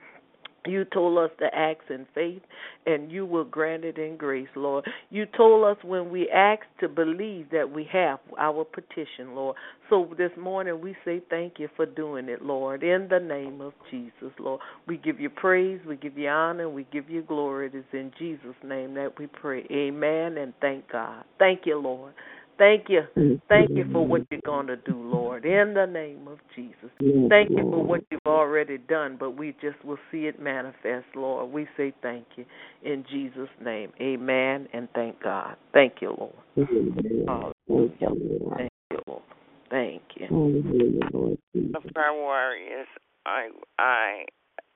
You 0.70 0.86
told 0.86 1.17
us 1.17 1.32
to 1.39 1.45
ask 1.55 1.80
in 1.89 2.05
faith, 2.13 2.41
and 2.86 3.11
you 3.11 3.26
will 3.26 3.43
grant 3.43 3.84
it 3.84 3.97
in 3.97 4.17
grace, 4.17 4.47
Lord. 4.55 4.86
You 5.09 5.26
told 5.26 5.65
us 5.65 5.84
when 5.84 6.09
we 6.09 6.30
ask 6.30 6.61
to 6.80 6.88
believe 6.88 7.47
that 7.51 7.70
we 7.72 7.88
have 7.91 8.20
our 8.38 8.63
petition, 8.63 9.36
Lord. 9.36 9.55
So 9.89 10.13
this 10.17 10.32
morning 10.39 10.82
we 10.82 10.95
say 11.03 11.22
thank 11.30 11.53
you 11.57 11.67
for 11.76 11.86
doing 11.86 12.30
it, 12.30 12.43
Lord, 12.43 12.84
in 12.84 13.07
the 13.09 13.20
name 13.20 13.61
of 13.61 13.74
Jesus, 13.89 14.32
Lord. 14.39 14.61
We 14.88 14.97
give 14.97 15.20
you 15.20 15.30
praise, 15.30 15.80
we 15.88 15.95
give 15.97 16.17
you 16.17 16.30
honor, 16.30 16.70
we 16.70 16.86
give 16.91 17.09
you 17.09 17.24
glory. 17.24 17.67
It 17.67 17.76
is 17.76 17.86
in 17.91 18.11
Jesus' 18.20 18.55
name 18.63 18.93
that 18.95 19.17
we 19.17 19.28
pray. 19.28 19.65
Amen 19.72 20.38
and 20.38 20.53
thank 20.61 20.91
God. 20.91 21.24
Thank 21.39 21.61
you, 21.65 21.80
Lord. 21.80 22.13
Thank 22.60 22.89
you. 22.89 23.01
Thank 23.47 23.70
you 23.72 23.86
for 23.91 24.05
what 24.05 24.22
you're 24.30 24.41
going 24.45 24.68
to 24.68 24.76
do, 24.76 25.01
Lord, 25.01 25.45
in 25.45 25.74
the 25.74 25.86
name 25.86 26.28
of 26.28 26.39
Jesus. 26.55 26.91
Thank 27.30 27.49
you 27.49 27.64
for 27.72 27.84
what 27.84 28.01
you've 28.12 28.22
already 28.28 28.78
done, 28.78 29.16
but 29.18 29.32
we 29.32 29.55
just 29.62 29.84
will 29.84 29.97
see 30.12 30.26
it 30.26 30.39
manifest, 30.41 31.05
Lord. 31.16 31.51
We 31.51 31.68
say 31.78 31.93
thank 32.01 32.26
you 32.36 32.45
in 32.84 33.05
Jesus' 33.10 33.49
name. 33.64 33.91
Amen 34.01 34.68
and 34.74 34.89
thank 34.93 35.24
God. 35.24 35.55
Thank 35.74 35.93
you, 36.01 36.16
Lord. 36.20 36.36
Hallelujah. 37.28 37.53
Thank 38.57 38.72
you, 38.91 38.99
Lord. 39.07 39.24
Thank 39.70 40.01
you. 40.16 40.28
The 41.53 41.91
prayer 41.93 42.14
warriors, 42.14 42.88
I 43.26 43.49
I 43.80 44.26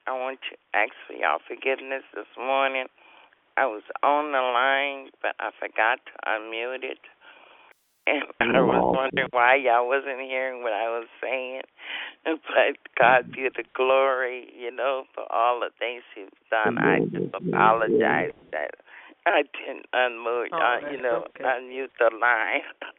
I 0.07 0.11
want 0.11 0.39
to 0.49 0.57
ask 0.77 0.91
for 1.05 1.13
y'all 1.13 1.39
forgiveness 1.47 2.03
this 2.15 2.25
morning. 2.37 2.85
I 3.57 3.65
was 3.65 3.83
on 4.01 4.31
the 4.31 4.41
line, 4.41 5.11
but 5.21 5.35
I 5.39 5.51
forgot 5.59 5.99
to 6.05 6.29
unmute 6.29 6.83
it. 6.83 6.97
And 8.05 8.57
I 8.57 8.61
was 8.61 8.95
wondering 8.95 9.29
why 9.31 9.55
y'all 9.55 9.87
wasn't 9.87 10.19
hearing 10.21 10.61
what 10.63 10.73
I 10.73 10.89
was 10.89 11.07
saying. 11.21 11.61
But 12.25 12.77
God 12.97 13.31
be 13.35 13.49
the 13.53 13.63
glory, 13.75 14.47
you 14.57 14.71
know, 14.71 15.03
for 15.13 15.29
all 15.31 15.59
the 15.59 15.69
things 15.77 16.03
He's 16.15 16.27
done. 16.49 16.77
I 16.77 16.99
just 17.11 17.33
apologize 17.33 18.31
that 18.51 18.71
I 19.25 19.43
didn't 19.43 19.87
unmute, 19.93 20.47
Oh, 20.53 20.57
uh, 20.57 20.91
you 20.91 21.01
know, 21.01 21.25
okay. 21.29 21.43
unmute 21.43 21.91
the 21.99 22.15
line. 22.19 22.61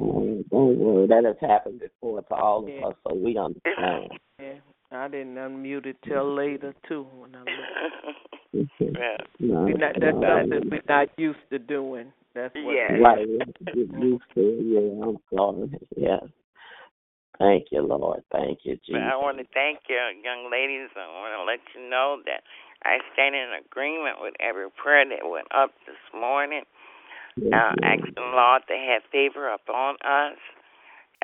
Oh, 0.00 0.42
Don't 0.50 0.78
worry, 0.78 1.06
that 1.06 1.24
has 1.24 1.36
happened 1.40 1.78
before 1.78 2.22
to 2.22 2.34
all 2.34 2.64
of 2.64 2.68
Yeah. 2.70 2.86
us, 2.86 2.94
so 3.06 3.14
we 3.14 3.36
understand. 3.38 4.18
Yeah, 4.40 4.54
I 4.90 5.06
didn't 5.06 5.36
unmute 5.36 5.86
it 5.86 5.96
till 6.02 6.34
later 6.34 6.74
too. 6.88 7.06
When 7.14 7.36
I 7.36 7.38
looked. 8.54 8.72
yeah. 8.80 9.16
No, 9.38 9.60
We're 9.64 9.76
not, 9.76 9.92
that's 10.00 10.16
no, 10.20 10.40
something 10.40 10.70
we're 10.70 10.80
not 10.88 11.08
used 11.16 11.38
to 11.50 11.58
doing. 11.60 12.12
That's 12.34 12.54
what. 12.54 12.74
Yeah. 12.74 12.96
Right, 12.98 13.28
we 13.28 13.38
have 13.38 13.54
to 13.54 13.64
get 13.64 14.02
used 14.02 14.24
to 14.34 14.40
it. 14.40 14.64
Yeah, 14.64 15.06
I'm 15.06 15.18
sorry. 15.34 15.78
Yes. 15.96 16.24
Thank 17.38 17.66
you, 17.72 17.82
Lord. 17.82 18.22
Thank 18.30 18.60
you, 18.62 18.78
But 18.88 19.02
I 19.02 19.16
want 19.16 19.38
to 19.38 19.44
thank 19.54 19.80
you, 19.88 19.98
young 20.22 20.50
ladies. 20.52 20.90
I 20.94 21.08
want 21.10 21.34
to 21.34 21.44
let 21.44 21.60
you 21.74 21.88
know 21.88 22.22
that 22.26 22.44
I 22.84 22.98
stand 23.12 23.34
in 23.34 23.50
agreement 23.58 24.18
with 24.20 24.34
every 24.38 24.70
prayer 24.70 25.04
that 25.08 25.28
went 25.28 25.48
up 25.50 25.72
this 25.86 25.98
morning, 26.14 26.62
Yes, 27.36 27.52
uh, 27.52 27.72
asking 27.82 28.14
the 28.14 28.22
Lord 28.22 28.62
to 28.68 28.76
have 28.76 29.02
favor 29.10 29.48
upon 29.48 29.96
us. 30.04 30.38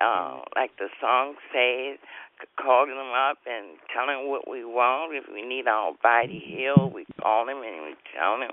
Uh, 0.00 0.40
like 0.54 0.70
the 0.78 0.88
song 1.00 1.34
says, 1.52 1.98
calling 2.54 2.94
him 2.94 3.12
up 3.14 3.38
and 3.46 3.78
telling 3.92 4.22
him 4.22 4.30
what 4.30 4.48
we 4.48 4.64
want. 4.64 5.14
If 5.14 5.24
we 5.32 5.42
need 5.42 5.66
our 5.66 5.92
body 6.02 6.38
healed, 6.38 6.94
we 6.94 7.06
call 7.20 7.48
him 7.48 7.58
and 7.58 7.82
we 7.82 7.94
tell 8.14 8.40
him. 8.40 8.52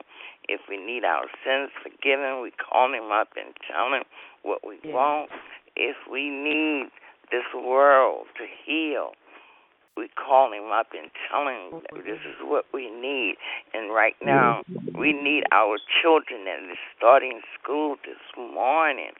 If 0.49 0.61
we 0.69 0.77
need 0.77 1.03
our 1.05 1.25
sins 1.45 1.69
forgiven, 1.83 2.41
we 2.41 2.51
call 2.51 2.93
him 2.93 3.11
up 3.11 3.29
and 3.37 3.53
tell 3.69 3.93
him 3.93 4.03
what 4.41 4.65
we 4.65 4.79
Yeah. 4.83 4.93
want. 4.93 5.31
If 5.75 6.07
we 6.07 6.29
need 6.29 6.89
this 7.29 7.45
world 7.53 8.27
to 8.37 8.45
heal, 8.47 9.13
we 9.97 10.07
call 10.09 10.51
him 10.51 10.71
up 10.71 10.93
and 10.93 11.09
tell 11.29 11.47
him 11.47 11.81
that 11.81 12.05
this 12.05 12.19
is 12.25 12.41
what 12.41 12.65
we 12.73 12.89
need. 12.89 13.37
And 13.73 13.93
right 13.93 14.15
now, 14.21 14.63
we 14.93 15.13
need 15.13 15.43
our 15.51 15.77
children 16.01 16.45
that 16.45 16.59
is 16.59 16.77
starting 16.97 17.41
school 17.59 17.97
this 18.03 18.19
morning 18.35 19.13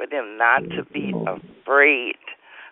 for 0.00 0.06
them 0.08 0.38
not 0.38 0.62
to 0.76 0.84
be 0.92 1.12
afraid. 1.28 2.16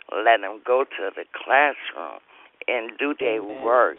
Let 0.09 0.41
them 0.41 0.61
go 0.65 0.85
to 0.85 1.11
the 1.15 1.25
classroom 1.37 2.25
and 2.67 2.97
do 2.99 3.15
their 3.21 3.43
Amen. 3.43 3.63
work. 3.63 3.99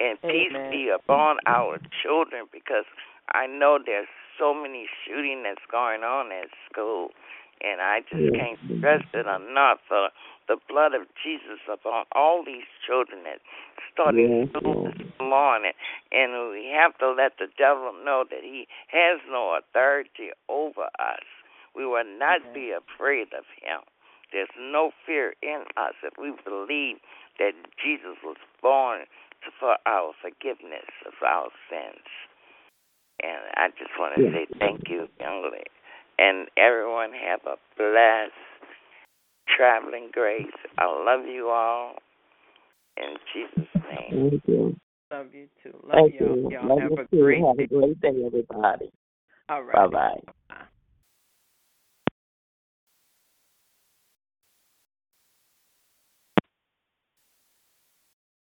And 0.00 0.20
peace 0.22 0.56
be 0.70 0.88
upon 0.88 1.36
our 1.46 1.78
children 2.02 2.46
because 2.50 2.88
I 3.34 3.46
know 3.46 3.78
there's 3.84 4.08
so 4.38 4.54
many 4.54 4.86
shooting 5.04 5.42
that's 5.44 5.64
going 5.70 6.02
on 6.02 6.32
at 6.32 6.48
school. 6.70 7.10
And 7.60 7.80
I 7.80 8.00
just 8.00 8.34
can't 8.34 8.58
stress 8.78 9.04
it 9.12 9.26
enough. 9.26 9.78
Uh, 9.90 10.08
the 10.48 10.56
blood 10.68 10.92
of 10.94 11.06
Jesus 11.22 11.60
upon 11.70 12.04
all 12.12 12.42
these 12.44 12.68
children 12.86 13.24
that 13.24 13.40
starting 13.92 14.44
Yes, 14.44 14.48
school 14.56 14.84
this 14.84 15.08
morning. 15.20 15.72
And 16.12 16.50
we 16.50 16.72
have 16.74 16.96
to 16.98 17.12
let 17.12 17.36
the 17.38 17.46
devil 17.56 17.92
know 18.04 18.24
that 18.28 18.42
he 18.42 18.66
has 18.88 19.20
no 19.30 19.56
authority 19.60 20.32
over 20.48 20.88
us. 20.98 21.24
We 21.74 21.86
will 21.86 22.04
not 22.18 22.40
be 22.54 22.72
afraid 22.72 23.28
of 23.36 23.44
him. 23.60 23.82
There's 24.32 24.52
no 24.58 24.90
fear 25.06 25.34
in 25.42 25.64
us 25.76 25.94
if 26.02 26.14
we 26.18 26.32
believe 26.44 26.96
that 27.38 27.52
Jesus 27.82 28.18
was 28.22 28.36
born 28.62 29.06
to, 29.44 29.50
for 29.58 29.76
our 29.86 30.12
forgiveness 30.20 30.90
of 31.06 31.14
our 31.26 31.48
sins. 31.70 32.06
And 33.22 33.42
I 33.54 33.68
just 33.78 33.90
want 33.98 34.16
to 34.16 34.22
Yeah. 34.22 34.32
say 34.32 34.46
thank 34.58 34.88
you, 34.88 35.08
young 35.20 35.50
lady. 35.50 35.70
And 36.18 36.48
everyone 36.56 37.12
have 37.12 37.40
a 37.46 37.56
blessed 37.76 38.32
traveling 39.48 40.10
grace. 40.12 40.54
I 40.78 40.86
love 40.86 41.26
you 41.26 41.48
all. 41.48 41.96
In 42.96 43.16
Jesus' 43.32 43.68
name. 43.88 44.30
Thank 44.30 44.42
you. 44.46 44.76
Love 45.10 45.34
you 45.34 45.48
too. 45.62 45.74
Love 45.82 45.96
Thank 45.96 46.14
y'all. 46.14 46.36
you. 46.36 46.48
Y'all 46.50 46.68
Love 46.68 46.78
have 46.78 46.92
you 46.92 46.98
a 46.98 47.06
too. 47.06 47.22
great 47.22 47.44
Have 47.44 47.56
day. 47.58 47.64
a 47.64 47.66
great 47.66 48.00
day, 48.00 48.24
everybody. 48.24 48.90
All 49.48 49.62
right. 49.62 49.90
Bye 49.90 50.20
bye. 50.50 50.66